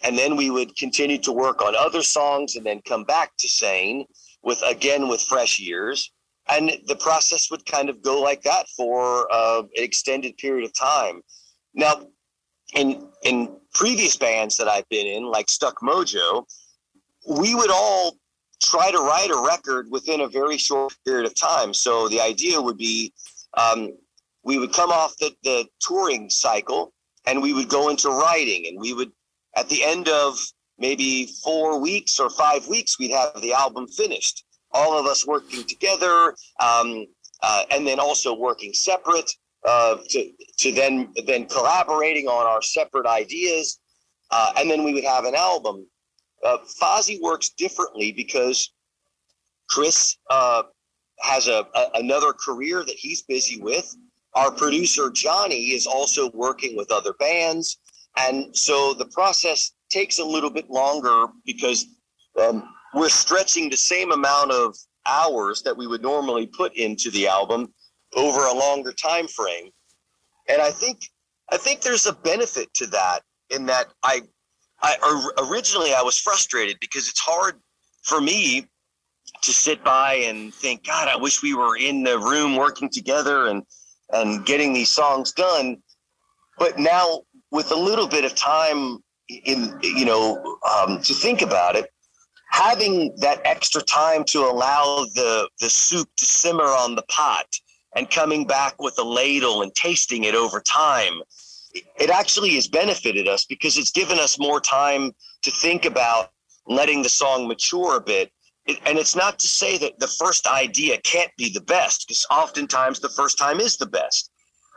And 0.02 0.18
then 0.18 0.36
we 0.36 0.50
would 0.50 0.76
continue 0.76 1.18
to 1.20 1.32
work 1.32 1.62
on 1.62 1.76
other 1.76 2.02
songs 2.02 2.56
and 2.56 2.66
then 2.66 2.82
come 2.88 3.04
back 3.04 3.32
to 3.40 3.48
Sane 3.48 4.06
with 4.44 4.62
again 4.64 5.08
with 5.08 5.22
fresh 5.22 5.60
ears 5.60 6.12
and 6.50 6.72
the 6.88 6.96
process 6.96 7.50
would 7.50 7.66
kind 7.66 7.90
of 7.90 8.02
go 8.02 8.22
like 8.22 8.42
that 8.44 8.68
for 8.76 9.32
uh, 9.32 9.62
an 9.62 9.70
extended 9.76 10.38
period 10.38 10.66
of 10.66 10.74
time. 10.74 11.22
Now, 11.74 12.06
in 12.76 13.08
in 13.24 13.56
previous 13.74 14.16
bands 14.18 14.58
that 14.58 14.68
I've 14.68 14.88
been 14.90 15.08
in, 15.08 15.24
like 15.26 15.50
Stuck 15.50 15.80
Mojo, 15.82 16.46
we 17.28 17.56
would 17.56 17.72
all 17.72 18.18
try 18.62 18.92
to 18.92 19.00
write 19.00 19.30
a 19.30 19.46
record 19.46 19.88
within 19.90 20.22
a 20.22 20.28
very 20.28 20.58
short 20.58 20.94
period 21.06 21.26
of 21.26 21.36
time. 21.36 21.74
So 21.74 22.08
the 22.08 22.22
idea 22.22 22.62
would 22.62 22.78
be 22.78 23.14
um, 23.56 23.94
we 24.44 24.58
would 24.58 24.74
come 24.74 24.92
off 24.92 25.16
the, 25.18 25.32
the 25.44 25.66
touring 25.80 26.30
cycle 26.30 26.94
and 27.26 27.42
we 27.42 27.54
would 27.54 27.70
go 27.70 27.90
into 27.90 28.10
writing, 28.10 28.68
and 28.68 28.80
we 28.80 28.94
would 28.94 29.12
at 29.56 29.70
the 29.70 29.84
end 29.84 30.10
of 30.10 30.38
maybe 30.78 31.28
four 31.44 31.80
weeks 31.80 32.20
or 32.20 32.30
five 32.30 32.68
weeks, 32.68 33.00
we'd 33.00 33.12
have 33.12 33.40
the 33.42 33.54
album 33.54 33.88
finished 33.88 34.44
all 34.72 34.98
of 34.98 35.06
us 35.06 35.26
working 35.28 35.64
together, 35.66 36.36
um, 36.60 37.06
uh, 37.44 37.64
and 37.72 37.86
then 37.86 38.00
also 38.00 38.36
working 38.36 38.74
separate 38.74 39.32
uh, 39.66 39.98
to 40.10 40.32
to 40.58 40.72
then 40.72 41.14
then 41.26 41.46
collaborating 41.46 42.28
on 42.28 42.46
our 42.46 42.62
separate 42.62 43.06
ideas, 43.06 43.80
uh, 44.32 44.54
and 44.58 44.70
then 44.70 44.84
we 44.84 44.94
would 44.94 45.04
have 45.04 45.26
an 45.26 45.36
album. 45.36 45.86
Uh, 46.44 46.58
Fozzy 46.82 47.20
works 47.22 47.50
differently 47.50 48.12
because 48.12 48.74
Chris 49.70 50.18
uh, 50.30 50.64
has 51.22 51.48
a, 51.48 51.66
a 51.76 51.86
another 51.96 52.34
career 52.34 52.84
that 52.84 52.96
he's 52.96 53.24
busy 53.24 53.62
with. 53.62 53.96
Our 54.36 54.52
producer 54.52 55.10
Johnny 55.12 55.72
is 55.74 55.86
also 55.86 56.32
working 56.32 56.76
with 56.76 56.92
other 56.92 57.14
bands, 57.14 57.80
and 58.18 58.56
so 58.56 58.94
the 58.94 59.06
process 59.06 59.72
takes 59.90 60.20
a 60.20 60.26
little 60.26 60.50
bit 60.50 60.70
longer 60.70 61.28
because 61.46 61.86
um, 62.42 62.68
we're 62.94 63.10
stretching 63.10 63.70
the 63.70 63.78
same 63.78 64.12
amount 64.12 64.52
of 64.52 64.76
hours 65.06 65.62
that 65.62 65.76
we 65.78 65.88
would 65.88 66.02
normally 66.02 66.48
put 66.48 66.76
into 66.76 67.12
the 67.12 67.28
album 67.28 67.72
over 68.16 68.46
a 68.46 68.54
longer 68.54 68.94
time 68.94 69.28
frame. 69.28 69.70
And 70.50 70.62
i 70.62 70.72
think 70.72 71.10
i 71.52 71.58
think 71.58 71.82
there's 71.82 72.06
a 72.06 72.14
benefit 72.14 72.74
to 72.74 72.88
that 72.88 73.22
in 73.50 73.66
that 73.68 73.88
i 74.04 74.22
i 74.82 74.96
originally 75.50 75.94
i 75.94 76.02
was 76.02 76.18
frustrated 76.20 76.78
because 76.82 77.08
it's 77.08 77.20
hard 77.20 77.56
for 78.04 78.20
me 78.20 78.68
to 79.42 79.52
sit 79.52 79.84
by 79.84 80.16
and 80.16 80.54
think 80.54 80.86
god 80.86 81.08
i 81.08 81.16
wish 81.16 81.42
we 81.42 81.54
were 81.54 81.78
in 81.78 82.04
the 82.04 82.20
room 82.20 82.58
working 82.58 82.90
together 82.90 83.48
and 83.48 83.64
and 84.14 84.46
getting 84.46 84.74
these 84.74 84.92
songs 84.92 85.32
done. 85.32 85.78
But 86.58 86.80
now 86.80 87.22
with 87.52 87.72
a 87.72 87.76
little 87.76 88.08
bit 88.08 88.24
of 88.24 88.36
time 88.36 89.00
in 89.28 89.78
you 89.82 90.06
know 90.06 90.58
um, 90.70 91.02
to 91.02 91.14
think 91.14 91.42
about 91.42 91.76
it 91.76 91.90
having 92.52 93.16
that 93.18 93.42
extra 93.46 93.82
time 93.82 94.24
to 94.26 94.40
allow 94.40 95.06
the 95.16 95.50
the 95.60 95.70
soup 95.70 96.08
to 96.18 96.26
simmer 96.26 96.66
on 96.66 96.96
the 96.96 97.02
pot 97.04 97.48
and 97.96 98.10
coming 98.10 98.46
back 98.46 98.82
with 98.82 98.98
a 99.00 99.04
ladle 99.04 99.62
and 99.62 99.74
tasting 99.76 100.24
it 100.24 100.36
over 100.36 100.60
time 100.62 101.22
it 102.00 102.12
actually 102.12 102.54
has 102.54 102.68
benefited 102.68 103.28
us 103.28 103.46
because 103.46 103.78
it's 103.78 103.92
given 103.92 104.20
us 104.20 104.38
more 104.38 104.60
time 104.60 105.12
to 105.42 105.52
think 105.52 105.86
about 105.86 106.30
letting 106.68 107.02
the 107.02 107.10
song 107.10 107.48
mature 107.48 107.98
a 107.98 108.02
bit 108.02 108.32
it, 108.66 108.80
and 108.86 108.98
it's 108.98 109.16
not 109.16 109.40
to 109.40 109.48
say 109.48 109.78
that 109.78 110.00
the 110.00 110.08
first 110.08 110.48
idea 110.48 110.98
can't 111.00 111.32
be 111.38 111.50
the 111.52 111.62
best 111.62 112.08
because 112.08 112.26
oftentimes 112.32 113.00
the 113.00 113.10
first 113.10 113.38
time 113.38 113.60
is 113.60 113.78
the 113.78 113.86
best 113.86 114.32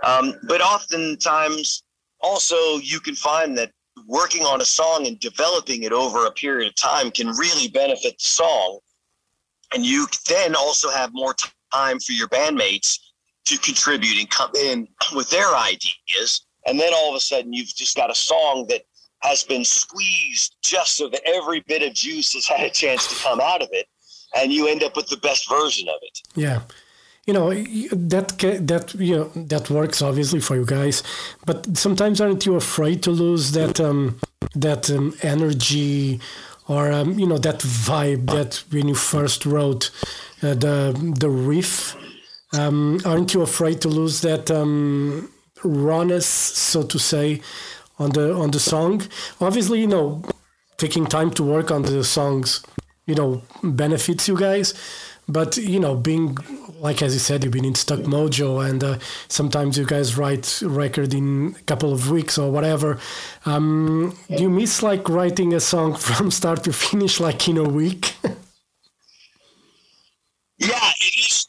um, 0.05 0.35
but 0.49 0.61
oftentimes 0.61 1.83
also 2.21 2.57
you 2.79 3.01
can 3.01 3.15
find 3.15 3.57
that 3.57 3.71
working 4.07 4.43
on 4.43 4.61
a 4.61 4.65
song 4.65 5.07
and 5.07 5.19
developing 5.21 5.85
it 5.85 5.93
over 5.93 6.27
a 6.27 6.33
period 6.33 6.69
of 6.69 6.75
time 6.77 7.11
can 7.11 7.29
really 7.29 7.69
benefit 7.69 8.19
the 8.19 8.27
song. 8.27 8.79
And 9.75 9.85
you 9.85 10.07
then 10.29 10.55
also 10.55 10.91
have 10.91 11.11
more 11.13 11.35
time 11.73 11.99
for 11.99 12.13
your 12.13 12.29
bandmates 12.29 12.99
to 13.47 13.59
contribute 13.59 14.19
and 14.19 14.29
come 14.31 14.51
in 14.55 14.89
with 15.15 15.31
their 15.31 15.55
ideas. 15.57 16.47
And 16.67 16.79
then 16.79 16.93
all 16.95 17.11
of 17.11 17.17
a 17.17 17.21
sudden, 17.21 17.53
you've 17.53 17.75
just 17.75 17.97
got 17.97 18.11
a 18.11 18.15
song 18.15 18.67
that 18.69 18.83
has 19.21 19.43
been 19.43 19.65
squeezed 19.65 20.57
just 20.63 20.97
so 20.97 21.09
that 21.09 21.23
every 21.25 21.61
bit 21.61 21.83
of 21.83 21.95
juice 21.95 22.33
has 22.35 22.47
had 22.47 22.61
a 22.61 22.71
chance 22.71 23.07
to 23.09 23.23
come 23.23 23.41
out 23.41 23.63
of 23.63 23.69
it. 23.73 23.87
And 24.37 24.53
you 24.53 24.69
end 24.69 24.83
up 24.83 24.97
with 24.97 25.09
the 25.09 25.17
best 25.17 25.49
version 25.49 25.89
of 25.89 25.99
it. 26.03 26.21
Yeah 26.35 26.61
you 27.27 27.35
know 27.35 27.53
that 27.53 28.39
that 28.39 28.95
you 28.95 29.17
know 29.17 29.25
that 29.35 29.69
works 29.69 30.01
obviously 30.01 30.41
for 30.41 30.55
you 30.55 30.65
guys 30.65 31.03
but 31.45 31.77
sometimes 31.77 32.21
aren't 32.21 32.47
you 32.47 32.55
afraid 32.55 33.03
to 33.03 33.11
lose 33.11 33.51
that 33.53 33.81
um, 33.81 34.19
that 34.55 34.89
um, 34.91 35.13
energy 35.23 36.21
or 36.69 36.93
um, 36.93 37.19
you 37.19 37.27
know 37.27 37.39
that 37.39 37.59
vibe 37.59 38.31
that 38.31 38.63
when 38.71 38.87
you 38.89 38.95
first 38.95 39.45
wrote 39.45 39.91
uh, 40.43 40.55
the 40.55 41.15
the 41.19 41.29
riff 41.29 41.97
um, 42.59 43.01
aren't 43.05 43.35
you 43.35 43.43
afraid 43.43 43.81
to 43.81 43.89
lose 43.89 44.21
that 44.21 44.51
um, 44.51 45.31
rawness 45.65 46.27
so 46.27 46.83
to 46.83 46.99
say 46.99 47.41
on 47.99 48.11
the 48.11 48.35
on 48.35 48.51
the 48.51 48.61
song 48.61 49.03
obviously 49.41 49.81
you 49.81 49.87
know 49.87 50.23
taking 50.77 51.07
time 51.07 51.31
to 51.31 51.43
work 51.43 51.71
on 51.71 51.83
the 51.83 52.05
songs 52.05 52.63
you 53.07 53.15
know 53.15 53.43
benefits 53.63 54.29
you 54.29 54.37
guys 54.37 54.75
but 55.29 55.57
you 55.57 55.81
know 55.81 55.95
being 55.95 56.37
like 56.81 57.03
as 57.03 57.15
you 57.15 57.21
said, 57.21 57.43
you've 57.43 57.53
been 57.53 57.65
in 57.65 57.75
Stuck 57.75 58.01
Mojo, 58.01 58.69
and 58.69 58.83
uh, 58.83 58.99
sometimes 59.29 59.79
you 59.79 59.85
guys 59.85 60.17
write 60.17 60.61
record 60.63 61.15
in 61.15 61.57
a 61.59 61.63
couple 61.63 61.93
of 61.93 62.11
weeks 62.11 62.39
or 62.39 62.51
whatever. 62.51 62.99
Um, 63.45 64.17
do 64.29 64.43
you 64.43 64.51
miss 64.51 64.83
like 64.83 65.09
writing 65.09 65.55
a 65.55 65.61
song 65.61 65.95
from 66.07 66.31
start 66.31 66.65
to 66.65 66.73
finish, 66.73 67.21
like 67.21 67.49
in 67.49 67.57
a 67.57 67.65
week? 67.65 68.15
yeah, 70.59 70.93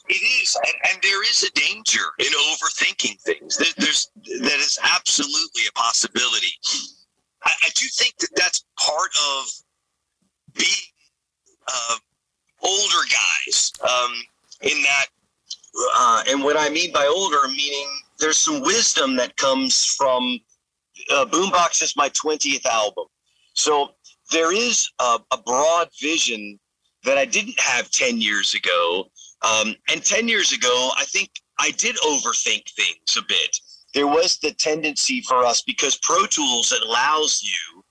it 0.10 0.42
is. 0.44 0.56
And, 0.56 0.76
and 0.92 1.00
there 1.02 1.24
is 1.24 1.44
a 1.44 1.52
danger 1.52 2.04
in 2.20 2.28
overthinking 2.28 3.22
things. 3.22 3.58
There, 3.58 3.68
there's 3.78 4.10
that 4.42 4.60
is 4.60 4.78
absolutely 4.84 5.64
a 5.70 5.72
possibility. 5.74 6.54
I, 7.44 7.52
I 7.64 7.70
do 7.76 7.86
think 7.94 8.18
that 8.20 8.30
that's 8.36 8.66
part 8.80 9.12
of 9.38 9.46
being 10.54 10.92
uh, 11.68 11.96
older 12.64 13.04
guys. 13.12 13.72
Um, 13.82 14.14
in 14.62 14.82
that, 14.82 15.06
uh, 15.96 16.24
and 16.28 16.44
what 16.44 16.58
I 16.58 16.70
mean 16.70 16.92
by 16.92 17.06
older, 17.06 17.48
meaning 17.50 17.88
there's 18.20 18.38
some 18.38 18.62
wisdom 18.62 19.16
that 19.18 19.36
comes 19.38 19.86
from 19.86 20.40
uh, 21.12 21.26
Boombox 21.26 21.82
is 21.84 21.96
my 21.96 22.10
20th 22.10 22.66
album. 22.66 23.06
So 23.54 23.92
there 24.32 24.54
is 24.54 24.90
a, 25.00 25.20
a, 25.32 25.38
broad 25.38 25.90
vision 26.02 26.60
that 27.04 27.18
I 27.18 27.26
didn't 27.26 27.60
have 27.60 27.90
10 27.92 28.20
years 28.20 28.54
ago. 28.54 29.10
Um, 29.44 29.76
and 29.90 30.04
10 30.04 30.28
years 30.28 30.52
ago, 30.52 30.92
I 30.98 31.06
think 31.06 31.30
I 31.60 31.72
did 31.72 31.96
overthink 31.98 32.64
things 32.76 33.18
a 33.18 33.22
bit. 33.28 33.58
There 33.94 34.08
was 34.08 34.38
the 34.38 34.52
tendency 34.52 35.22
for 35.22 35.46
us 35.46 35.62
because 35.62 35.98
Pro 35.98 36.26
Tools 36.26 36.72
allows 36.84 37.42
you, 37.44 37.84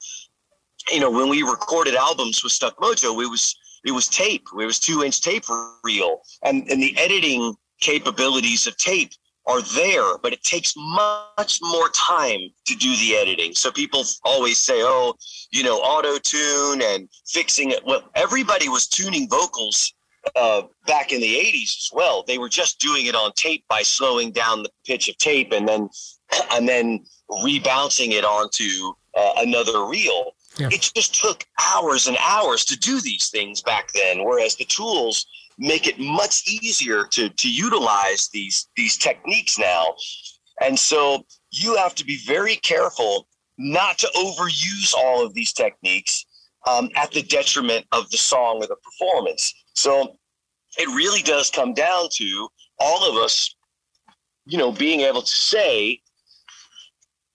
you 0.92 1.00
know, 1.00 1.10
when 1.10 1.28
we 1.28 1.42
recorded 1.42 1.94
albums 1.94 2.42
with 2.42 2.52
Stuck 2.52 2.76
Mojo, 2.78 3.22
it 3.22 3.28
was 3.28 3.56
it 3.84 3.92
was 3.92 4.08
tape. 4.08 4.46
It 4.52 4.66
was 4.66 4.78
two 4.78 5.04
inch 5.04 5.20
tape 5.20 5.44
reel, 5.82 6.20
and 6.42 6.68
and 6.70 6.82
the 6.82 6.96
editing 6.98 7.54
capabilities 7.80 8.66
of 8.66 8.76
tape 8.76 9.10
are 9.46 9.62
there, 9.62 10.18
but 10.18 10.32
it 10.32 10.42
takes 10.42 10.74
much 10.76 11.60
more 11.62 11.88
time 11.90 12.40
to 12.66 12.74
do 12.74 12.96
the 12.96 13.16
editing. 13.16 13.54
So 13.54 13.70
people 13.70 14.04
always 14.24 14.58
say, 14.58 14.82
oh, 14.82 15.14
you 15.52 15.62
know, 15.62 15.78
auto 15.78 16.18
tune 16.18 16.82
and 16.82 17.08
fixing 17.26 17.70
it. 17.70 17.84
Well, 17.86 18.10
everybody 18.16 18.68
was 18.68 18.88
tuning 18.88 19.28
vocals 19.28 19.94
uh, 20.34 20.62
back 20.86 21.12
in 21.12 21.20
the 21.20 21.34
80s 21.34 21.76
as 21.76 21.90
well. 21.92 22.24
They 22.26 22.38
were 22.38 22.48
just 22.48 22.80
doing 22.80 23.06
it 23.06 23.14
on 23.14 23.32
tape 23.32 23.64
by 23.68 23.82
slowing 23.82 24.32
down 24.32 24.62
the 24.62 24.70
pitch 24.86 25.08
of 25.08 25.16
tape 25.18 25.52
and 25.52 25.68
then 25.68 25.88
and 26.52 26.68
then 26.68 27.04
rebouncing 27.30 28.12
it 28.12 28.24
onto 28.24 28.94
uh, 29.16 29.32
another 29.38 29.86
reel. 29.86 30.32
Yeah. 30.58 30.68
It 30.70 30.90
just 30.94 31.14
took 31.14 31.44
hours 31.74 32.06
and 32.06 32.16
hours 32.20 32.64
to 32.66 32.78
do 32.78 33.00
these 33.00 33.28
things 33.28 33.62
back 33.62 33.92
then, 33.92 34.24
whereas 34.24 34.56
the 34.56 34.64
tools 34.64 35.26
make 35.58 35.86
it 35.86 35.98
much 35.98 36.46
easier 36.48 37.04
to 37.12 37.28
to 37.28 37.50
utilize 37.50 38.28
these 38.32 38.68
these 38.76 38.96
techniques 38.96 39.58
now. 39.58 39.94
And 40.60 40.78
so 40.78 41.26
you 41.50 41.76
have 41.76 41.94
to 41.96 42.04
be 42.04 42.18
very 42.26 42.56
careful 42.56 43.28
not 43.58 43.98
to 43.98 44.08
overuse 44.16 44.94
all 44.94 45.24
of 45.24 45.34
these 45.34 45.52
techniques 45.52 46.24
um, 46.66 46.90
at 46.96 47.10
the 47.12 47.22
detriment 47.22 47.86
of 47.92 48.10
the 48.10 48.16
song 48.16 48.58
or 48.62 48.66
the 48.66 48.76
performance. 48.76 49.54
So 49.76 50.16
it 50.78 50.88
really 50.88 51.22
does 51.22 51.50
come 51.50 51.74
down 51.74 52.08
to 52.12 52.48
all 52.78 53.08
of 53.08 53.22
us, 53.22 53.54
you 54.46 54.58
know, 54.58 54.72
being 54.72 55.00
able 55.00 55.22
to 55.22 55.34
say, 55.34 56.00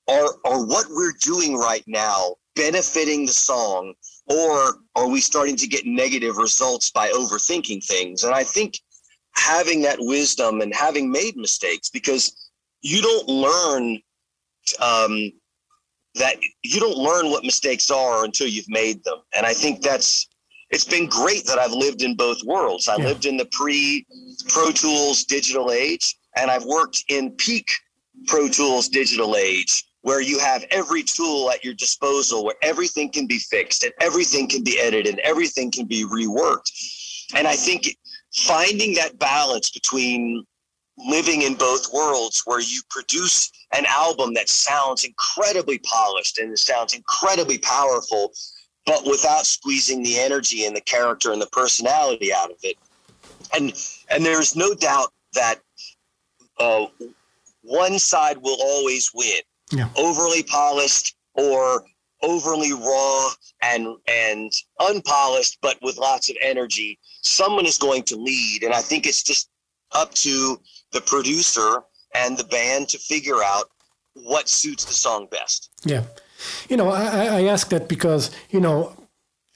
are, 0.08 0.36
are 0.46 0.66
what 0.66 0.88
we're 0.90 1.14
doing 1.22 1.56
right 1.56 1.84
now 1.88 2.36
benefiting 2.56 3.26
the 3.26 3.32
song 3.32 3.94
or 4.28 4.76
are 4.96 5.08
we 5.08 5.22
starting 5.22 5.56
to 5.56 5.68
get 5.68 5.86
negative 5.86 6.38
results 6.38 6.92
by 6.92 7.10
overthinking 7.10 7.86
things? 7.86 8.24
And 8.24 8.34
I 8.34 8.44
think 8.44 8.80
having 9.36 9.82
that 9.84 9.98
wisdom 10.00 10.62
and 10.62 10.74
having 10.74 11.12
made 11.12 11.38
mistakes, 11.38 11.90
because 11.90 12.50
you 12.82 13.02
don't 13.02 13.28
learn 13.28 14.00
um, 14.80 15.32
that 16.16 16.36
you 16.64 16.80
don't 16.80 16.98
learn 16.98 17.30
what 17.30 17.44
mistakes 17.44 17.90
are 17.90 18.26
until 18.26 18.48
you've 18.48 18.70
made 18.70 19.04
them. 19.04 19.20
And 19.36 19.46
I 19.46 19.54
think 19.54 19.82
that's 19.82 20.28
it's 20.72 20.86
been 20.86 21.08
great 21.08 21.46
that 21.46 21.60
I've 21.60 21.74
lived 21.74 22.02
in 22.02 22.16
both 22.16 22.44
worlds. 22.46 22.88
I 22.88 22.96
yeah. 22.98 23.06
lived 23.06 23.26
in 23.26 23.38
the 23.38 23.46
pre 23.52 24.06
Pro 24.48 24.72
Tools 24.72 25.26
digital 25.26 25.72
age, 25.72 26.16
and 26.38 26.50
I've 26.50 26.66
worked 26.66 27.04
in 27.10 27.32
peak 27.32 27.70
Pro 28.28 28.48
Tools 28.48 28.88
digital 28.88 29.36
age 29.36 29.84
where 30.02 30.22
you 30.22 30.40
have 30.40 30.66
every 30.72 31.04
tool 31.04 31.52
at 31.52 31.64
your 31.64 31.76
disposal 31.76 32.44
where 32.44 32.56
everything 32.64 33.12
can 33.12 33.28
be 33.28 33.38
fixed 33.38 33.84
and 33.84 33.94
everything 34.02 34.48
can 34.48 34.64
be 34.64 34.80
edited 34.80 35.12
and 35.12 35.20
everything 35.20 35.70
can 35.70 35.86
be 35.86 36.06
reworked. 36.06 36.72
And 37.36 37.48
I 37.48 37.56
think 37.56 37.96
finding 38.34 38.96
that 38.96 39.20
balance 39.20 39.70
between 39.70 40.44
living 40.98 41.44
in 41.44 41.54
both 41.54 41.94
worlds 41.94 42.42
where 42.46 42.60
you 42.60 42.82
produce 42.90 43.52
an 43.74 43.86
album 43.88 44.34
that 44.34 44.50
sounds 44.50 45.04
incredibly 45.04 45.80
polished 45.80 46.38
and 46.40 46.52
it 46.52 46.60
sounds 46.60 46.94
incredibly 46.94 47.58
powerful 47.60 48.32
but 48.86 49.06
without 49.06 49.46
squeezing 49.46 50.04
the 50.04 50.18
energy 50.18 50.66
and 50.66 50.76
the 50.76 50.82
character 50.82 51.32
and 51.32 51.42
the 51.42 51.48
personality 51.48 52.34
out 52.34 52.52
of 52.52 52.58
it. 52.64 52.78
And 53.54 53.74
and 54.10 54.26
there's 54.26 54.56
no 54.56 54.74
doubt 54.74 55.12
that 55.34 55.60
uh, 56.60 56.88
one 57.62 58.00
side 58.00 58.38
will 58.38 58.58
always 58.62 59.12
win. 59.14 59.42
Yeah. 59.74 59.88
overly 59.96 60.44
polished 60.44 61.16
or 61.34 61.86
overly 62.22 62.74
raw 62.74 63.30
and 63.64 63.96
and 64.06 64.52
unpolished 64.86 65.60
but 65.62 65.78
with 65.82 65.98
lots 65.98 66.30
of 66.30 66.36
energy 66.42 67.00
someone 67.22 67.66
is 67.66 67.78
going 67.78 68.04
to 68.04 68.18
lead. 68.18 68.64
And 68.64 68.74
i 68.74 68.82
think 68.82 69.06
it's 69.08 69.24
just 69.24 69.50
up 69.94 70.14
to 70.16 70.60
the 70.92 71.00
producer 71.02 71.84
and 72.14 72.38
the 72.38 72.44
band 72.44 72.90
to 72.90 72.98
figure 72.98 73.42
out 73.42 73.70
what 74.14 74.50
suits 74.50 74.84
the 74.84 74.94
song 74.94 75.28
best. 75.32 75.70
Yeah 75.86 76.04
you 76.70 76.78
know 76.78 76.90
i 76.90 77.26
i 77.40 77.44
ask 77.46 77.70
that 77.70 77.88
because 77.88 78.32
you 78.50 78.60
know 78.60 78.96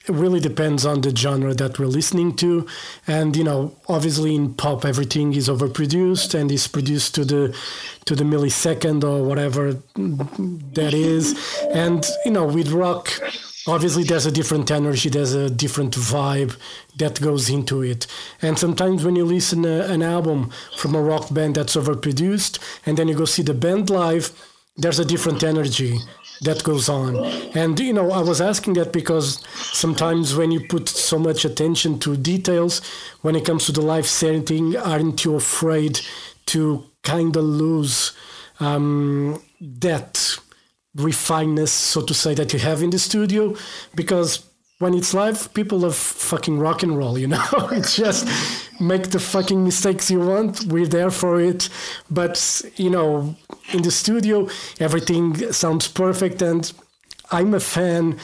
it 0.08 0.14
really 0.14 0.40
depends 0.40 0.86
on 0.86 1.02
the 1.02 1.16
genre 1.16 1.54
that 1.54 1.80
we're 1.80 1.88
listening 1.88 2.36
to. 2.36 2.68
And 3.08 3.36
you 3.36 3.44
know 3.44 3.76
obviously 3.88 4.36
in 4.36 4.54
pop 4.54 4.86
everything 4.86 5.34
is 5.34 5.50
overproduced 5.50 6.34
and 6.40 6.52
is 6.52 6.68
produced 6.68 7.16
to 7.16 7.26
the 7.26 7.58
to 8.06 8.16
the 8.16 8.24
millisecond 8.24 9.04
or 9.04 9.24
whatever 9.24 9.74
that 9.96 10.94
is. 10.94 11.36
And 11.74 12.06
you 12.24 12.32
know 12.32 12.46
with 12.46 12.72
rock 12.72 13.12
obviously 13.68 14.04
there's 14.04 14.28
a 14.28 14.32
different 14.32 14.70
energy 14.70 15.10
there's 15.10 15.34
a 15.34 15.50
different 15.50 15.96
vibe 15.96 16.56
that 16.98 17.20
goes 17.20 17.50
into 17.50 17.82
it. 17.82 18.06
And 18.42 18.60
sometimes 18.60 19.04
when 19.04 19.16
you 19.16 19.26
listen 19.26 19.64
to 19.64 19.92
an 19.92 20.04
album 20.04 20.52
from 20.78 20.94
a 20.94 21.02
rock 21.02 21.34
band 21.34 21.56
that's 21.56 21.76
overproduced 21.76 22.60
and 22.86 22.98
then 22.98 23.08
you 23.08 23.16
go 23.16 23.26
see 23.26 23.44
the 23.44 23.54
band 23.56 23.90
live 23.90 24.32
there's 24.78 25.00
a 25.00 25.06
different 25.06 25.44
energy 25.44 25.98
that 26.42 26.64
goes 26.64 26.90
on. 26.90 27.16
And 27.56 27.80
you 27.80 27.94
know, 27.94 28.12
I 28.12 28.22
was 28.22 28.42
asking 28.42 28.74
that 28.74 28.92
because 28.92 29.46
sometimes 29.56 30.36
when 30.36 30.52
you 30.52 30.68
put 30.68 30.90
so 30.90 31.18
much 31.18 31.46
attention 31.46 32.00
to 32.00 32.18
details, 32.18 32.82
when 33.22 33.36
it 33.36 33.46
comes 33.46 33.66
to 33.68 33.72
the 33.72 33.82
live 33.82 34.08
setting, 34.08 34.76
aren't 34.76 35.24
you 35.24 35.36
afraid 35.36 36.02
to 36.48 36.84
kind 37.04 37.36
of 37.36 37.44
lose 37.44 38.12
um, 38.60 39.42
that 39.62 40.38
refinedness, 40.98 41.70
so 41.70 42.02
to 42.02 42.14
say, 42.14 42.34
that 42.34 42.54
you 42.54 42.60
have 42.60 42.82
in 42.82 42.90
the 42.90 43.00
studio? 43.00 43.56
Because 43.96 44.46
when 44.80 44.94
it's 44.94 45.14
live, 45.14 45.54
people 45.54 45.80
love 45.80 45.96
fucking 45.96 46.60
rock 46.60 46.84
and 46.84 46.98
roll, 46.98 47.18
you 47.18 47.28
know? 47.28 47.46
it's 47.72 47.96
just 47.96 48.28
make 48.80 49.10
the 49.12 49.20
fucking 49.20 49.64
mistakes 49.64 50.12
you 50.12 50.20
want. 50.20 50.66
We're 50.66 50.88
there 50.88 51.12
for 51.12 51.40
it. 51.40 51.70
But, 52.10 52.62
you 52.76 52.90
know, 52.90 53.36
in 53.72 53.82
the 53.82 53.92
studio, 53.92 54.50
everything 54.80 55.52
sounds 55.52 55.88
perfect. 55.88 56.42
And 56.42 56.72
I'm 57.32 57.54
a 57.54 57.60
fan 57.60 58.18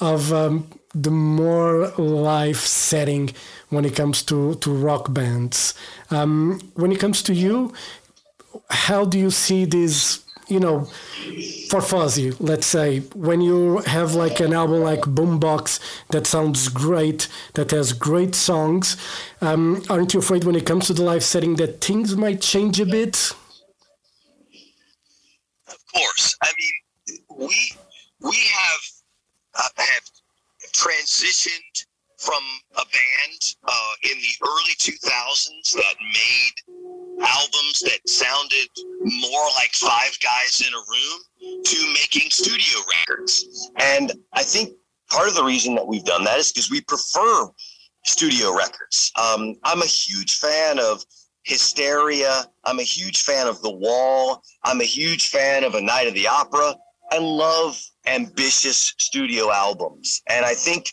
of 0.00 0.32
um, 0.32 0.68
the 0.94 1.10
more 1.10 1.88
live 1.98 2.58
setting 2.58 3.30
when 3.68 3.84
it 3.84 3.94
comes 3.94 4.22
to, 4.24 4.54
to 4.56 4.72
rock 4.72 5.12
bands. 5.12 5.74
Um, 6.10 6.60
when 6.74 6.92
it 6.92 7.00
comes 7.00 7.22
to 7.24 7.34
you, 7.34 7.72
how 8.70 9.04
do 9.04 9.18
you 9.18 9.30
see 9.30 9.64
this 9.64 10.24
you 10.48 10.60
know, 10.60 10.84
for 11.70 11.80
Fozzy, 11.80 12.34
let's 12.40 12.66
say, 12.66 13.00
when 13.14 13.40
you 13.40 13.78
have 13.80 14.14
like 14.14 14.40
an 14.40 14.52
album 14.52 14.80
like 14.82 15.00
Boombox 15.00 15.78
that 16.10 16.26
sounds 16.26 16.68
great, 16.68 17.28
that 17.54 17.70
has 17.70 17.92
great 17.92 18.34
songs, 18.34 18.96
um, 19.40 19.82
aren't 19.90 20.14
you 20.14 20.20
afraid 20.20 20.44
when 20.44 20.54
it 20.54 20.66
comes 20.66 20.86
to 20.86 20.94
the 20.94 21.02
live 21.02 21.22
setting 21.22 21.56
that 21.56 21.82
things 21.82 22.16
might 22.16 22.40
change 22.40 22.80
a 22.80 22.86
bit? 22.86 23.32
Of 25.68 25.78
course. 25.94 26.36
I 26.42 26.50
mean, 26.58 27.18
we 27.48 27.72
we 28.20 28.36
have 28.36 28.80
uh, 29.54 29.68
have 29.76 30.04
transitioned 30.72 31.86
from 32.18 32.42
a 32.72 32.84
band 32.84 33.40
uh, 33.64 33.92
in 34.02 34.18
the 34.18 34.46
early 34.46 34.74
2000s 34.78 35.72
that 35.72 35.94
made 36.00 36.67
albums 37.20 37.80
that 37.80 38.08
sounded 38.08 38.68
more 39.00 39.46
like 39.56 39.72
five 39.72 40.16
guys 40.22 40.62
in 40.66 40.72
a 40.72 40.76
room 40.76 41.62
to 41.64 41.86
making 41.94 42.30
studio 42.30 42.78
records. 42.88 43.70
And 43.76 44.12
I 44.32 44.42
think 44.42 44.74
part 45.10 45.28
of 45.28 45.34
the 45.34 45.44
reason 45.44 45.74
that 45.74 45.86
we've 45.86 46.04
done 46.04 46.24
that 46.24 46.38
is 46.38 46.52
because 46.52 46.70
we 46.70 46.80
prefer 46.82 47.48
studio 48.04 48.54
records. 48.56 49.12
Um, 49.16 49.56
I'm 49.64 49.82
a 49.82 49.86
huge 49.86 50.36
fan 50.36 50.78
of 50.78 51.04
Hysteria. 51.44 52.44
I'm 52.64 52.78
a 52.78 52.84
huge 52.84 53.22
fan 53.22 53.46
of 53.46 53.60
The 53.62 53.70
Wall. 53.70 54.42
I'm 54.64 54.80
a 54.80 54.84
huge 54.84 55.28
fan 55.28 55.64
of 55.64 55.74
A 55.74 55.80
Night 55.80 56.06
of 56.06 56.14
the 56.14 56.26
Opera. 56.26 56.74
I 57.10 57.18
love 57.18 57.82
ambitious 58.06 58.94
studio 58.98 59.50
albums. 59.50 60.22
And 60.28 60.44
I 60.44 60.54
think 60.54 60.92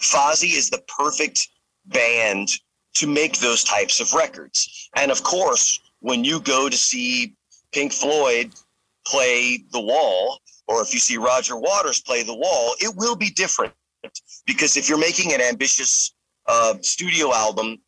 Fozzy 0.00 0.56
is 0.56 0.68
the 0.68 0.82
perfect 0.98 1.48
band 1.86 2.50
to 2.94 3.06
make 3.06 3.38
those 3.38 3.64
types 3.64 4.00
of 4.00 4.12
records. 4.14 4.88
And 4.96 5.10
of 5.10 5.22
course, 5.22 5.80
when 6.00 6.24
you 6.24 6.40
go 6.40 6.68
to 6.68 6.76
see 6.76 7.34
Pink 7.72 7.92
Floyd 7.92 8.54
play 9.06 9.64
The 9.72 9.80
Wall, 9.80 10.38
or 10.68 10.80
if 10.80 10.94
you 10.94 11.00
see 11.00 11.16
Roger 11.16 11.56
Waters 11.56 12.00
play 12.00 12.22
The 12.22 12.34
Wall, 12.34 12.74
it 12.80 12.94
will 12.96 13.16
be 13.16 13.30
different. 13.30 13.72
Because 14.46 14.76
if 14.76 14.88
you're 14.88 14.98
making 14.98 15.32
an 15.32 15.40
ambitious 15.40 16.14
uh, 16.46 16.74
studio 16.82 17.32
album, 17.32 17.78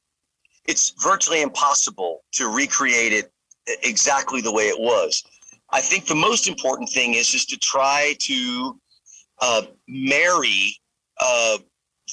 it's 0.66 0.94
virtually 1.02 1.42
impossible 1.42 2.24
to 2.32 2.48
recreate 2.48 3.12
it 3.12 3.32
exactly 3.82 4.40
the 4.40 4.52
way 4.52 4.68
it 4.68 4.78
was. 4.78 5.22
I 5.70 5.80
think 5.80 6.06
the 6.06 6.14
most 6.14 6.48
important 6.48 6.88
thing 6.88 7.14
is 7.14 7.28
just 7.28 7.48
to 7.50 7.58
try 7.58 8.16
to 8.20 8.80
uh, 9.40 9.62
marry 9.88 10.76
uh, 11.20 11.58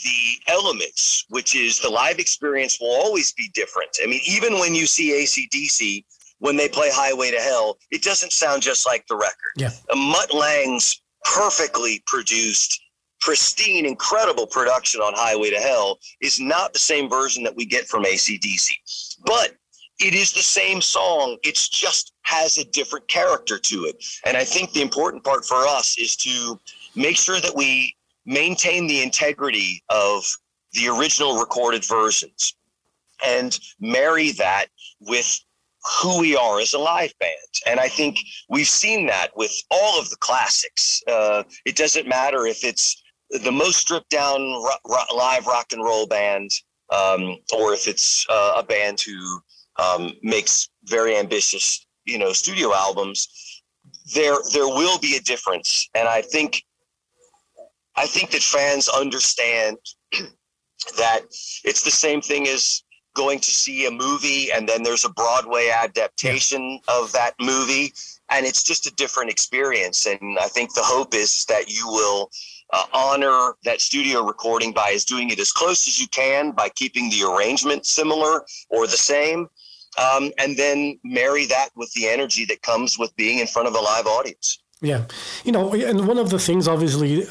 the 0.04 0.52
elements, 0.52 1.26
which 1.30 1.56
is 1.56 1.80
the 1.80 1.90
live 1.90 2.20
experience 2.20 2.80
will 2.80 2.94
always 2.94 3.32
be 3.34 3.50
different. 3.54 3.90
I 4.02 4.08
mean, 4.08 4.22
even 4.28 4.54
when 4.54 4.74
you 4.74 4.86
see 4.86 5.12
ACDC, 5.12 6.04
when 6.40 6.58
they 6.58 6.68
play 6.68 6.90
Highway 6.92 7.32
to 7.32 7.40
Hell, 7.40 7.78
it 7.92 8.04
doesn't 8.04 8.34
sound 8.34 8.62
just 8.62 8.86
like 8.86 9.06
the 9.08 9.16
record. 9.16 9.54
Yeah. 9.58 9.70
Mutt 9.96 10.34
Lange's 10.34 11.02
perfectly 11.24 12.04
produced, 12.06 12.82
pristine, 13.22 13.86
incredible 13.86 14.48
production 14.48 15.00
on 15.00 15.14
Highway 15.16 15.52
to 15.52 15.60
Hell 15.60 16.00
is 16.22 16.40
not 16.40 16.74
the 16.74 16.80
same 16.80 17.10
version 17.10 17.44
that 17.44 17.56
we 17.56 17.66
get 17.66 17.88
from 17.88 18.04
ACDC. 18.04 18.72
But 19.26 19.56
it 20.00 20.14
is 20.14 20.34
the 20.34 20.42
same 20.42 20.82
song. 20.82 21.38
It's 21.44 21.70
just 21.70 22.14
has 22.24 22.58
a 22.58 22.66
different 22.66 23.08
character 23.08 23.58
to 23.58 23.86
it. 23.86 24.04
And 24.26 24.36
I 24.36 24.44
think 24.44 24.74
the 24.74 24.82
important 24.82 25.24
part 25.24 25.46
for 25.46 25.66
us 25.68 25.98
is 25.98 26.16
to 26.18 26.60
make 26.96 27.16
sure 27.16 27.40
that 27.40 27.56
we 27.56 27.96
maintain 28.26 28.88
the 28.88 29.02
integrity 29.02 29.84
of 29.90 30.24
the 30.74 30.88
original 30.88 31.40
recorded 31.40 31.86
versions 31.86 32.56
and 33.26 33.60
marry 33.80 34.32
that 34.32 34.68
with 35.00 35.40
who 36.02 36.20
we 36.20 36.36
are 36.36 36.60
as 36.60 36.74
a 36.74 36.80
live 36.80 37.14
band. 37.20 37.32
And 37.68 37.80
I 37.80 37.90
think 37.90 38.20
we've 38.50 38.68
seen 38.68 39.06
that 39.08 39.36
with 39.36 39.54
all 39.70 40.00
of 40.00 40.10
the 40.10 40.16
classics. 40.18 41.04
Uh, 41.08 41.44
it 41.66 41.76
doesn't 41.76 42.08
matter 42.08 42.48
if 42.48 42.64
it's 42.64 43.02
the 43.30 43.52
most 43.52 43.78
stripped 43.78 44.10
down 44.10 44.40
live 45.16 45.46
rock 45.46 45.68
and 45.72 45.84
roll 45.84 46.08
band 46.08 46.50
um, 46.92 47.38
or 47.54 47.74
if 47.74 47.88
it's 47.88 48.26
uh, 48.30 48.56
a 48.58 48.64
band 48.64 49.02
who 49.02 49.40
um, 49.82 50.14
makes 50.22 50.70
very 50.86 51.18
ambitious, 51.18 51.86
you 52.06 52.18
know, 52.18 52.32
studio 52.32 52.74
albums. 52.74 53.28
There, 54.14 54.36
there 54.54 54.68
will 54.68 55.00
be 55.00 55.16
a 55.16 55.22
difference, 55.22 55.90
and 55.96 56.08
I 56.08 56.22
think, 56.22 56.64
I 57.96 58.06
think 58.06 58.32
that 58.32 58.42
fans 58.42 58.88
understand 58.90 59.78
that 60.98 61.22
it's 61.64 61.84
the 61.84 61.92
same 61.92 62.22
thing 62.22 62.48
as 62.48 62.84
going 63.16 63.40
to 63.40 63.52
see 63.52 63.86
a 63.86 63.92
movie 63.92 64.52
and 64.52 64.68
then 64.68 64.82
there's 64.82 65.06
a 65.06 65.10
Broadway 65.10 65.70
adaptation 65.70 66.80
of 66.88 67.12
that 67.12 67.36
movie 67.40 67.94
and 68.30 68.46
it's 68.46 68.64
just 68.64 68.88
a 68.88 68.96
different 68.96 69.30
experience. 69.30 70.08
And 70.08 70.40
I 70.40 70.48
think 70.48 70.74
the 70.74 70.82
hope 70.84 71.14
is 71.14 71.46
that 71.46 71.72
you 71.72 71.88
will 71.88 72.32
uh, 72.72 72.86
honor 72.92 73.56
that 73.66 73.82
studio 73.82 74.24
recording 74.24 74.72
by 74.72 74.94
as 74.96 75.06
doing 75.06 75.30
it 75.30 75.40
as 75.40 75.52
close 75.52 75.88
as 75.88 76.02
you 76.02 76.08
can 76.08 76.52
by 76.52 76.70
keeping 76.70 77.10
the 77.12 77.24
arrangement 77.24 77.86
similar 77.86 78.44
or 78.70 78.88
the 78.88 78.98
same 78.98 79.48
um, 79.98 80.32
and 80.40 80.58
then 80.58 81.00
marry 81.04 81.46
that 81.46 81.70
with 81.76 81.92
the 81.94 82.08
energy 82.08 82.46
that 82.46 82.62
comes 82.62 82.98
with 82.98 83.16
being 83.16 83.40
in 83.40 83.48
front 83.48 83.68
of 83.68 83.76
a 83.76 83.80
live 83.80 84.08
audience. 84.08 84.60
Yeah, 84.82 85.06
you 85.46 85.52
know, 85.52 85.72
and 85.74 86.08
one 86.08 86.18
of 86.18 86.30
the 86.30 86.40
things, 86.40 86.68
obviously, 86.68 87.26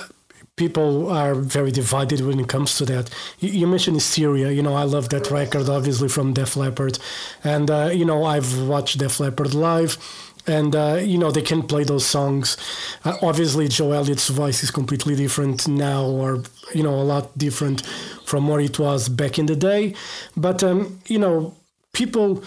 people 0.56 1.10
are 1.10 1.34
very 1.34 1.70
divided 1.70 2.20
when 2.20 2.38
it 2.38 2.48
comes 2.48 2.76
to 2.78 2.84
that. 2.86 3.10
You, 3.38 3.50
you 3.50 3.66
mentioned 3.66 3.96
Hysteria. 3.96 4.50
You 4.50 4.62
know, 4.62 4.74
I 4.74 4.84
love 4.84 5.08
that 5.10 5.30
record, 5.30 5.68
obviously 5.68 6.08
from 6.08 6.34
Def 6.34 6.56
Leppard, 6.56 6.98
and 7.44 7.70
uh, 7.70 7.90
you 7.92 8.04
know, 8.04 8.24
I've 8.24 8.62
watched 8.68 8.98
Def 8.98 9.20
Leppard 9.20 9.54
live. 9.54 9.96
And 10.44 10.74
uh, 10.74 10.98
you 11.00 11.18
know 11.18 11.30
they 11.30 11.40
can 11.40 11.62
play 11.62 11.84
those 11.84 12.04
songs. 12.04 12.56
Uh, 13.04 13.16
obviously, 13.22 13.68
Joe 13.68 13.92
Elliott's 13.92 14.28
voice 14.28 14.64
is 14.64 14.72
completely 14.72 15.14
different 15.14 15.68
now, 15.68 16.04
or 16.04 16.42
you 16.74 16.82
know 16.82 16.94
a 16.94 17.06
lot 17.14 17.38
different 17.38 17.86
from 18.26 18.48
what 18.48 18.60
it 18.60 18.76
was 18.76 19.08
back 19.08 19.38
in 19.38 19.46
the 19.46 19.54
day. 19.54 19.94
But 20.36 20.64
um, 20.64 20.98
you 21.06 21.20
know, 21.20 21.56
people 21.92 22.42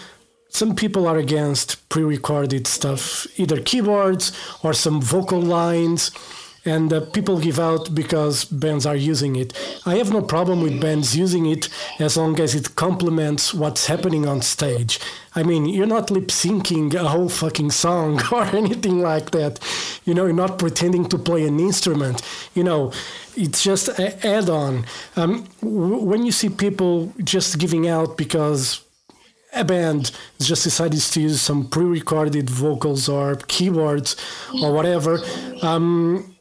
some 0.50 0.76
people 0.76 1.06
are 1.06 1.16
against 1.16 1.88
pre-recorded 1.88 2.66
stuff 2.66 3.26
either 3.38 3.60
keyboards 3.62 4.30
or 4.62 4.74
some 4.74 5.00
vocal 5.00 5.40
lines 5.40 6.10
and 6.66 6.92
uh, 6.92 7.00
people 7.00 7.38
give 7.38 7.58
out 7.58 7.94
because 7.94 8.44
bands 8.44 8.84
are 8.86 8.96
using 8.96 9.36
it. 9.36 9.52
I 9.86 9.96
have 9.96 10.12
no 10.12 10.20
problem 10.20 10.60
with 10.62 10.80
bands 10.80 11.16
using 11.16 11.46
it 11.46 11.68
as 11.98 12.16
long 12.16 12.38
as 12.40 12.54
it 12.54 12.74
complements 12.74 13.54
what's 13.54 13.86
happening 13.86 14.26
on 14.26 14.42
stage. 14.42 14.98
I 15.34 15.42
mean 15.42 15.66
you're 15.66 15.86
not 15.86 16.10
lip 16.10 16.28
syncing 16.28 16.92
a 16.94 17.08
whole 17.08 17.28
fucking 17.28 17.70
song 17.70 18.20
or 18.32 18.44
anything 18.44 19.00
like 19.00 19.30
that. 19.30 19.60
You 20.04 20.14
know 20.14 20.24
you're 20.24 20.34
not 20.34 20.58
pretending 20.58 21.08
to 21.08 21.18
play 21.18 21.46
an 21.46 21.60
instrument. 21.60 22.22
You 22.54 22.64
know 22.64 22.92
it's 23.36 23.62
just 23.62 23.88
an 23.98 24.14
add-on. 24.24 24.86
Um, 25.14 25.46
w- 25.60 26.02
when 26.02 26.24
you 26.24 26.32
see 26.32 26.48
people 26.48 27.12
just 27.22 27.58
giving 27.58 27.86
out 27.86 28.16
because 28.16 28.82
a 29.54 29.64
band 29.64 30.10
just 30.40 30.64
decided 30.64 31.00
to 31.00 31.20
use 31.20 31.40
some 31.40 31.68
pre-recorded 31.68 32.50
vocals 32.50 33.08
or 33.08 33.36
keyboards 33.48 34.16
or 34.62 34.72
whatever 34.72 35.18
um, 35.62 36.35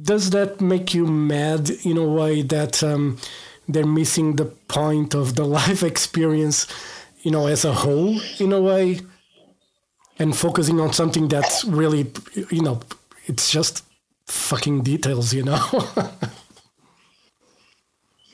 does 0.00 0.30
that 0.30 0.60
make 0.60 0.94
you 0.94 1.06
mad 1.06 1.70
in 1.84 1.96
a 1.96 2.04
way 2.04 2.42
that 2.42 2.82
um, 2.82 3.18
they're 3.66 3.86
missing 3.86 4.36
the 4.36 4.44
point 4.44 5.14
of 5.14 5.34
the 5.34 5.44
life 5.58 5.82
experience 5.82 6.66
you 7.22 7.30
know 7.30 7.46
as 7.46 7.64
a 7.64 7.72
whole 7.72 8.20
in 8.38 8.52
a 8.52 8.60
way 8.60 9.00
and 10.18 10.36
focusing 10.36 10.80
on 10.80 10.92
something 10.92 11.28
that's 11.28 11.64
really 11.64 12.10
you 12.50 12.62
know 12.62 12.80
it's 13.26 13.50
just 13.50 13.84
fucking 14.26 14.82
details 14.82 15.32
you 15.34 15.42
know? 15.42 15.64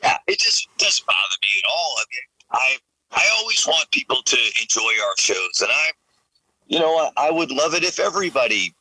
Yeah 0.02 0.18
it 0.26 0.38
just 0.38 0.68
doesn't 0.76 1.06
bother 1.06 1.38
me 1.40 1.48
at 1.64 1.70
all. 1.70 1.94
I 1.96 2.04
mean 2.10 2.26
i 2.50 2.76
I 3.14 3.24
always 3.38 3.66
want 3.66 3.90
people 3.90 4.22
to 4.22 4.36
enjoy 4.60 4.92
our 5.06 5.14
shows, 5.18 5.60
and 5.60 5.70
I, 5.70 5.90
you 6.66 6.78
know, 6.78 6.96
I, 6.96 7.28
I 7.28 7.30
would 7.30 7.50
love 7.50 7.74
it 7.74 7.84
if 7.84 7.98
everybody, 8.00 8.74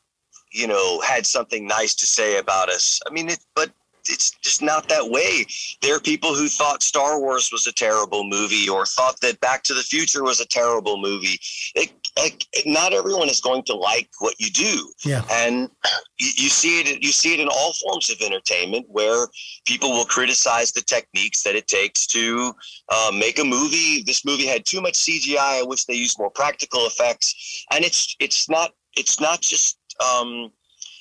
you 0.54 0.68
know, 0.68 1.00
had 1.00 1.26
something 1.26 1.66
nice 1.66 1.94
to 1.96 2.06
say 2.06 2.38
about 2.38 2.68
us. 2.68 3.00
I 3.06 3.12
mean, 3.12 3.28
it, 3.28 3.40
but 3.54 3.70
it's 4.08 4.30
just 4.42 4.62
not 4.62 4.88
that 4.88 5.10
way. 5.10 5.46
There 5.82 5.96
are 5.96 6.00
people 6.00 6.34
who 6.34 6.48
thought 6.48 6.82
Star 6.82 7.18
Wars 7.18 7.50
was 7.50 7.66
a 7.66 7.72
terrible 7.72 8.24
movie 8.24 8.68
or 8.68 8.86
thought 8.86 9.20
that 9.20 9.40
Back 9.40 9.62
to 9.64 9.74
the 9.74 9.82
Future 9.82 10.22
was 10.22 10.40
a 10.40 10.46
terrible 10.46 11.00
movie. 11.00 11.40
It, 11.74 11.92
like, 12.16 12.46
not 12.64 12.92
everyone 12.92 13.28
is 13.28 13.40
going 13.40 13.64
to 13.64 13.74
like 13.74 14.08
what 14.18 14.38
you 14.38 14.50
do. 14.50 14.92
Yeah. 15.04 15.24
And 15.32 15.70
you, 16.18 16.30
you 16.36 16.48
see 16.48 16.80
it 16.80 17.02
you 17.02 17.10
see 17.10 17.34
it 17.34 17.40
in 17.40 17.48
all 17.48 17.72
forms 17.72 18.10
of 18.10 18.20
entertainment 18.20 18.86
where 18.88 19.26
people 19.66 19.90
will 19.90 20.04
criticize 20.04 20.70
the 20.70 20.82
techniques 20.82 21.42
that 21.42 21.56
it 21.56 21.66
takes 21.66 22.06
to 22.08 22.54
uh, 22.90 23.10
make 23.12 23.40
a 23.40 23.44
movie. 23.44 24.04
This 24.06 24.24
movie 24.24 24.46
had 24.46 24.64
too 24.64 24.80
much 24.80 24.94
CGI. 24.94 25.60
I 25.60 25.62
wish 25.64 25.86
they 25.86 25.94
used 25.94 26.18
more 26.18 26.30
practical 26.30 26.86
effects. 26.86 27.64
And 27.72 27.84
it's 27.84 28.14
it's 28.20 28.48
not 28.48 28.72
it's 28.96 29.20
not 29.20 29.40
just 29.40 29.78
um, 30.00 30.50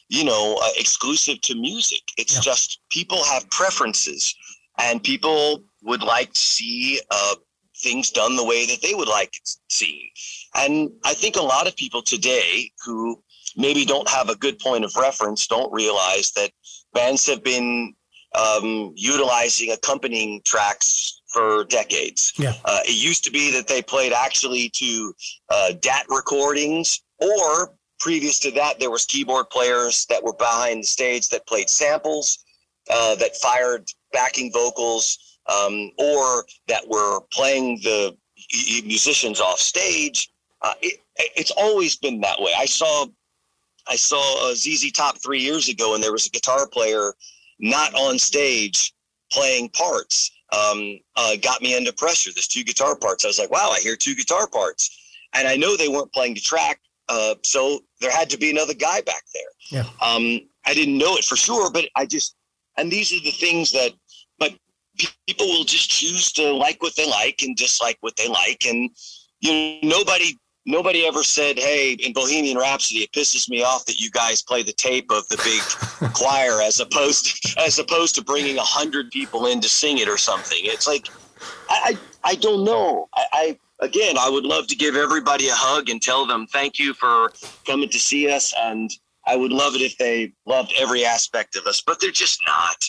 you 0.10 0.24
know, 0.24 0.60
uh, 0.62 0.70
exclusive 0.78 1.42
to 1.42 1.56
music. 1.56 2.02
It's 2.18 2.36
Yeah. 2.36 2.42
just 2.42 2.80
people 2.90 3.24
have 3.24 3.50
preferences, 3.50 4.36
and 4.78 5.04
people 5.04 5.64
would 5.82 6.04
like 6.04 6.34
to 6.34 6.40
see 6.40 7.02
uh, 7.10 7.36
things 7.78 8.12
done 8.12 8.36
the 8.36 8.44
way 8.44 8.66
that 8.68 8.82
they 8.82 8.94
would 8.94 9.08
like 9.08 9.36
it 9.36 9.50
seen. 9.70 10.10
And 10.56 10.92
I 11.04 11.14
think 11.14 11.36
a 11.36 11.42
lot 11.42 11.68
of 11.68 11.76
people 11.76 12.02
today 12.02 12.72
who 12.86 13.22
maybe 13.56 13.86
don't 13.86 14.10
have 14.10 14.30
a 14.30 14.36
good 14.36 14.60
point 14.60 14.86
of 14.86 14.96
reference 14.96 15.48
don't 15.48 15.72
realize 15.74 16.32
that 16.32 16.52
bands 16.94 17.26
have 17.26 17.44
been 17.44 17.94
um, 18.36 18.94
utilizing 18.96 19.72
accompanying 19.72 20.42
tracks 20.46 21.22
for 21.32 21.66
decades. 21.66 22.34
Yeah. 22.38 22.54
Uh, 22.66 22.80
it 22.86 22.96
used 22.96 23.24
to 23.26 23.32
be 23.32 23.52
that 23.52 23.68
they 23.68 23.82
played 23.82 24.14
actually 24.14 24.70
to 24.76 25.14
uh, 25.50 25.74
DAT 25.82 26.06
recordings, 26.10 27.02
or 27.20 27.76
previous 28.04 28.38
to 28.38 28.52
that, 28.52 28.78
there 28.82 28.92
was 28.92 29.06
keyboard 29.06 29.50
players 29.50 30.06
that 30.08 30.22
were 30.22 30.34
behind 30.34 30.84
the 30.84 30.88
stage 30.88 31.30
that 31.30 31.48
played 31.48 31.70
samples, 31.70 32.44
uh, 32.90 33.16
that 33.16 33.34
fired 33.38 33.88
backing 34.12 34.52
vocals, 34.52 35.40
um, 35.48 35.90
or 35.98 36.44
that 36.68 36.86
were 36.86 37.22
playing 37.32 37.80
the 37.82 38.14
musicians 38.86 39.40
off 39.40 39.58
stage. 39.58 40.30
Uh, 40.62 40.74
it, 40.82 41.00
it's 41.38 41.52
always 41.52 41.96
been 41.96 42.20
that 42.20 42.38
way. 42.42 42.52
I 42.58 42.66
saw, 42.66 43.06
I 43.88 43.96
saw 43.96 44.52
a 44.52 44.56
ZZ 44.56 44.92
Top 44.92 45.24
three 45.24 45.40
years 45.40 45.70
ago, 45.70 45.96
and 45.96 46.04
there 46.04 46.12
was 46.12 46.26
a 46.26 46.30
guitar 46.30 46.68
player 46.68 47.14
not 47.60 47.94
on 47.94 48.20
stage 48.20 48.94
playing 49.32 49.70
parts. 49.70 50.30
Um, 50.52 51.00
uh, 51.16 51.38
got 51.42 51.62
me 51.62 51.74
under 51.74 51.94
pressure. 51.94 52.32
There's 52.36 52.50
two 52.50 52.66
guitar 52.66 52.98
parts. 52.98 53.24
I 53.24 53.30
was 53.30 53.40
like, 53.40 53.50
wow, 53.50 53.70
I 53.72 53.80
hear 53.80 53.96
two 53.96 54.14
guitar 54.14 54.46
parts, 54.46 54.90
and 55.34 55.48
I 55.48 55.56
know 55.56 55.78
they 55.78 55.88
weren't 55.88 56.12
playing 56.12 56.34
the 56.34 56.42
track. 56.42 56.82
Uh, 57.10 57.36
so 57.44 57.80
there 58.00 58.12
had 58.12 58.30
to 58.30 58.38
be 58.38 58.50
another 58.50 58.74
guy 58.74 59.02
back 59.02 59.24
there. 59.34 59.82
Yeah. 59.82 59.90
Um, 60.02 60.40
I 60.66 60.74
didn't 60.74 60.98
know 60.98 61.16
it 61.16 61.26
for 61.26 61.36
sure, 61.36 61.70
but 61.72 61.86
I 61.96 62.06
just, 62.06 62.36
and 62.78 62.92
these 62.92 63.12
are 63.12 63.22
the 63.22 63.32
things 63.32 63.72
that, 63.72 63.92
but 64.40 64.54
people 65.28 65.48
will 65.48 65.66
just 65.66 65.90
choose 65.90 66.32
to 66.34 66.52
like 66.52 66.82
what 66.82 66.96
they 66.96 67.08
like 67.08 67.42
and 67.42 67.56
dislike 67.56 67.98
what 68.02 68.16
they 68.16 68.28
like. 68.28 68.66
And, 68.66 68.90
you 69.42 69.52
know, 69.52 69.98
nobody, 69.98 70.38
nobody 70.66 71.06
ever 71.06 71.24
said, 71.24 71.58
Hey, 71.58 71.94
in 71.94 72.14
Bohemian 72.14 72.58
Rhapsody, 72.58 73.02
it 73.02 73.12
pisses 73.12 73.50
me 73.50 73.64
off 73.64 73.86
that 73.86 74.00
you 74.00 74.10
guys 74.12 74.42
play 74.42 74.64
the 74.64 74.74
tape 74.74 75.12
of 75.12 75.28
the 75.28 75.38
big 75.44 76.14
choir 76.14 76.62
as 76.62 76.80
opposed, 76.80 77.58
as 77.60 77.78
opposed 77.80 78.16
to 78.16 78.24
bringing 78.24 78.58
a 78.58 78.64
hundred 78.64 79.12
people 79.12 79.48
in 79.48 79.60
to 79.62 79.70
sing 79.70 79.98
it 79.98 80.08
or 80.08 80.18
something. 80.18 80.60
It's 80.62 80.88
like, 80.88 81.10
I, 81.70 81.98
I, 82.24 82.32
I 82.32 82.36
don't 82.36 82.64
know. 82.64 83.10
I, 83.14 83.26
I 83.34 83.60
again, 83.80 84.18
I 84.18 84.30
would 84.30 84.46
love 84.46 84.68
to 84.68 84.76
give 84.76 84.96
everybody 84.96 85.48
a 85.48 85.54
hug 85.54 85.90
and 85.90 86.02
tell 86.02 86.26
them 86.26 86.48
thank 86.48 86.80
you 86.80 86.94
for 86.94 87.32
coming 87.66 87.90
to 87.90 88.00
see 88.00 88.30
us. 88.30 88.54
And 88.58 88.92
I 89.26 89.36
would 89.36 89.52
love 89.52 89.76
it 89.76 89.82
if 89.82 89.98
they 89.98 90.34
loved 90.46 90.74
every 90.78 91.06
aspect 91.06 91.56
of 91.56 91.66
us, 91.66 91.82
but 91.86 92.00
they're 92.00 92.12
just 92.12 92.40
not. 92.48 92.84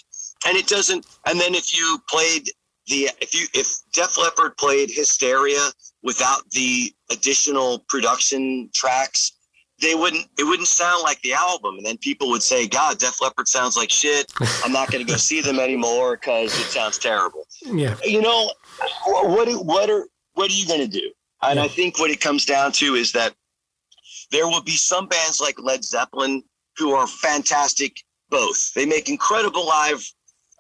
And 0.47 0.57
it 0.57 0.67
doesn't. 0.67 1.07
And 1.27 1.41
then 1.41 1.55
if 1.55 1.77
you 1.77 1.99
played 2.09 2.51
the 2.87 3.09
if 3.21 3.35
you 3.35 3.47
if 3.55 3.79
Def 3.93 4.19
Leppard 4.19 4.57
played 4.59 4.91
Hysteria 4.91 5.71
without 6.03 6.49
the 6.51 6.93
additional 7.11 7.79
production 7.89 8.69
tracks, 8.75 9.33
they 9.81 9.95
wouldn't 9.95 10.27
it 10.39 10.45
wouldn't 10.45 10.69
sound 10.69 11.03
like 11.03 11.21
the 11.23 11.33
album 11.33 11.77
and 11.77 11.87
then 11.87 11.97
people 11.99 12.29
would 12.31 12.43
say 12.43 12.67
god 12.67 12.97
def 12.99 13.21
leppard 13.21 13.49
sounds 13.49 13.77
like 13.77 13.91
shit 13.91 14.33
i'm 14.65 14.73
not 14.73 14.91
going 14.91 15.05
to 15.05 15.11
go 15.11 15.17
see 15.19 15.41
them 15.41 15.59
anymore 15.59 16.17
because 16.17 16.59
it 16.59 16.67
sounds 16.67 16.97
terrible 16.97 17.47
yeah 17.63 17.97
you 18.05 18.23
know 18.23 18.51
what 19.07 19.49
what 19.65 19.91
are 19.91 20.07
what 20.35 20.51
are 20.51 20.55
you 20.55 20.67
going 20.67 20.81
to 20.81 20.87
do? 20.89 21.11
And 21.43 21.59
Yeah. 21.59 21.65
i 21.65 21.69
think 21.69 21.99
what 21.99 22.11
it 22.11 22.21
comes 22.21 22.45
down 22.45 22.73
to 22.73 22.95
is 22.95 23.13
that 23.13 23.35
there 24.31 24.47
will 24.47 24.63
be 24.63 24.77
some 24.77 25.07
bands 25.07 25.41
like 25.41 25.59
led 25.61 25.85
zeppelin 25.85 26.43
who 26.77 26.93
are 26.93 27.07
fantastic 27.07 27.97
both. 28.31 28.73
They 28.75 28.87
make 28.87 29.09
incredible 29.09 29.67
live 29.67 30.03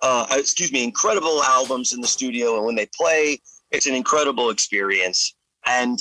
uh, 0.02 0.26
excuse 0.32 0.70
me 0.70 0.84
incredible 0.84 1.42
albums 1.42 1.92
in 1.92 2.00
the 2.00 2.06
studio 2.06 2.56
and 2.56 2.66
when 2.66 2.74
they 2.74 2.88
play 2.94 3.40
it's 3.70 3.86
an 3.86 3.94
incredible 3.94 4.50
experience. 4.50 5.34
And 5.66 5.98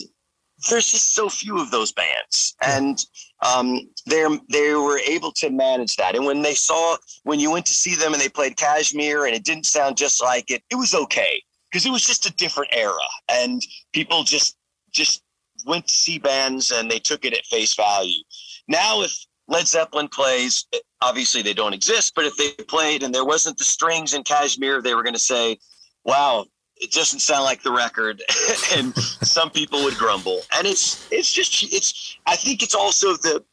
there's 0.70 0.92
just 0.92 1.16
so 1.16 1.30
few 1.30 1.60
of 1.60 1.72
those 1.72 1.92
bands. 1.92 2.56
And 2.62 2.98
um, 3.46 3.80
they're 4.06 4.30
they 4.50 4.74
were 4.74 5.00
able 5.00 5.32
to 5.34 5.50
manage 5.50 5.96
that. 5.98 6.16
And 6.16 6.26
when 6.26 6.42
they 6.42 6.54
saw 6.54 6.98
when 7.24 7.40
you 7.40 7.52
went 7.52 7.66
to 7.68 7.74
see 7.74 7.96
them 7.96 8.14
and 8.14 8.22
they 8.22 8.30
played 8.30 8.58
kashmir 8.58 9.26
and 9.26 9.36
it 9.36 9.44
didn't 9.44 9.66
sound 9.66 9.98
just 9.98 10.22
like 10.22 10.52
it 10.52 10.62
it 10.70 10.76
was 10.76 10.94
okay 10.94 11.42
because 11.74 11.88
it 11.88 11.92
was 11.92 12.06
just 12.06 12.28
a 12.28 12.34
different 12.34 12.70
era 12.72 12.94
and 13.30 13.60
people 13.94 14.24
just 14.24 14.58
just 14.92 15.24
went 15.66 15.88
to 15.88 15.96
see 15.96 16.20
bands 16.20 16.72
and 16.72 16.90
they 16.90 17.00
took 17.00 17.26
it 17.26 17.34
at 17.34 17.44
face 17.48 17.74
value. 17.74 18.22
Now 18.68 19.02
if 19.02 19.12
led 19.48 19.68
zeppelin 19.68 20.08
plays 20.08 20.68
eh, 20.74 20.78
obviously 21.02 21.42
they 21.42 21.54
don't 21.54 21.74
exist 21.74 22.14
but 22.16 22.26
if 22.26 22.38
they 22.38 22.52
played 22.64 23.04
and 23.04 23.14
there 23.14 23.26
wasn't 23.26 23.58
the 23.58 23.64
strings 23.66 24.14
in 24.14 24.24
kashmir 24.24 24.82
they 24.82 24.96
were 24.96 25.04
going 25.04 25.14
to 25.14 25.20
say 25.20 25.58
wow 26.06 26.46
it 26.78 26.92
doesn't 26.92 27.20
sound 27.20 27.44
like 27.44 27.62
the 27.62 27.72
record 27.72 28.22
and 28.76 28.96
some 28.98 29.50
people 29.50 29.84
would 29.84 29.96
grumble. 29.96 30.42
And 30.58 30.66
it's 30.66 31.12
it's 31.12 31.32
just 31.34 31.64
it's 31.74 32.18
i 32.26 32.36
think 32.36 32.64
it's 32.64 32.76
also 32.76 33.14
the 33.18 33.44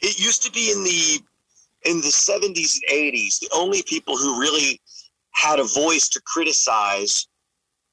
it 0.00 0.18
used 0.18 0.42
to 0.42 0.50
be 0.50 0.72
in 0.72 0.82
the 0.82 1.20
in 1.88 1.98
the 1.98 2.08
70s 2.08 2.78
and 2.88 3.14
80s 3.14 3.38
the 3.38 3.50
only 3.54 3.82
people 3.82 4.16
who 4.16 4.40
really 4.40 4.80
had 5.32 5.60
a 5.60 5.64
voice 5.64 6.08
to 6.08 6.20
criticize 6.22 7.27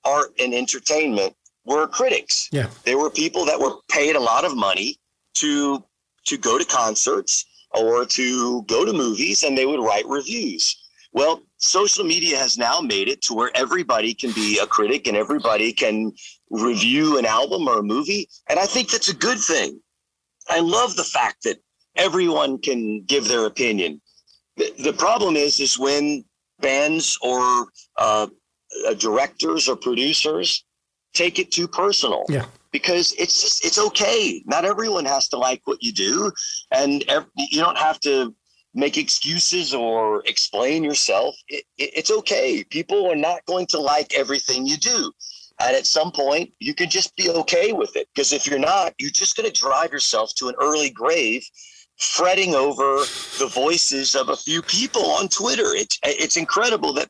art 0.05 0.29
and 0.39 0.53
entertainment 0.53 1.35
were 1.65 1.87
critics 1.87 2.47
Yeah. 2.51 2.69
there 2.83 2.97
were 2.97 3.09
people 3.09 3.45
that 3.45 3.59
were 3.59 3.75
paid 3.89 4.15
a 4.15 4.19
lot 4.19 4.45
of 4.45 4.55
money 4.55 4.99
to 5.35 5.83
to 6.25 6.37
go 6.37 6.57
to 6.57 6.65
concerts 6.65 7.45
or 7.71 8.05
to 8.05 8.63
go 8.63 8.85
to 8.85 8.93
movies 8.93 9.43
and 9.43 9.57
they 9.57 9.65
would 9.65 9.79
write 9.81 10.05
reviews 10.07 10.75
well, 11.15 11.43
social 11.59 12.03
media 12.03 12.37
has 12.37 12.57
now 12.57 12.81
made 12.81 13.07
it 13.07 13.21
to 13.21 13.33
where 13.33 13.49
everybody 13.55 14.13
can 14.13 14.33
be 14.33 14.59
a 14.59 14.67
critic 14.67 15.07
and 15.07 15.15
everybody 15.15 15.71
can 15.71 16.11
review 16.49 17.17
an 17.17 17.25
album 17.25 17.69
or 17.69 17.79
a 17.79 17.83
movie. 17.83 18.27
And 18.49 18.59
I 18.59 18.65
think 18.65 18.89
that's 18.89 19.07
a 19.07 19.15
good 19.15 19.39
thing. 19.39 19.79
I 20.49 20.59
love 20.59 20.97
the 20.97 21.05
fact 21.05 21.43
that 21.45 21.55
everyone 21.95 22.57
can 22.57 23.03
give 23.05 23.29
their 23.29 23.45
opinion. 23.45 24.01
The, 24.57 24.73
the 24.77 24.91
problem 24.91 25.37
is, 25.37 25.61
is 25.61 25.79
when 25.79 26.25
bands 26.59 27.17
or 27.21 27.67
uh, 27.97 28.27
uh, 28.87 28.93
directors 28.93 29.67
or 29.67 29.75
producers 29.75 30.65
take 31.13 31.39
it 31.39 31.51
too 31.51 31.67
personal. 31.67 32.25
Yeah. 32.29 32.45
Because 32.71 33.13
it's 33.13 33.41
just, 33.41 33.65
it's 33.65 33.79
okay. 33.79 34.43
Not 34.45 34.65
everyone 34.65 35.05
has 35.05 35.29
to 35.29 35.37
like 35.37 35.61
what 35.65 35.81
you 35.81 35.93
do, 35.93 36.31
and 36.71 37.05
you 37.37 37.61
don't 37.61 37.77
have 37.77 37.99
to 38.01 38.35
make 38.73 38.97
excuses 38.97 39.73
or 39.73 40.21
explain 40.25 40.83
yourself. 40.83 41.35
It, 41.47 41.63
it, 41.77 41.91
it's 41.95 42.11
okay. 42.11 42.65
People 42.69 43.09
are 43.09 43.15
not 43.15 43.45
going 43.45 43.67
to 43.67 43.79
like 43.79 44.13
everything 44.13 44.65
you 44.65 44.75
do. 44.75 45.11
And 45.61 45.73
at 45.73 45.85
some 45.85 46.11
point, 46.11 46.51
you 46.59 46.73
can 46.73 46.89
just 46.89 47.15
be 47.15 47.29
okay 47.29 47.71
with 47.71 47.95
it. 47.95 48.09
Because 48.13 48.33
if 48.33 48.45
you're 48.45 48.59
not, 48.59 48.93
you're 48.99 49.09
just 49.09 49.37
going 49.37 49.49
to 49.49 49.61
drive 49.61 49.93
yourself 49.93 50.33
to 50.35 50.49
an 50.49 50.55
early 50.59 50.89
grave 50.89 51.47
fretting 51.97 52.53
over 52.53 52.97
the 53.39 53.49
voices 53.53 54.15
of 54.15 54.27
a 54.27 54.35
few 54.35 54.61
people 54.61 55.11
on 55.11 55.29
Twitter. 55.29 55.73
It's, 55.73 55.97
it's 56.03 56.35
incredible 56.35 56.91
that, 56.95 57.07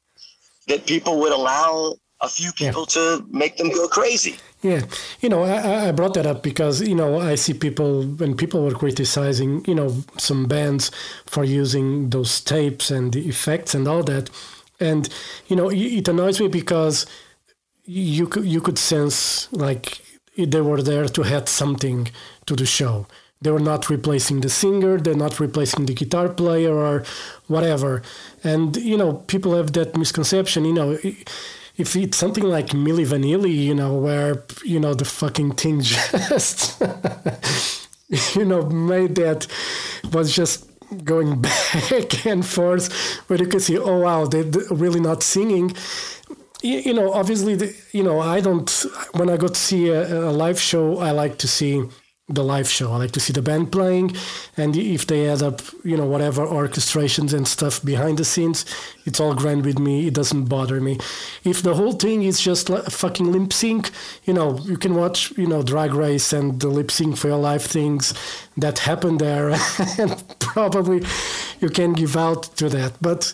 that 0.67 0.85
people 0.85 1.19
would 1.19 1.31
allow 1.31 1.95
a 2.21 2.29
few 2.29 2.51
people 2.53 2.85
to 2.85 3.25
make 3.29 3.57
them 3.57 3.69
go 3.69 3.87
crazy. 3.87 4.37
Yeah, 4.61 4.81
you 5.21 5.29
know, 5.29 5.43
I, 5.43 5.89
I 5.89 5.91
brought 5.91 6.15
that 6.15 6.25
up 6.25 6.41
because 6.41 6.81
you 6.81 6.95
know 6.95 7.19
I 7.19 7.35
see 7.35 7.53
people 7.53 8.03
when 8.03 8.35
people 8.35 8.63
were 8.63 8.73
criticizing, 8.73 9.63
you 9.65 9.75
know, 9.75 10.03
some 10.17 10.45
bands 10.47 10.91
for 11.25 11.43
using 11.43 12.09
those 12.09 12.41
tapes 12.41 12.89
and 12.89 13.13
the 13.13 13.27
effects 13.27 13.75
and 13.75 13.87
all 13.87 14.03
that, 14.03 14.29
and 14.79 15.07
you 15.47 15.55
know, 15.55 15.69
it 15.69 15.77
it 15.77 16.07
annoys 16.07 16.39
me 16.39 16.47
because 16.47 17.05
you 17.85 18.27
could 18.27 18.45
you 18.45 18.61
could 18.61 18.79
sense 18.79 19.51
like 19.51 20.01
they 20.37 20.61
were 20.61 20.81
there 20.81 21.07
to 21.07 21.23
add 21.23 21.47
something 21.47 22.09
to 22.45 22.55
the 22.55 22.65
show. 22.65 23.05
They 23.41 23.51
were 23.51 23.59
not 23.59 23.89
replacing 23.89 24.41
the 24.41 24.49
singer, 24.49 24.97
they're 24.97 25.13
not 25.13 25.39
replacing 25.39 25.85
the 25.85 25.93
guitar 25.93 26.29
player 26.29 26.73
or 26.73 27.03
whatever, 27.47 28.01
and 28.43 28.75
you 28.77 28.97
know, 28.97 29.13
people 29.27 29.55
have 29.55 29.73
that 29.73 29.95
misconception, 29.97 30.65
you 30.65 30.73
know. 30.73 30.97
If 31.77 31.95
it's 31.97 32.17
something 32.17 32.45
like 32.45 32.67
Milli 32.67 33.05
Vanilli, 33.05 33.53
you 33.53 33.75
know, 33.75 33.93
where 33.95 34.43
you 34.63 34.79
know 34.79 34.93
the 34.93 35.05
fucking 35.05 35.55
thing 35.55 35.81
just, 35.81 36.81
you 38.35 38.45
know, 38.45 38.65
made 38.69 39.15
that 39.15 39.47
was 40.13 40.33
just 40.33 40.69
going 41.03 41.41
back 41.41 42.25
and 42.25 42.45
forth, 42.45 42.91
where 43.27 43.39
you 43.39 43.47
can 43.47 43.59
see, 43.59 43.77
oh 43.77 43.99
wow, 43.99 44.25
they're 44.25 44.43
really 44.71 45.01
not 45.01 45.21
singing. 45.21 45.75
You, 46.61 46.79
you 46.79 46.93
know, 46.93 47.11
obviously, 47.11 47.55
the, 47.55 47.75
you 47.91 48.01
know, 48.03 48.21
I 48.21 48.39
don't. 48.39 48.69
When 49.13 49.29
I 49.29 49.37
go 49.37 49.49
to 49.49 49.55
see 49.55 49.89
a, 49.89 50.29
a 50.29 50.31
live 50.31 50.59
show, 50.59 50.99
I 50.99 51.11
like 51.11 51.37
to 51.39 51.47
see 51.47 51.83
the 52.27 52.43
live 52.43 52.67
show. 52.67 52.91
I 52.91 52.97
like 52.97 53.11
to 53.11 53.19
see 53.19 53.33
the 53.33 53.41
band 53.43 53.71
playing, 53.71 54.15
and 54.57 54.75
if 54.75 55.05
they 55.05 55.29
add 55.29 55.43
up, 55.43 55.61
you 55.83 55.95
know, 55.95 56.07
whatever 56.07 56.45
orchestrations 56.45 57.33
and 57.33 57.47
stuff 57.47 57.83
behind 57.85 58.17
the 58.17 58.25
scenes, 58.25 58.65
it's 59.05 59.19
all 59.19 59.35
grand 59.35 59.63
with 59.63 59.77
me. 59.77 60.07
It 60.07 60.15
doesn't 60.15 60.45
bother 60.45 60.81
me. 60.81 60.97
If 61.43 61.61
the 61.61 61.75
whole 61.75 61.91
thing 61.91 62.23
is 62.23 62.41
just 62.41 62.67
like 62.67 62.85
fucking 62.85 63.31
lip 63.31 63.53
sync, 63.53 63.91
you 64.23 64.33
know, 64.33 64.57
you 64.59 64.75
can 64.75 64.95
watch, 64.95 65.37
you 65.37 65.45
know, 65.45 65.61
Drag 65.61 65.93
Race 65.93 66.33
and 66.33 66.59
the 66.59 66.67
lip 66.67 66.89
sync 66.89 67.15
for 67.15 67.27
your 67.27 67.37
life 67.37 67.65
things 67.65 68.13
that 68.57 68.79
happen 68.79 69.19
there, 69.19 69.51
and 69.99 70.39
probably 70.39 71.05
you 71.59 71.69
can 71.69 71.93
give 71.93 72.17
out 72.17 72.43
to 72.57 72.69
that. 72.69 72.93
But 73.01 73.33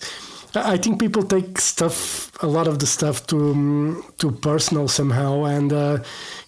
I 0.54 0.76
think 0.76 1.00
people 1.00 1.24
take 1.24 1.60
stuff, 1.60 2.30
a 2.44 2.48
lot 2.48 2.68
of 2.68 2.80
the 2.80 2.88
stuff, 2.88 3.26
to 3.28 4.04
to 4.18 4.32
personal 4.32 4.90
somehow, 4.90 5.46
and 5.46 5.72
uh, 5.72 6.00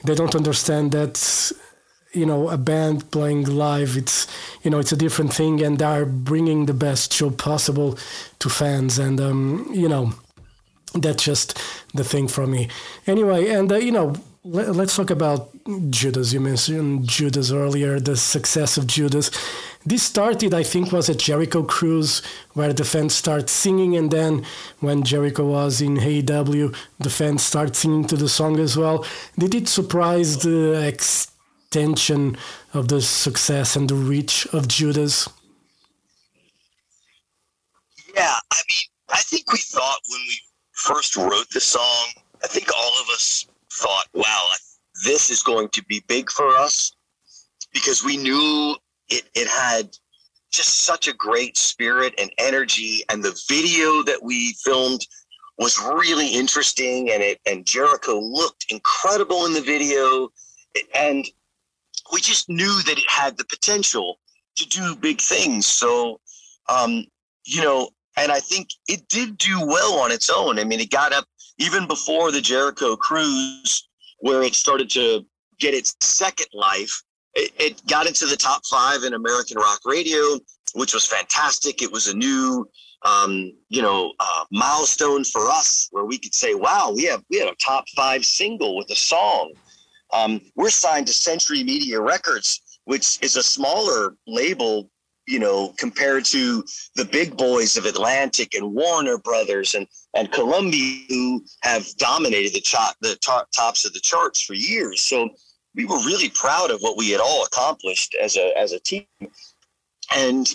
they 0.03 0.13
don't 0.13 0.35
understand 0.35 0.91
that 0.91 1.15
you 2.13 2.25
know 2.25 2.49
a 2.49 2.57
band 2.57 3.09
playing 3.11 3.43
live 3.45 3.97
it's 3.97 4.27
you 4.63 4.69
know 4.71 4.79
it's 4.79 4.91
a 4.91 4.97
different 4.97 5.33
thing 5.33 5.61
and 5.61 5.79
they're 5.79 6.05
bringing 6.05 6.65
the 6.65 6.73
best 6.73 7.11
show 7.13 7.29
possible 7.29 7.97
to 8.39 8.49
fans 8.49 8.99
and 8.99 9.19
um, 9.19 9.67
you 9.73 9.89
know 9.89 10.13
that's 10.95 11.23
just 11.23 11.59
the 11.95 12.03
thing 12.03 12.27
for 12.27 12.45
me. 12.45 12.69
Anyway 13.07 13.49
and 13.49 13.71
uh, 13.71 13.75
you 13.75 13.91
know 13.91 14.13
let, 14.45 14.77
us 14.77 14.97
talk 14.97 15.09
about 15.09 15.51
judas. 15.89 16.33
You 16.33 16.41
mentioned 16.41 17.07
judas 17.07 17.49
earlier 17.51 17.99
the 17.99 18.17
success 18.17 18.77
of 18.77 18.87
judas. 18.87 19.31
This 19.85 20.03
started 20.03 20.53
i 20.53 20.63
think 20.63 20.91
was 20.91 21.09
at 21.09 21.17
jericho 21.17 21.63
cruise 21.63 22.21
where 22.53 22.73
the 22.73 22.85
fans 22.85 23.15
start 23.15 23.49
singing 23.49 23.97
and 23.97 24.11
then 24.11 24.45
when 24.79 25.03
jericho 25.03 25.45
was 25.45 25.81
in 25.81 25.95
aew 25.95 26.75
the 26.99 27.09
fans 27.09 27.43
start 27.43 27.75
singing 27.75 28.05
to 28.05 28.15
the 28.15 28.29
song 28.29 28.59
as 28.59 28.77
well. 28.77 29.05
Did 29.37 29.55
it 29.55 29.67
surprise 29.67 30.43
the 30.43 30.75
ex 30.85 31.32
extension 31.73 32.37
of 32.75 32.87
the 32.87 33.01
success 33.01 33.75
and 33.75 33.89
the 33.89 33.95
reach 33.95 34.45
of 34.53 34.67
Judas? 34.67 35.27
Yeah, 38.15 38.35
I 38.51 38.61
mean, 38.69 38.87
I 39.09 39.21
think 39.23 39.51
we 39.51 39.57
thought 39.57 39.99
when 40.07 40.21
we 40.27 40.37
first 40.73 41.15
wrote 41.15 41.49
the 41.51 41.59
song, 41.59 42.09
I 42.43 42.47
think 42.47 42.67
all 42.71 42.93
of 43.01 43.09
us 43.09 43.47
thought, 43.71 44.05
wow, 44.13 44.49
this 45.03 45.31
is 45.31 45.41
going 45.41 45.69
to 45.69 45.83
be 45.85 46.03
big 46.07 46.29
for 46.29 46.49
us 46.55 46.95
because 47.73 48.03
we 48.03 48.17
knew 48.17 48.75
it, 49.09 49.23
it 49.33 49.47
had 49.47 49.97
just 50.51 50.85
such 50.85 51.07
a 51.07 51.13
great 51.13 51.57
spirit 51.57 52.13
and 52.19 52.29
energy. 52.37 53.01
And 53.09 53.23
the 53.23 53.35
video 53.49 54.03
that 54.03 54.19
we 54.21 54.53
filmed 54.63 55.07
was 55.57 55.81
really 55.81 56.27
interesting. 56.27 57.09
And 57.09 57.23
it, 57.23 57.39
and 57.47 57.65
Jericho 57.65 58.19
looked 58.19 58.67
incredible 58.69 59.47
in 59.47 59.53
the 59.53 59.61
video. 59.61 60.29
And 60.93 61.25
we 62.13 62.21
just 62.21 62.47
knew 62.47 62.81
that 62.83 62.97
it 62.97 63.09
had 63.09 63.37
the 63.37 63.45
potential 63.45 64.19
to 64.55 64.67
do 64.67 64.95
big 64.95 65.19
things. 65.19 65.65
So, 65.65 66.19
um, 66.69 67.05
you 67.45 67.61
know, 67.61 67.89
and 68.15 68.31
I 68.31 68.39
think 68.39 68.67
it 68.87 69.07
did 69.09 69.37
do 69.37 69.65
well 69.65 69.95
on 69.99 70.11
its 70.11 70.29
own. 70.29 70.59
I 70.59 70.63
mean, 70.63 70.79
it 70.79 70.91
got 70.91 71.11
up 71.11 71.25
even 71.57 71.87
before 71.87 72.31
the 72.31 72.41
Jericho 72.41 72.95
cruise, 72.95 73.89
where 74.19 74.43
it 74.43 74.53
started 74.53 74.89
to 74.91 75.25
get 75.59 75.73
its 75.73 75.95
second 76.01 76.47
life, 76.53 77.01
it, 77.33 77.51
it 77.59 77.87
got 77.87 78.05
into 78.05 78.25
the 78.25 78.37
top 78.37 78.61
five 78.65 79.03
in 79.03 79.13
American 79.13 79.57
rock 79.57 79.79
radio, 79.83 80.21
which 80.75 80.93
was 80.93 81.05
fantastic. 81.05 81.81
It 81.81 81.91
was 81.91 82.07
a 82.07 82.15
new 82.15 82.69
um, 83.03 83.51
you 83.69 83.81
know, 83.81 84.13
uh, 84.19 84.45
milestone 84.51 85.23
for 85.25 85.49
us 85.49 85.89
where 85.91 86.05
we 86.05 86.17
could 86.17 86.33
say, 86.33 86.53
wow, 86.53 86.93
we 86.95 87.03
have 87.05 87.21
we 87.29 87.37
had 87.37 87.49
a 87.49 87.55
top 87.55 87.85
five 87.95 88.25
single 88.25 88.77
with 88.77 88.89
a 88.91 88.95
song. 88.95 89.53
Um, 90.13 90.41
we're 90.55 90.69
signed 90.69 91.07
to 91.07 91.13
Century 91.13 91.63
Media 91.63 91.99
Records, 91.99 92.79
which 92.85 93.21
is 93.21 93.35
a 93.35 93.43
smaller 93.43 94.15
label, 94.27 94.89
you 95.27 95.39
know, 95.39 95.73
compared 95.79 96.25
to 96.25 96.63
the 96.95 97.05
big 97.05 97.35
boys 97.35 97.77
of 97.77 97.85
Atlantic 97.85 98.53
and 98.53 98.73
Warner 98.73 99.17
Brothers 99.17 99.73
and 99.73 99.87
and 100.15 100.31
Columbia, 100.31 101.05
who 101.09 101.43
have 101.63 101.87
dominated 101.97 102.53
the 102.53 102.61
top 102.61 102.95
the 103.01 103.15
top, 103.15 103.47
tops 103.55 103.85
of 103.85 103.93
the 103.93 103.99
charts 103.99 104.41
for 104.41 104.53
years. 104.53 105.01
So 105.01 105.29
we 105.75 105.85
were 105.85 105.97
really 106.05 106.29
proud 106.29 106.69
of 106.69 106.81
what 106.81 106.97
we 106.97 107.09
had 107.09 107.19
all 107.19 107.43
accomplished 107.45 108.15
as 108.21 108.37
a 108.37 108.55
as 108.57 108.71
a 108.73 108.79
team. 108.79 109.05
And 110.15 110.47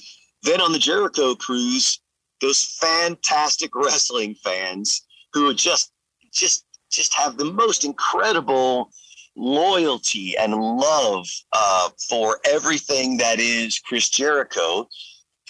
then 0.42 0.60
on 0.60 0.72
the 0.72 0.78
Jericho 0.78 1.34
cruise, 1.34 2.00
those 2.40 2.76
fantastic 2.80 3.74
wrestling 3.74 4.36
fans 4.44 5.04
who 5.32 5.52
just 5.54 5.92
just 6.32 6.64
just 6.90 7.12
have 7.14 7.36
the 7.36 7.44
most 7.44 7.84
incredible 7.84 8.90
loyalty 9.38 10.36
and 10.36 10.54
love 10.54 11.26
uh, 11.52 11.88
for 12.08 12.38
everything 12.44 13.16
that 13.18 13.38
is 13.38 13.78
Chris 13.78 14.08
Jericho 14.08 14.88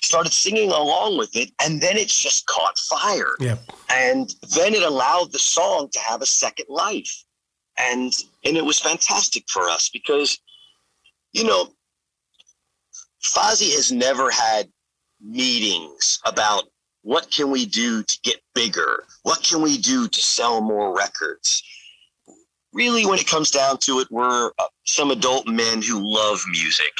started 0.02 0.32
singing 0.32 0.70
along 0.70 1.18
with 1.18 1.34
it 1.34 1.50
and 1.64 1.80
then 1.80 1.96
it's 1.96 2.20
just 2.20 2.46
caught 2.46 2.78
fire 2.78 3.32
yeah. 3.40 3.56
and 3.90 4.32
then 4.54 4.72
it 4.72 4.82
allowed 4.82 5.32
the 5.32 5.38
song 5.40 5.88
to 5.90 5.98
have 5.98 6.22
a 6.22 6.26
second 6.26 6.66
life 6.68 7.24
and 7.78 8.12
and 8.44 8.56
it 8.56 8.64
was 8.64 8.78
fantastic 8.78 9.42
for 9.48 9.68
us 9.68 9.88
because 9.88 10.38
you 11.32 11.44
know 11.44 11.72
Fozzy 13.24 13.74
has 13.74 13.90
never 13.90 14.30
had 14.30 14.68
meetings 15.20 16.20
about 16.24 16.64
what 17.02 17.30
can 17.30 17.50
we 17.50 17.66
do 17.66 18.02
to 18.02 18.18
get 18.22 18.36
bigger? 18.54 19.04
What 19.22 19.42
can 19.42 19.62
we 19.62 19.78
do 19.78 20.08
to 20.08 20.20
sell 20.20 20.60
more 20.60 20.96
records? 20.96 21.62
Really, 22.78 23.04
when 23.04 23.18
it 23.18 23.26
comes 23.26 23.50
down 23.50 23.78
to 23.78 23.98
it, 23.98 24.06
we're 24.08 24.52
uh, 24.56 24.66
some 24.84 25.10
adult 25.10 25.48
men 25.48 25.82
who 25.82 25.98
love 26.00 26.40
music 26.48 26.92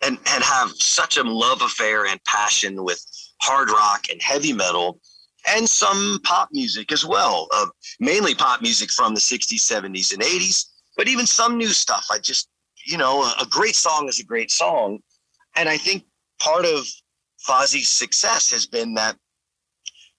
and, 0.00 0.16
and 0.28 0.44
have 0.44 0.70
such 0.76 1.16
a 1.16 1.24
love 1.24 1.60
affair 1.60 2.06
and 2.06 2.22
passion 2.22 2.84
with 2.84 3.04
hard 3.42 3.68
rock 3.68 4.04
and 4.12 4.22
heavy 4.22 4.52
metal 4.52 5.00
and 5.48 5.68
some 5.68 6.20
pop 6.22 6.50
music 6.52 6.92
as 6.92 7.04
well, 7.04 7.48
uh, 7.52 7.66
mainly 7.98 8.32
pop 8.32 8.62
music 8.62 8.92
from 8.92 9.12
the 9.12 9.20
60s, 9.20 9.56
70s, 9.56 10.12
and 10.12 10.22
80s, 10.22 10.66
but 10.96 11.08
even 11.08 11.26
some 11.26 11.58
new 11.58 11.70
stuff. 11.70 12.06
I 12.12 12.20
just, 12.20 12.48
you 12.86 12.96
know, 12.96 13.24
a, 13.24 13.46
great 13.50 13.74
song 13.74 14.08
is 14.08 14.20
a 14.20 14.24
great 14.24 14.52
song. 14.52 15.00
And 15.56 15.68
I 15.68 15.78
think 15.78 16.04
part 16.40 16.64
of 16.64 16.86
Fozzy's 17.44 17.88
success 17.88 18.52
has 18.52 18.66
been 18.66 18.94
that 18.94 19.16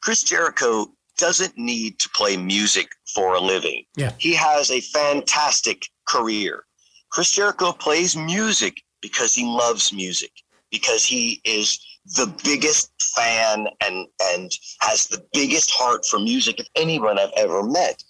Chris 0.02 0.24
Jericho 0.24 0.88
doesn't 1.18 1.58
need 1.58 2.00
to 2.00 2.10
play 2.10 2.38
music 2.38 2.90
for 3.14 3.36
a 3.36 3.40
living. 3.40 3.84
Yeah. 3.96 4.12
He 4.18 4.34
has 4.34 4.72
a 4.72 4.82
fantastic 4.82 5.84
career. 6.08 6.64
Chris 7.12 7.32
Jericho 7.32 7.72
plays 7.72 8.16
music 8.16 8.76
because 9.02 9.34
he 9.34 9.46
loves 9.46 9.94
music, 9.94 10.32
because 10.72 11.06
he 11.06 11.42
is 11.46 11.80
the 12.18 12.34
biggest 12.44 12.92
fan 13.16 13.68
and 13.82 14.08
and 14.34 14.52
has 14.82 15.08
the 15.08 15.24
biggest 15.34 15.72
heart 15.72 16.06
for 16.06 16.20
music 16.20 16.60
of 16.60 16.68
anyone 16.76 17.18
I've 17.18 17.32
ever 17.38 17.64
met. 17.64 18.04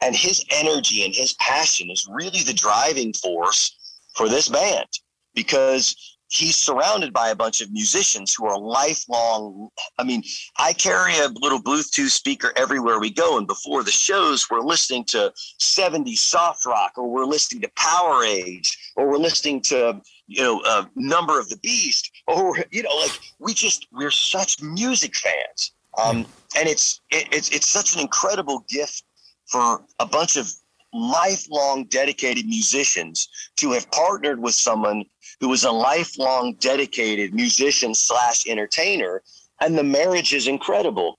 And 0.00 0.14
his 0.14 0.44
energy 0.50 1.04
and 1.04 1.14
his 1.14 1.34
passion 1.34 1.90
is 1.90 2.06
really 2.10 2.42
the 2.42 2.52
driving 2.52 3.12
force 3.14 3.76
for 4.14 4.28
this 4.28 4.48
band 4.48 4.86
because 5.34 6.17
he's 6.28 6.56
surrounded 6.56 7.12
by 7.12 7.30
a 7.30 7.34
bunch 7.34 7.60
of 7.60 7.72
musicians 7.72 8.34
who 8.34 8.46
are 8.46 8.58
lifelong. 8.58 9.68
I 9.98 10.04
mean, 10.04 10.22
I 10.58 10.72
carry 10.72 11.16
a 11.18 11.28
little 11.28 11.60
Bluetooth 11.60 12.10
speaker 12.10 12.52
everywhere 12.56 13.00
we 13.00 13.10
go, 13.10 13.38
and 13.38 13.46
before 13.46 13.82
the 13.82 13.90
shows, 13.90 14.48
we're 14.50 14.60
listening 14.60 15.04
to 15.06 15.32
70s 15.60 16.18
soft 16.18 16.66
rock, 16.66 16.92
or 16.96 17.08
we're 17.08 17.24
listening 17.24 17.62
to 17.62 17.68
Powerage, 17.70 18.76
or 18.96 19.08
we're 19.08 19.18
listening 19.18 19.60
to 19.62 20.00
you 20.26 20.42
know 20.42 20.60
uh, 20.66 20.84
Number 20.94 21.38
of 21.38 21.48
the 21.48 21.56
Beast, 21.58 22.10
or 22.26 22.56
you 22.70 22.82
know, 22.82 22.96
like 22.96 23.18
we 23.38 23.54
just 23.54 23.86
we're 23.92 24.10
such 24.10 24.62
music 24.62 25.16
fans, 25.16 25.72
um, 26.02 26.26
and 26.56 26.68
it's 26.68 27.00
it, 27.10 27.28
it's 27.32 27.50
it's 27.50 27.68
such 27.68 27.94
an 27.94 28.00
incredible 28.00 28.64
gift 28.68 29.04
for 29.46 29.82
a 29.98 30.06
bunch 30.06 30.36
of 30.36 30.50
lifelong 30.92 31.84
dedicated 31.84 32.46
musicians 32.46 33.28
to 33.56 33.72
have 33.72 33.90
partnered 33.90 34.40
with 34.40 34.54
someone 34.54 35.04
who 35.40 35.48
was 35.48 35.64
a 35.64 35.70
lifelong 35.70 36.54
dedicated 36.54 37.34
musician 37.34 37.94
slash 37.94 38.46
entertainer 38.46 39.22
and 39.60 39.76
the 39.76 39.84
marriage 39.84 40.32
is 40.34 40.46
incredible. 40.46 41.18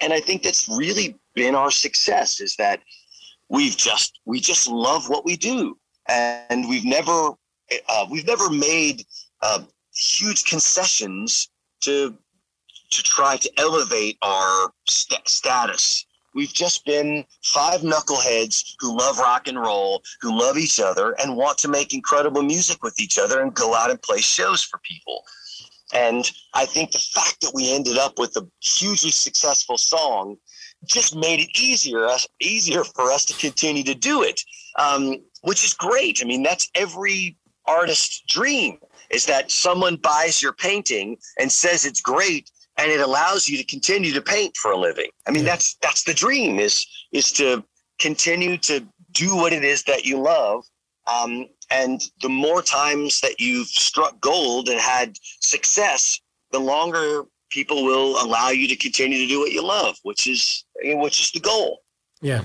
And 0.00 0.12
i 0.12 0.20
think 0.20 0.42
that's 0.42 0.68
really 0.68 1.16
been 1.34 1.54
our 1.54 1.70
success 1.70 2.40
is 2.40 2.56
that 2.56 2.80
we've 3.48 3.76
just 3.76 4.20
we 4.24 4.40
just 4.40 4.68
love 4.68 5.08
what 5.08 5.24
we 5.24 5.36
do. 5.36 5.78
And 6.08 6.68
we've 6.68 6.84
never 6.84 7.32
uh, 7.88 8.06
we've 8.10 8.26
never 8.26 8.50
made 8.50 9.04
uh, 9.42 9.62
huge 9.94 10.44
concessions 10.44 11.48
to 11.82 12.16
to 12.90 13.02
try 13.02 13.36
to 13.36 13.50
elevate 13.58 14.16
our 14.22 14.70
st- 14.88 15.28
status 15.28 16.06
We've 16.36 16.52
just 16.52 16.84
been 16.84 17.24
five 17.42 17.80
knuckleheads 17.80 18.74
who 18.78 18.94
love 18.94 19.18
rock 19.18 19.48
and 19.48 19.58
roll, 19.58 20.02
who 20.20 20.38
love 20.38 20.58
each 20.58 20.78
other 20.78 21.16
and 21.18 21.34
want 21.34 21.56
to 21.58 21.68
make 21.68 21.94
incredible 21.94 22.42
music 22.42 22.82
with 22.82 23.00
each 23.00 23.18
other 23.18 23.40
and 23.40 23.54
go 23.54 23.74
out 23.74 23.90
and 23.90 24.00
play 24.02 24.18
shows 24.18 24.62
for 24.62 24.78
people. 24.80 25.22
And 25.94 26.30
I 26.52 26.66
think 26.66 26.92
the 26.92 26.98
fact 26.98 27.40
that 27.40 27.52
we 27.54 27.74
ended 27.74 27.96
up 27.96 28.18
with 28.18 28.36
a 28.36 28.46
hugely 28.60 29.12
successful 29.12 29.78
song 29.78 30.36
just 30.84 31.16
made 31.16 31.40
it 31.40 31.58
easier 31.58 32.06
easier 32.42 32.84
for 32.84 33.10
us 33.10 33.24
to 33.24 33.34
continue 33.38 33.82
to 33.84 33.94
do 33.94 34.22
it, 34.22 34.38
um, 34.78 35.16
which 35.40 35.64
is 35.64 35.72
great. 35.72 36.20
I 36.22 36.26
mean, 36.26 36.42
that's 36.42 36.68
every 36.74 37.38
artist's 37.64 38.22
dream 38.28 38.76
is 39.08 39.24
that 39.24 39.50
someone 39.50 39.96
buys 39.96 40.42
your 40.42 40.52
painting 40.52 41.16
and 41.38 41.50
says 41.50 41.86
it's 41.86 42.02
great 42.02 42.50
and 42.78 42.90
it 42.90 43.00
allows 43.00 43.48
you 43.48 43.56
to 43.58 43.64
continue 43.64 44.12
to 44.12 44.20
paint 44.20 44.56
for 44.56 44.70
a 44.70 44.76
living. 44.76 45.10
I 45.26 45.30
mean, 45.30 45.44
yeah. 45.44 45.50
that's 45.50 45.76
that's 45.82 46.04
the 46.04 46.14
dream 46.14 46.58
is 46.58 46.86
is 47.12 47.32
to 47.32 47.64
continue 47.98 48.58
to 48.58 48.86
do 49.12 49.34
what 49.36 49.52
it 49.52 49.64
is 49.64 49.82
that 49.84 50.04
you 50.04 50.18
love. 50.18 50.64
Um, 51.06 51.46
and 51.70 52.02
the 52.20 52.28
more 52.28 52.62
times 52.62 53.20
that 53.20 53.40
you've 53.40 53.68
struck 53.68 54.20
gold 54.20 54.68
and 54.68 54.80
had 54.80 55.16
success, 55.40 56.20
the 56.52 56.58
longer 56.58 57.24
people 57.50 57.84
will 57.84 58.22
allow 58.22 58.50
you 58.50 58.68
to 58.68 58.76
continue 58.76 59.18
to 59.18 59.26
do 59.26 59.40
what 59.40 59.52
you 59.52 59.62
love, 59.62 59.96
which 60.02 60.26
is 60.26 60.64
which 60.82 61.20
is 61.20 61.30
the 61.32 61.40
goal. 61.40 61.80
Yeah, 62.22 62.44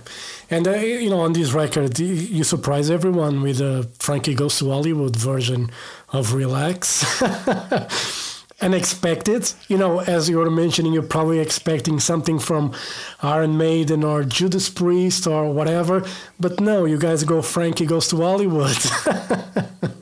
and 0.49 0.67
uh, 0.67 0.73
you 0.73 1.09
know, 1.09 1.21
on 1.21 1.33
this 1.33 1.53
record, 1.53 1.97
you 1.97 2.43
surprise 2.43 2.89
everyone 2.89 3.41
with 3.41 3.61
a 3.61 3.89
Frankie 3.99 4.35
Goes 4.35 4.59
to 4.59 4.69
Hollywood 4.69 5.15
version 5.15 5.71
of 6.09 6.33
Relax. 6.33 7.21
unexpected. 8.61 9.51
You 9.67 9.77
know, 9.77 9.99
as 9.99 10.29
you 10.29 10.37
were 10.37 10.49
mentioning, 10.49 10.93
you're 10.93 11.03
probably 11.03 11.39
expecting 11.39 11.99
something 11.99 12.39
from 12.39 12.73
Iron 13.21 13.57
Maiden 13.57 14.03
or 14.03 14.23
Judas 14.23 14.69
Priest 14.69 15.27
or 15.27 15.51
whatever. 15.51 16.05
But 16.39 16.59
no, 16.59 16.85
you 16.85 16.97
guys 16.97 17.23
go 17.23 17.41
Frankie 17.41 17.85
Goes 17.85 18.07
to 18.09 18.17
Hollywood. 18.17 18.77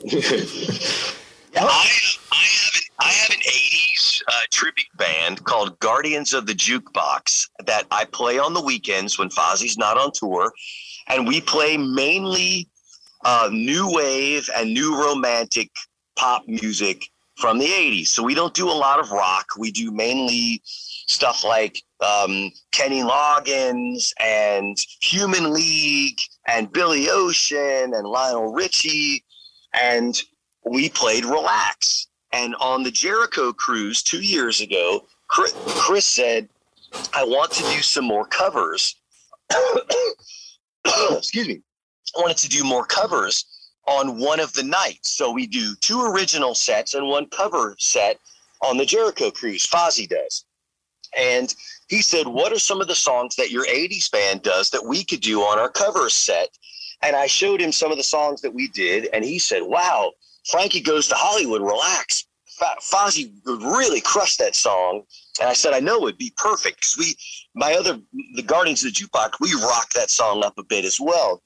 yeah, 0.04 0.24
I, 1.56 1.88
I, 2.32 2.44
have 2.44 2.74
an, 2.74 2.82
I 2.98 3.08
have 3.08 3.30
an 3.30 3.40
80s 3.40 4.22
uh, 4.28 4.32
tribute 4.50 4.96
band 4.96 5.44
called 5.44 5.78
Guardians 5.80 6.32
of 6.32 6.46
the 6.46 6.54
Jukebox 6.54 7.48
that 7.66 7.86
I 7.90 8.04
play 8.04 8.38
on 8.38 8.54
the 8.54 8.62
weekends 8.62 9.18
when 9.18 9.30
Fozzy's 9.30 9.78
not 9.78 9.96
on 9.96 10.12
tour. 10.12 10.52
And 11.08 11.26
we 11.26 11.40
play 11.40 11.76
mainly 11.76 12.68
uh, 13.24 13.48
new 13.52 13.92
wave 13.92 14.48
and 14.56 14.72
new 14.72 15.00
romantic 15.00 15.70
pop 16.16 16.46
music 16.46 17.10
from 17.40 17.58
the 17.58 17.66
80s. 17.66 18.08
So 18.08 18.22
we 18.22 18.34
don't 18.34 18.54
do 18.54 18.68
a 18.68 18.72
lot 18.72 19.00
of 19.00 19.10
rock. 19.10 19.46
We 19.58 19.70
do 19.70 19.90
mainly 19.90 20.60
stuff 20.64 21.42
like 21.44 21.82
um, 22.00 22.52
Kenny 22.70 23.02
Loggins 23.02 24.12
and 24.20 24.76
Human 25.00 25.52
League 25.52 26.18
and 26.46 26.72
Billy 26.72 27.08
Ocean 27.10 27.92
and 27.94 28.06
Lionel 28.06 28.52
Richie. 28.52 29.24
And 29.72 30.20
we 30.64 30.88
played 30.90 31.24
Relax. 31.24 32.06
And 32.32 32.54
on 32.60 32.82
the 32.82 32.90
Jericho 32.90 33.52
cruise 33.52 34.02
two 34.02 34.22
years 34.22 34.60
ago, 34.60 35.06
Chris 35.28 36.06
said, 36.06 36.48
I 37.14 37.24
want 37.24 37.52
to 37.52 37.62
do 37.62 37.80
some 37.82 38.04
more 38.04 38.26
covers. 38.26 38.96
Excuse 41.10 41.48
me. 41.48 41.62
I 42.16 42.20
wanted 42.20 42.38
to 42.38 42.48
do 42.48 42.64
more 42.64 42.84
covers 42.84 43.44
on 43.86 44.18
one 44.18 44.40
of 44.40 44.52
the 44.52 44.62
nights. 44.62 45.16
So 45.16 45.32
we 45.32 45.46
do 45.46 45.74
two 45.80 46.02
original 46.02 46.54
sets 46.54 46.94
and 46.94 47.06
one 47.06 47.26
cover 47.26 47.74
set 47.78 48.18
on 48.62 48.76
the 48.76 48.86
Jericho 48.86 49.30
cruise. 49.30 49.66
Fozzy 49.66 50.08
does. 50.08 50.44
And 51.16 51.54
he 51.88 52.02
said, 52.02 52.26
What 52.26 52.52
are 52.52 52.58
some 52.58 52.80
of 52.80 52.88
the 52.88 52.94
songs 52.94 53.34
that 53.36 53.50
your 53.50 53.66
80s 53.66 54.10
band 54.10 54.42
does 54.42 54.70
that 54.70 54.84
we 54.84 55.04
could 55.04 55.20
do 55.20 55.40
on 55.40 55.58
our 55.58 55.68
cover 55.68 56.08
set? 56.08 56.50
And 57.02 57.16
I 57.16 57.26
showed 57.26 57.60
him 57.60 57.72
some 57.72 57.90
of 57.90 57.96
the 57.96 58.04
songs 58.04 58.42
that 58.42 58.54
we 58.54 58.68
did, 58.68 59.08
and 59.12 59.24
he 59.24 59.38
said, 59.38 59.62
Wow, 59.62 60.12
Frankie 60.50 60.80
Goes 60.80 61.08
to 61.08 61.14
Hollywood, 61.16 61.62
relax. 61.62 62.26
Fozzy 62.82 63.32
would 63.46 63.62
really 63.62 64.02
crush 64.02 64.36
that 64.36 64.54
song. 64.54 65.02
And 65.40 65.48
I 65.48 65.54
said, 65.54 65.72
I 65.72 65.80
know 65.80 66.06
it'd 66.06 66.18
be 66.18 66.32
perfect 66.36 66.76
because 66.76 66.96
we, 66.98 67.14
my 67.54 67.74
other, 67.74 67.98
the 68.34 68.42
Guardians 68.42 68.84
of 68.84 68.92
the 68.92 69.00
Jukebox, 69.00 69.40
we 69.40 69.54
rocked 69.54 69.94
that 69.94 70.10
song 70.10 70.44
up 70.44 70.58
a 70.58 70.62
bit 70.62 70.84
as 70.84 71.00
well. 71.00 71.42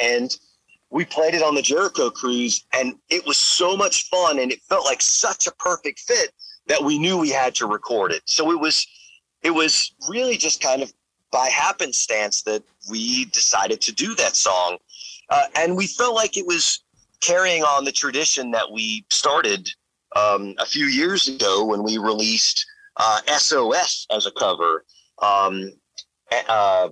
And 0.00 0.36
we 0.90 1.04
played 1.04 1.34
it 1.34 1.42
on 1.42 1.54
the 1.54 1.62
Jericho 1.62 2.10
cruise, 2.10 2.64
and 2.74 2.94
it 3.08 3.24
was 3.24 3.36
so 3.36 3.76
much 3.76 4.08
fun, 4.08 4.38
and 4.38 4.50
it 4.50 4.60
felt 4.62 4.84
like 4.84 5.00
such 5.00 5.46
a 5.46 5.52
perfect 5.52 6.00
fit 6.00 6.32
that 6.66 6.82
we 6.82 6.98
knew 6.98 7.16
we 7.16 7.30
had 7.30 7.54
to 7.56 7.66
record 7.66 8.12
it. 8.12 8.22
So 8.24 8.50
it 8.50 8.58
was, 8.58 8.86
it 9.42 9.50
was 9.50 9.94
really 10.08 10.36
just 10.36 10.62
kind 10.62 10.82
of 10.82 10.92
by 11.30 11.48
happenstance 11.48 12.42
that 12.42 12.62
we 12.90 13.26
decided 13.26 13.80
to 13.82 13.92
do 13.92 14.14
that 14.16 14.34
song, 14.34 14.78
uh, 15.30 15.44
and 15.56 15.76
we 15.76 15.86
felt 15.86 16.14
like 16.14 16.36
it 16.36 16.46
was 16.46 16.82
carrying 17.20 17.62
on 17.62 17.84
the 17.84 17.92
tradition 17.92 18.50
that 18.50 18.70
we 18.72 19.04
started 19.10 19.68
um, 20.16 20.54
a 20.58 20.66
few 20.66 20.86
years 20.86 21.28
ago 21.28 21.64
when 21.64 21.82
we 21.82 21.98
released 21.98 22.66
uh, 22.96 23.20
SOS 23.38 24.06
as 24.10 24.26
a 24.26 24.32
cover 24.32 24.84
um, 25.22 25.70
uh, 26.48 26.88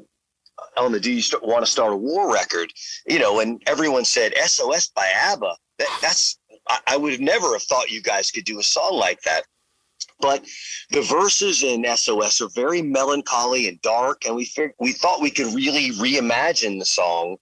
the 0.91 1.01
Do 1.01 1.13
You 1.13 1.23
Want 1.43 1.65
to 1.65 1.71
Start 1.71 1.93
a 1.93 1.97
War 1.97 2.33
record. 2.33 2.73
You 3.07 3.19
know, 3.19 3.41
and 3.41 3.63
everyone 3.67 4.05
said 4.05 4.33
SOS 4.37 4.89
by 4.89 5.09
ABBA. 5.15 5.55
That, 5.79 5.99
that's 6.03 6.39
I, 6.69 6.79
I 6.89 6.97
would 6.97 7.13
have 7.13 7.21
never 7.21 7.53
have 7.53 7.63
thought 7.63 7.91
you 7.91 8.03
guys 8.03 8.31
could 8.31 8.45
do 8.45 8.59
a 8.59 8.63
song 8.63 8.95
like 8.95 9.21
that. 9.23 9.45
But 10.21 10.45
the 10.91 11.03
verses 11.03 11.63
in 11.63 11.85
SOS 11.97 12.41
are 12.41 12.49
very 12.55 12.83
melancholy 12.83 13.69
and 13.69 13.81
dark, 13.83 14.25
and 14.27 14.35
we 14.35 14.45
fig- 14.47 14.75
we 14.79 14.93
thought 14.93 15.21
we 15.21 15.31
could 15.31 15.55
really 15.55 15.91
reimagine 15.91 16.79
the 16.79 16.85
song 16.85 17.37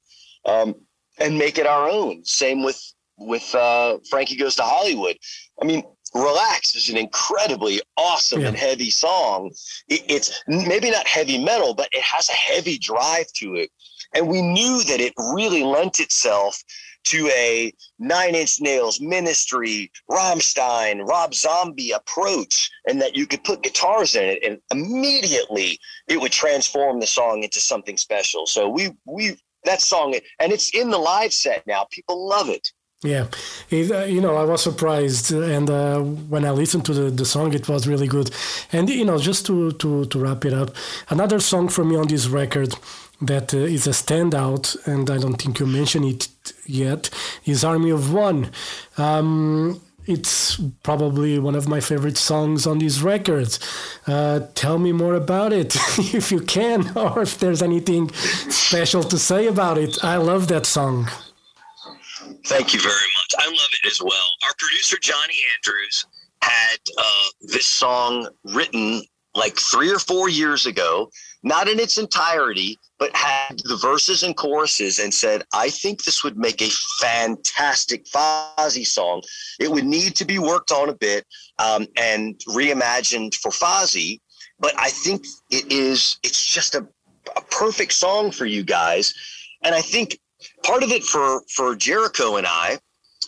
um, 0.45 0.75
and 1.19 1.39
make 1.39 1.59
it 1.59 1.67
our 1.67 1.89
own. 1.89 2.25
Same 2.25 2.62
with 2.62 2.81
with 3.19 3.55
uh, 3.55 3.99
Frankie 4.11 4.37
Goes 4.37 4.57
to 4.57 4.62
Hollywood. 4.62 5.17
I 5.61 5.64
mean, 5.64 5.83
Relax 6.17 6.75
is 6.75 6.89
an 6.89 6.97
incredibly 6.97 7.81
awesome 7.97 8.41
yeah. 8.41 8.49
and 8.49 8.57
heavy 8.57 8.91
song. 8.91 9.53
It, 9.89 10.03
it's 10.09 10.43
maybe 10.47 10.91
not 10.91 11.07
heavy 11.07 11.43
metal, 11.43 11.75
but 11.75 11.89
it 11.93 12.03
has 12.03 12.29
a 12.29 12.33
heavy 12.33 12.79
drive 12.79 13.27
to 13.37 13.55
it. 13.55 13.71
And 14.14 14.29
we 14.29 14.41
knew 14.41 14.83
that 14.85 15.01
it 15.01 15.12
really 15.35 15.62
lent 15.62 16.01
itself 16.01 16.62
to 17.07 17.29
a 17.29 17.73
Nine 17.99 18.35
Inch 18.35 18.61
Nails, 18.61 19.01
Ministry, 19.01 19.91
Rammstein, 20.11 21.07
Rob 21.07 21.35
Zombie 21.35 21.93
approach, 21.93 22.71
and 22.89 23.01
that 23.01 23.14
you 23.14 23.27
could 23.27 23.45
put 23.45 23.62
guitars 23.62 24.17
in 24.17 24.25
it, 24.25 24.43
and 24.45 24.59
immediately 24.73 25.79
it 26.09 26.21
would 26.21 26.33
transform 26.33 26.99
the 26.99 27.07
song 27.07 27.45
into 27.45 27.61
something 27.61 27.97
special. 27.97 28.47
So 28.47 28.69
we 28.69 28.91
we 29.05 29.37
that 29.64 29.81
song, 29.81 30.19
and 30.41 30.53
it's 30.53 30.75
in 30.75 30.91
the 30.91 30.99
live 30.99 31.33
set 31.33 31.67
now. 31.67 31.87
People 31.91 32.27
love 32.29 32.49
it. 32.49 32.73
Yeah, 33.03 33.26
it, 33.68 33.90
uh, 33.92 34.05
you 34.05 34.22
know, 34.22 34.36
I 34.36 34.44
was 34.44 34.62
surprised, 34.62 35.30
and 35.30 35.68
uh, 35.68 36.01
when 36.01 36.47
I 36.47 36.51
listened 36.51 36.86
to 36.86 36.94
the, 36.94 37.11
the 37.11 37.26
song, 37.26 37.53
it 37.53 37.68
was 37.68 37.86
really 37.86 38.07
good. 38.09 38.30
And 38.72 38.88
you 38.88 39.05
know, 39.05 39.18
just 39.18 39.44
to 39.47 39.72
to 39.72 40.07
to 40.07 40.18
wrap 40.18 40.47
it 40.47 40.55
up, 40.55 40.70
another 41.11 41.38
song 41.38 41.68
for 41.68 41.84
me 41.84 41.94
on 41.97 42.09
this 42.09 42.26
record 42.26 42.74
that 43.20 43.53
uh, 43.53 43.59
is 43.59 43.86
a 43.86 43.90
standout, 43.90 44.76
and 44.86 45.11
I 45.11 45.18
don't 45.18 45.40
think 45.40 45.59
you 45.61 45.66
mentioned 45.66 46.07
it 46.07 46.53
yet, 46.64 47.11
is 47.44 47.64
Army 47.64 47.90
of 47.90 48.14
One. 48.14 48.51
Um, 48.97 49.80
it's 50.07 50.59
probably 50.82 51.38
one 51.38 51.55
of 51.55 51.68
my 51.68 51.80
favorite 51.80 52.16
songs 52.16 52.66
on 52.66 52.78
these 52.78 53.03
records. 53.03 53.59
Uh, 54.07 54.40
tell 54.55 54.78
me 54.78 54.92
more 54.92 55.14
about 55.14 55.53
it 55.53 55.76
if 56.14 56.32
you 56.32 56.40
can, 56.40 56.90
or 56.97 57.22
if 57.22 57.38
there's 57.38 57.61
anything 57.62 58.11
special 58.14 59.03
to 59.03 59.18
say 59.18 59.49
about 59.49 59.76
it. 59.76 60.03
I 60.03 60.16
love 60.16 60.49
that 60.49 60.64
song. 60.64 61.09
Thank 62.47 62.72
you 62.72 62.80
very 62.80 62.94
much. 62.94 63.34
I 63.40 63.47
love 63.47 63.70
it 63.82 63.86
as 63.90 64.01
well. 64.01 64.28
Our 64.44 64.55
producer, 64.57 64.97
Johnny 65.03 65.34
Andrews, 65.57 66.07
had 66.42 66.78
uh, 66.97 67.28
this 67.40 67.66
song 67.66 68.28
written 68.44 69.03
like 69.34 69.59
three 69.59 69.92
or 69.92 69.99
four 69.99 70.28
years 70.28 70.64
ago, 70.64 71.11
not 71.42 71.66
in 71.66 71.80
its 71.80 71.99
entirety, 71.99 72.78
but 73.01 73.14
had 73.16 73.59
the 73.64 73.76
verses 73.76 74.22
and 74.22 74.36
choruses 74.36 75.01
and 75.01 75.12
said, 75.12 75.42
I 75.53 75.70
think 75.70 76.05
this 76.05 76.22
would 76.22 76.38
make 76.38 76.62
a 76.62 76.70
fantastic 77.01 78.07
Fozzy 78.07 78.86
song. 78.86 79.22
It 79.59 79.68
would 79.68 79.84
need 79.84 80.14
to 80.14 80.24
be 80.24 80.38
worked 80.38 80.70
on 80.70 80.88
a 80.88 80.94
bit 80.94 81.26
um, 81.59 81.88
and 81.97 82.38
reimagined 82.49 83.34
for 83.34 83.51
Fozzy, 83.51 84.20
but 84.61 84.72
I 84.78 84.90
think 84.90 85.26
it 85.51 85.70
is, 85.72 86.16
it's 86.22 86.47
just 86.47 86.76
a, 86.76 86.86
a 87.36 87.40
perfect 87.51 87.92
song 87.92 88.30
for 88.30 88.47
you 88.47 88.62
guys. 88.62 89.12
And 89.64 89.74
I 89.74 89.80
think 89.80 90.20
part 90.64 90.82
of 90.82 90.90
it 90.90 91.05
for 91.05 91.42
for 91.55 91.74
Jericho 91.76 92.36
and 92.36 92.47
I 92.47 92.78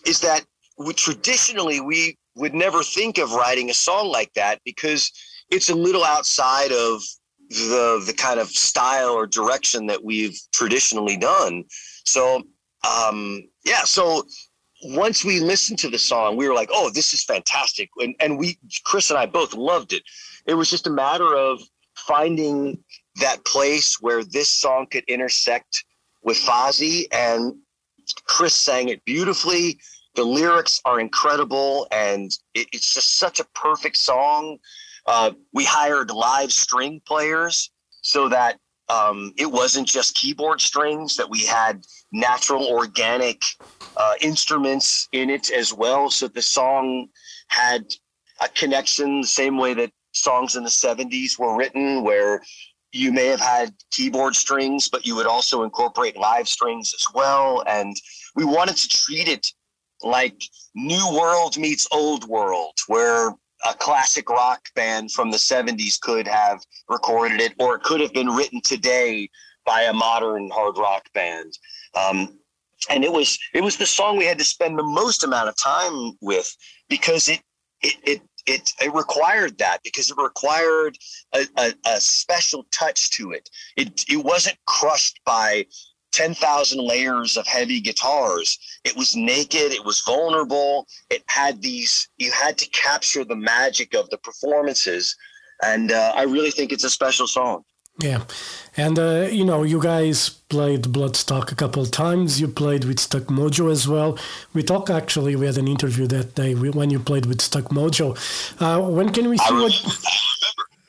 is 0.06 0.20
that 0.20 0.44
we, 0.78 0.92
traditionally 0.94 1.80
we 1.80 2.16
would 2.34 2.54
never 2.54 2.82
think 2.82 3.18
of 3.18 3.32
writing 3.32 3.70
a 3.70 3.74
song 3.74 4.08
like 4.08 4.32
that 4.34 4.60
because 4.64 5.10
it's 5.50 5.70
a 5.70 5.74
little 5.74 6.04
outside 6.04 6.72
of 6.72 7.02
the 7.50 8.02
the 8.06 8.14
kind 8.16 8.38
of 8.38 8.48
style 8.48 9.10
or 9.10 9.26
direction 9.26 9.86
that 9.86 10.04
we've 10.04 10.38
traditionally 10.52 11.16
done. 11.16 11.64
So 12.04 12.42
um, 12.88 13.42
yeah, 13.64 13.84
so 13.84 14.24
once 14.84 15.24
we 15.24 15.40
listened 15.40 15.78
to 15.80 15.88
the 15.88 15.98
song, 15.98 16.36
we 16.36 16.48
were 16.48 16.54
like, 16.54 16.70
"Oh, 16.72 16.90
this 16.90 17.12
is 17.12 17.24
fantastic!" 17.24 17.90
And 17.98 18.14
and 18.20 18.38
we, 18.38 18.58
Chris 18.84 19.10
and 19.10 19.18
I, 19.18 19.26
both 19.26 19.54
loved 19.54 19.92
it. 19.92 20.02
It 20.46 20.54
was 20.54 20.70
just 20.70 20.86
a 20.86 20.90
matter 20.90 21.34
of 21.34 21.60
finding 21.96 22.78
that 23.16 23.44
place 23.44 23.98
where 24.00 24.22
this 24.22 24.48
song 24.48 24.86
could 24.90 25.04
intersect 25.08 25.84
with 26.22 26.36
Fozzy, 26.36 27.06
and 27.12 27.54
Chris 28.24 28.54
sang 28.54 28.88
it 28.88 29.04
beautifully. 29.04 29.78
The 30.14 30.24
lyrics 30.24 30.80
are 30.84 31.00
incredible, 31.00 31.86
and 31.92 32.30
it, 32.54 32.68
it's 32.72 32.94
just 32.94 33.18
such 33.18 33.40
a 33.40 33.44
perfect 33.54 33.96
song. 33.96 34.58
Uh, 35.06 35.32
we 35.52 35.64
hired 35.64 36.10
live 36.10 36.52
string 36.52 37.00
players 37.06 37.70
so 38.02 38.28
that 38.28 38.58
um, 38.88 39.32
it 39.36 39.50
wasn't 39.50 39.86
just 39.86 40.14
keyboard 40.14 40.60
strings, 40.60 41.16
that 41.16 41.28
we 41.28 41.44
had 41.44 41.84
natural, 42.12 42.66
organic 42.66 43.42
uh, 43.96 44.14
instruments 44.20 45.08
in 45.12 45.30
it 45.30 45.50
as 45.50 45.74
well. 45.74 46.10
So 46.10 46.28
the 46.28 46.42
song 46.42 47.08
had 47.48 47.84
a 48.40 48.48
connection 48.48 49.20
the 49.20 49.26
same 49.26 49.58
way 49.58 49.74
that 49.74 49.92
songs 50.12 50.56
in 50.56 50.64
the 50.64 50.70
70s 50.70 51.38
were 51.38 51.56
written, 51.56 52.02
where 52.02 52.42
you 52.92 53.12
may 53.12 53.26
have 53.26 53.40
had 53.40 53.74
keyboard 53.90 54.34
strings, 54.34 54.88
but 54.88 55.06
you 55.06 55.14
would 55.16 55.26
also 55.26 55.62
incorporate 55.62 56.16
live 56.16 56.48
strings 56.48 56.92
as 56.94 57.04
well. 57.14 57.62
And 57.66 57.94
we 58.34 58.44
wanted 58.44 58.76
to 58.76 58.88
treat 58.88 59.28
it 59.28 59.46
like 60.02 60.42
New 60.74 61.12
World 61.12 61.58
meets 61.58 61.86
Old 61.92 62.24
World, 62.24 62.74
where 62.86 63.30
a 63.68 63.74
classic 63.74 64.30
rock 64.30 64.60
band 64.74 65.12
from 65.12 65.30
the 65.30 65.36
70s 65.36 66.00
could 66.00 66.26
have 66.26 66.60
recorded 66.88 67.40
it, 67.40 67.54
or 67.58 67.76
it 67.76 67.82
could 67.82 68.00
have 68.00 68.12
been 68.12 68.28
written 68.28 68.60
today 68.62 69.28
by 69.66 69.82
a 69.82 69.92
modern 69.92 70.48
hard 70.50 70.78
rock 70.78 71.04
band. 71.12 71.52
Um, 71.94 72.38
and 72.88 73.04
it 73.04 73.12
was 73.12 73.38
it 73.54 73.62
was 73.62 73.76
the 73.76 73.86
song 73.86 74.16
we 74.16 74.24
had 74.24 74.38
to 74.38 74.44
spend 74.44 74.78
the 74.78 74.84
most 74.84 75.24
amount 75.24 75.48
of 75.48 75.56
time 75.56 76.12
with 76.20 76.54
because 76.88 77.28
it 77.28 77.40
it, 77.82 77.94
it 78.04 78.22
it, 78.48 78.72
it 78.80 78.92
required 78.94 79.58
that 79.58 79.78
because 79.84 80.10
it 80.10 80.16
required 80.16 80.96
a, 81.34 81.46
a, 81.58 81.72
a 81.86 82.00
special 82.00 82.66
touch 82.72 83.10
to 83.10 83.32
it. 83.32 83.48
It 83.76 84.04
it 84.08 84.24
wasn't 84.24 84.56
crushed 84.66 85.20
by 85.24 85.66
10,000 86.12 86.80
layers 86.80 87.36
of 87.36 87.46
heavy 87.46 87.80
guitars. 87.80 88.58
It 88.84 88.96
was 88.96 89.14
naked, 89.14 89.72
it 89.72 89.84
was 89.84 90.00
vulnerable. 90.00 90.86
It 91.10 91.22
had 91.28 91.60
these, 91.60 92.08
you 92.16 92.32
had 92.32 92.56
to 92.58 92.68
capture 92.70 93.24
the 93.24 93.36
magic 93.36 93.94
of 93.94 94.08
the 94.10 94.18
performances. 94.18 95.14
And 95.62 95.92
uh, 95.92 96.12
I 96.16 96.22
really 96.22 96.50
think 96.50 96.72
it's 96.72 96.84
a 96.84 96.90
special 96.90 97.26
song. 97.26 97.62
Yeah. 98.00 98.24
And, 98.76 98.96
uh, 98.98 99.28
you 99.30 99.44
know, 99.44 99.64
you 99.64 99.82
guys 99.82 100.28
played 100.28 100.82
Bloodstock 100.82 101.50
a 101.50 101.56
couple 101.56 101.82
of 101.82 101.90
times. 101.90 102.40
You 102.40 102.46
played 102.46 102.84
with 102.84 103.00
Stuck 103.00 103.24
Mojo 103.24 103.70
as 103.72 103.88
well. 103.88 104.16
We 104.54 104.62
talked 104.62 104.88
actually, 104.88 105.34
we 105.34 105.46
had 105.46 105.58
an 105.58 105.66
interview 105.66 106.06
that 106.06 106.36
day 106.36 106.54
when 106.54 106.90
you 106.90 107.00
played 107.00 107.26
with 107.26 107.40
Stuck 107.40 107.64
Mojo. 107.70 108.16
Uh, 108.60 108.88
when 108.88 109.10
can 109.12 109.28
we 109.28 109.36
see 109.38 109.54
what. 109.54 109.72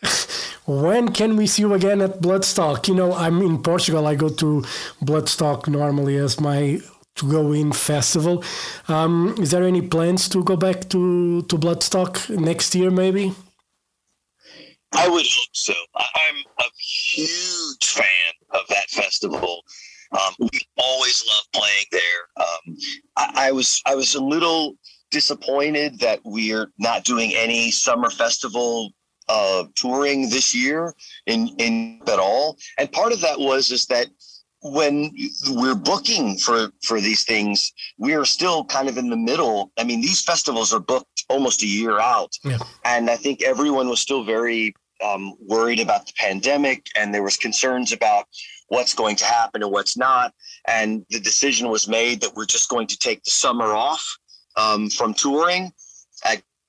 when 0.68 1.10
can 1.10 1.36
we 1.36 1.47
see 1.47 1.64
you 1.64 1.74
again 1.74 2.01
at 2.01 2.22
Bloodstock? 2.22 2.88
You 2.88 2.95
know, 2.95 3.14
I'm 3.14 3.41
in 3.41 3.62
Portugal. 3.64 4.05
I 4.05 4.16
go 4.16 4.30
to 4.30 4.62
Bloodstock 5.03 5.68
normally 5.68 6.18
as 6.18 6.39
my 6.39 6.80
to 7.16 7.30
go 7.30 7.51
in 7.51 7.74
festival. 7.74 8.43
Um, 8.88 9.36
is 9.39 9.51
there 9.51 9.64
any 9.64 9.82
plans 9.82 10.30
to 10.30 10.43
go 10.43 10.55
back 10.55 10.89
to 10.89 11.41
to 11.41 11.57
Bloodstock 11.57 12.30
next 12.30 12.76
year, 12.76 12.91
maybe? 12.91 13.34
I 14.94 15.08
would 15.08 15.26
hope 15.26 15.50
so. 15.54 15.74
I'm 15.96 16.36
a 16.60 16.64
huge 16.78 17.86
fan 17.86 18.34
of 18.52 18.62
that 18.70 18.90
festival. 18.90 19.62
Um, 20.12 20.34
we 20.40 20.50
always 20.78 21.24
love 21.28 21.44
playing 21.54 21.86
there. 21.92 22.28
Um, 22.38 22.78
I, 23.16 23.32
I, 23.48 23.52
was 23.52 23.82
I 23.86 23.96
was 23.96 24.16
a 24.16 24.24
little 24.24 24.76
disappointed 25.12 26.00
that 26.00 26.20
we're 26.24 26.72
not 26.80 27.04
doing 27.04 27.34
any 27.36 27.72
summer 27.72 28.10
festival 28.10 28.92
uh, 29.28 29.66
touring 29.76 30.30
this 30.30 30.56
year 30.56 30.96
in 31.28 31.50
in 31.60 32.02
at 32.08 32.18
all. 32.20 32.58
And 32.80 32.92
part 32.92 33.12
of 33.12 33.22
that 33.22 33.40
was 33.40 33.70
is 33.72 33.86
that 33.88 34.08
when 34.62 35.12
we're 35.52 35.76
booking 35.76 36.38
for 36.38 36.72
for 36.84 37.00
these 37.00 37.24
things, 37.24 37.72
we 37.98 38.14
are 38.14 38.26
still 38.26 38.66
kind 38.66 38.90
of 38.90 38.98
in 38.98 39.10
the 39.10 39.16
middle. 39.16 39.72
I 39.78 39.84
mean, 39.84 40.02
these 40.02 40.22
festivals 40.22 40.74
are 40.74 40.80
booked 40.80 41.26
almost 41.30 41.62
a 41.62 41.68
year 41.68 42.00
out, 42.00 42.34
Yeah. 42.44 42.58
and 42.84 43.10
I 43.10 43.16
think 43.16 43.44
everyone 43.44 43.88
was 43.88 44.02
still 44.02 44.24
very 44.24 44.74
um, 45.04 45.36
worried 45.39 45.80
about 45.80 46.06
the 46.06 46.14
pandemic, 46.18 46.88
and 46.95 47.14
there 47.14 47.24
was 47.24 47.38
concerns 47.38 47.91
about 47.91 48.26
what's 48.68 48.93
going 48.93 49.16
to 49.18 49.26
happen 49.26 49.64
and 49.64 49.72
what's 49.72 49.97
not. 49.97 50.34
And 50.68 51.06
the 51.10 51.20
decision 51.20 51.70
was 51.70 51.88
made 51.88 52.22
that 52.22 52.36
we're 52.36 52.45
just 52.45 52.70
going 52.70 52.88
to 52.88 52.97
take 52.97 53.24
the 53.24 53.32
summer 53.32 53.74
off 53.74 54.06
um, 54.56 54.89
from 54.89 55.14
touring 55.14 55.72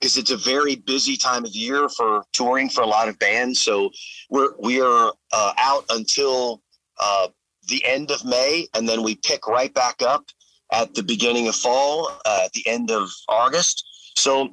because 0.01 0.17
it's 0.17 0.31
a 0.31 0.37
very 0.37 0.75
busy 0.75 1.15
time 1.15 1.45
of 1.45 1.55
year 1.55 1.87
for 1.87 2.23
touring 2.33 2.69
for 2.69 2.81
a 2.81 2.87
lot 2.87 3.07
of 3.07 3.17
bands. 3.19 3.61
So 3.61 3.91
we're 4.29 4.49
we 4.59 4.81
are 4.81 5.13
uh, 5.31 5.53
out 5.57 5.85
until 5.89 6.61
uh, 6.99 7.27
the 7.67 7.85
end 7.85 8.09
of 8.09 8.25
May, 8.25 8.67
and 8.73 8.89
then 8.89 9.03
we 9.03 9.15
pick 9.15 9.47
right 9.47 9.73
back 9.73 10.01
up 10.01 10.25
at 10.73 10.93
the 10.95 11.03
beginning 11.03 11.47
of 11.47 11.55
fall, 11.55 12.09
uh, 12.25 12.41
at 12.45 12.53
the 12.53 12.67
end 12.67 12.89
of 12.89 13.09
August. 13.29 13.85
So 14.17 14.49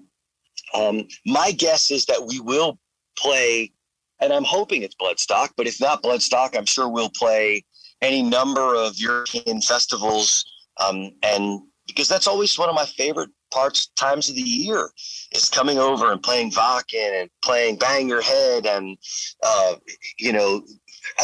um, 0.74 1.08
my 1.24 1.52
guess 1.52 1.90
is 1.90 2.04
that 2.06 2.26
we 2.26 2.40
will 2.40 2.78
play, 3.20 3.72
and 4.20 4.32
I'm 4.32 4.44
hoping 4.44 4.82
it's 4.82 4.94
Bloodstock, 4.96 5.50
but 5.56 5.66
if 5.66 5.80
not 5.80 6.02
Bloodstock, 6.02 6.56
I'm 6.56 6.66
sure 6.66 6.88
we'll 6.88 7.10
play 7.10 7.64
any 8.00 8.22
number 8.22 8.74
of 8.74 8.98
European 8.98 9.60
festivals, 9.60 10.44
um, 10.78 11.10
and 11.22 11.62
because 11.86 12.08
that's 12.08 12.26
always 12.26 12.58
one 12.58 12.68
of 12.68 12.74
my 12.74 12.84
favorite 12.84 13.30
parts 13.50 13.86
times 13.96 14.28
of 14.28 14.34
the 14.34 14.42
year 14.42 14.90
is 15.32 15.48
coming 15.48 15.78
over 15.78 16.12
and 16.12 16.22
playing 16.22 16.50
Wacken 16.50 17.22
and 17.22 17.30
playing 17.42 17.76
Bang 17.76 18.08
Your 18.08 18.22
Head 18.22 18.66
and 18.66 18.96
uh, 19.42 19.74
you 20.18 20.32
know 20.32 20.62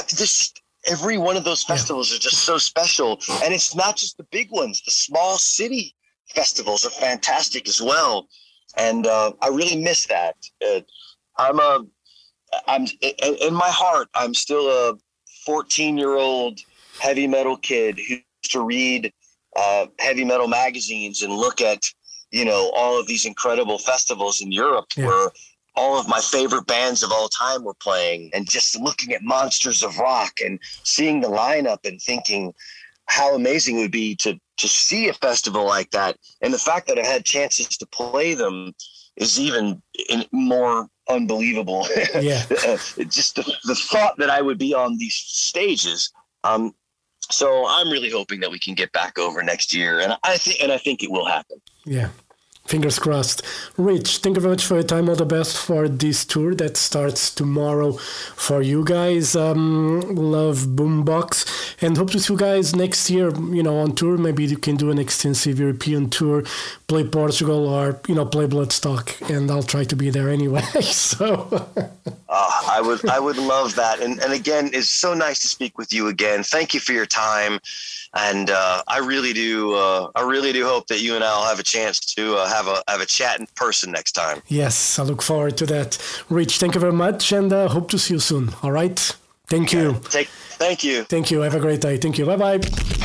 this 0.08 0.52
every 0.86 1.18
one 1.18 1.36
of 1.36 1.44
those 1.44 1.62
festivals 1.62 2.14
are 2.14 2.18
just 2.18 2.44
so 2.44 2.58
special 2.58 3.20
and 3.42 3.54
it's 3.54 3.74
not 3.74 3.96
just 3.96 4.16
the 4.16 4.26
big 4.30 4.50
ones 4.50 4.82
the 4.84 4.90
small 4.90 5.36
city 5.36 5.94
festivals 6.28 6.84
are 6.84 6.90
fantastic 6.90 7.68
as 7.68 7.80
well 7.80 8.28
and 8.76 9.06
uh, 9.06 9.32
I 9.40 9.48
really 9.48 9.76
miss 9.76 10.06
that 10.06 10.36
uh, 10.66 10.80
I'm 11.36 11.58
a 11.60 11.84
I'm 12.68 12.86
in 13.02 13.54
my 13.54 13.68
heart 13.68 14.08
I'm 14.14 14.34
still 14.34 14.68
a 14.68 14.94
14 15.46 15.98
year 15.98 16.14
old 16.14 16.58
heavy 16.98 17.26
metal 17.26 17.56
kid 17.56 17.98
who 17.98 18.14
used 18.14 18.52
to 18.52 18.62
read 18.62 19.12
uh, 19.56 19.86
heavy 19.98 20.24
metal 20.24 20.48
magazines 20.48 21.22
and 21.22 21.32
look 21.32 21.60
at 21.60 21.84
you 22.30 22.44
know 22.44 22.70
all 22.74 22.98
of 22.98 23.06
these 23.06 23.24
incredible 23.24 23.78
festivals 23.78 24.40
in 24.40 24.52
Europe 24.52 24.86
Yeah. 24.96 25.06
where 25.06 25.30
all 25.76 25.98
of 25.98 26.06
my 26.08 26.20
favorite 26.20 26.66
bands 26.68 27.02
of 27.02 27.10
all 27.10 27.28
time 27.28 27.64
were 27.64 27.74
playing 27.74 28.30
and 28.32 28.48
just 28.48 28.78
looking 28.80 29.12
at 29.12 29.22
monsters 29.22 29.82
of 29.82 29.98
rock 29.98 30.34
and 30.44 30.60
seeing 30.84 31.20
the 31.20 31.28
lineup 31.28 31.84
and 31.84 32.00
thinking 32.00 32.54
how 33.06 33.34
amazing 33.34 33.78
it 33.78 33.82
would 33.82 33.90
be 33.90 34.14
to 34.16 34.38
to 34.56 34.68
see 34.68 35.08
a 35.08 35.12
festival 35.14 35.64
like 35.66 35.90
that 35.90 36.16
and 36.42 36.54
the 36.54 36.58
fact 36.58 36.86
that 36.86 36.98
I 36.98 37.04
had 37.04 37.24
chances 37.24 37.76
to 37.78 37.86
play 37.86 38.34
them 38.34 38.72
is 39.16 39.38
even 39.38 39.82
in, 40.08 40.24
more 40.32 40.88
unbelievable 41.08 41.86
Yeah. 42.14 42.42
uh, 42.66 42.78
just 43.08 43.36
the, 43.36 43.54
the 43.64 43.74
thought 43.74 44.16
that 44.18 44.30
I 44.30 44.40
would 44.40 44.58
be 44.58 44.74
on 44.74 44.96
these 44.98 45.14
stages 45.14 46.10
um 46.44 46.74
so 47.30 47.66
I'm 47.66 47.90
really 47.90 48.10
hoping 48.10 48.40
that 48.40 48.50
we 48.50 48.58
can 48.58 48.74
get 48.74 48.92
back 48.92 49.18
over 49.18 49.42
next 49.42 49.74
year 49.74 50.00
and 50.00 50.16
I 50.24 50.36
think 50.36 50.62
and 50.62 50.72
I 50.72 50.78
think 50.78 51.02
it 51.02 51.10
will 51.10 51.26
happen 51.26 51.60
Yeah. 51.84 52.08
Fingers 52.66 52.98
crossed. 52.98 53.42
Rich, 53.76 54.18
thank 54.18 54.36
you 54.36 54.40
very 54.40 54.54
much 54.54 54.64
for 54.64 54.74
your 54.74 54.82
time. 54.84 55.10
All 55.10 55.16
the 55.16 55.26
best 55.26 55.58
for 55.58 55.86
this 55.86 56.24
tour 56.24 56.54
that 56.54 56.78
starts 56.78 57.30
tomorrow 57.34 57.92
for 57.92 58.62
you 58.62 58.84
guys. 58.84 59.36
Um, 59.36 60.00
love 60.14 60.58
Boombox 60.68 61.76
and 61.82 61.94
hope 61.96 62.10
to 62.12 62.20
see 62.20 62.32
you 62.32 62.38
guys 62.38 62.74
next 62.74 63.10
year, 63.10 63.28
you 63.52 63.62
know, 63.62 63.76
on 63.76 63.94
tour. 63.94 64.16
Maybe 64.16 64.46
you 64.46 64.56
can 64.56 64.76
do 64.76 64.90
an 64.90 64.98
extensive 64.98 65.58
European 65.58 66.08
tour, 66.08 66.42
play 66.86 67.04
Portugal 67.04 67.68
or, 67.68 68.00
you 68.08 68.14
know, 68.14 68.24
play 68.24 68.46
Bloodstock. 68.46 69.28
And 69.28 69.50
I'll 69.50 69.62
try 69.62 69.84
to 69.84 69.94
be 69.96 70.08
there 70.08 70.30
anyway. 70.30 70.62
so, 70.80 71.68
Uh, 72.28 72.60
I 72.68 72.80
would 72.80 73.08
I 73.08 73.20
would 73.20 73.36
love 73.36 73.76
that. 73.76 74.00
And 74.00 74.20
and 74.20 74.32
again, 74.32 74.70
it's 74.72 74.88
so 74.88 75.14
nice 75.14 75.38
to 75.40 75.48
speak 75.48 75.78
with 75.78 75.92
you 75.92 76.08
again. 76.08 76.42
Thank 76.42 76.74
you 76.74 76.80
for 76.80 76.92
your 76.92 77.06
time. 77.06 77.60
And 78.14 78.50
uh, 78.50 78.82
I 78.86 78.98
really 78.98 79.32
do 79.32 79.74
uh, 79.74 80.10
I 80.14 80.22
really 80.22 80.52
do 80.52 80.64
hope 80.64 80.86
that 80.86 81.00
you 81.00 81.14
and 81.16 81.24
I'll 81.24 81.44
have 81.44 81.58
a 81.58 81.64
chance 81.64 81.98
to 82.14 82.36
uh, 82.36 82.46
have 82.48 82.66
a 82.68 82.82
have 82.88 83.00
a 83.00 83.06
chat 83.06 83.40
in 83.40 83.46
person 83.54 83.90
next 83.90 84.12
time. 84.12 84.42
yes, 84.48 84.98
I 84.98 85.02
look 85.02 85.22
forward 85.22 85.56
to 85.58 85.66
that. 85.66 85.98
Rich, 86.30 86.58
thank 86.58 86.74
you 86.74 86.80
very 86.80 86.92
much 86.92 87.32
and 87.32 87.52
uh, 87.52 87.68
hope 87.68 87.90
to 87.90 87.98
see 87.98 88.14
you 88.14 88.20
soon. 88.20 88.50
All 88.62 88.72
right. 88.72 88.98
Thank 89.46 89.72
you. 89.72 90.00
Take 90.10 90.28
thank 90.58 90.82
you. 90.84 91.04
Thank 91.04 91.30
you. 91.30 91.40
Have 91.40 91.54
a 91.54 91.60
great 91.60 91.80
day. 91.80 91.96
Thank 91.98 92.18
you. 92.18 92.26
Bye 92.26 92.36
bye. 92.36 93.03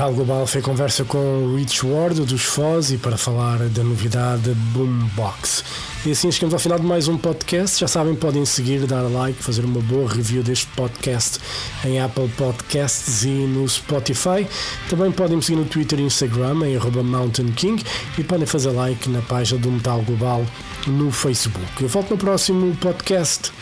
Metal 0.00 0.14
Global 0.14 0.46
foi 0.46 0.62
conversa 0.62 1.04
com 1.04 1.54
Rich 1.54 1.84
Ward 1.84 2.22
dos 2.22 2.42
Foz 2.42 2.90
e 2.90 2.96
para 2.96 3.18
falar 3.18 3.58
da 3.68 3.84
novidade 3.84 4.50
Boombox. 4.72 5.62
E 6.06 6.12
assim 6.12 6.32
chegamos 6.32 6.54
ao 6.54 6.58
final 6.58 6.78
de 6.78 6.86
mais 6.86 7.06
um 7.06 7.18
podcast. 7.18 7.78
Já 7.78 7.86
sabem, 7.86 8.14
podem 8.14 8.46
seguir, 8.46 8.86
dar 8.86 9.02
like, 9.02 9.42
fazer 9.42 9.62
uma 9.62 9.78
boa 9.82 10.08
review 10.08 10.42
deste 10.42 10.66
podcast 10.68 11.38
em 11.84 12.00
Apple 12.00 12.28
Podcasts 12.28 13.24
e 13.24 13.28
no 13.28 13.68
Spotify. 13.68 14.48
Também 14.88 15.12
podem 15.12 15.36
me 15.36 15.42
seguir 15.42 15.58
no 15.58 15.66
Twitter 15.66 16.00
e 16.00 16.04
Instagram 16.04 16.66
em 16.66 16.78
arroba 16.78 17.02
Mountain 17.02 17.52
King 17.52 17.84
e 18.16 18.24
podem 18.24 18.46
fazer 18.46 18.70
like 18.70 19.06
na 19.10 19.20
página 19.20 19.60
do 19.60 19.70
Metal 19.70 20.00
Global 20.00 20.46
no 20.86 21.12
Facebook. 21.12 21.70
Eu 21.78 21.90
volto 21.90 22.12
no 22.12 22.16
próximo 22.16 22.74
podcast. 22.76 23.52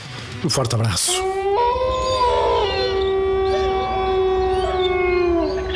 Um 0.45 0.49
forte 0.49 0.77
abraço. 0.77 1.11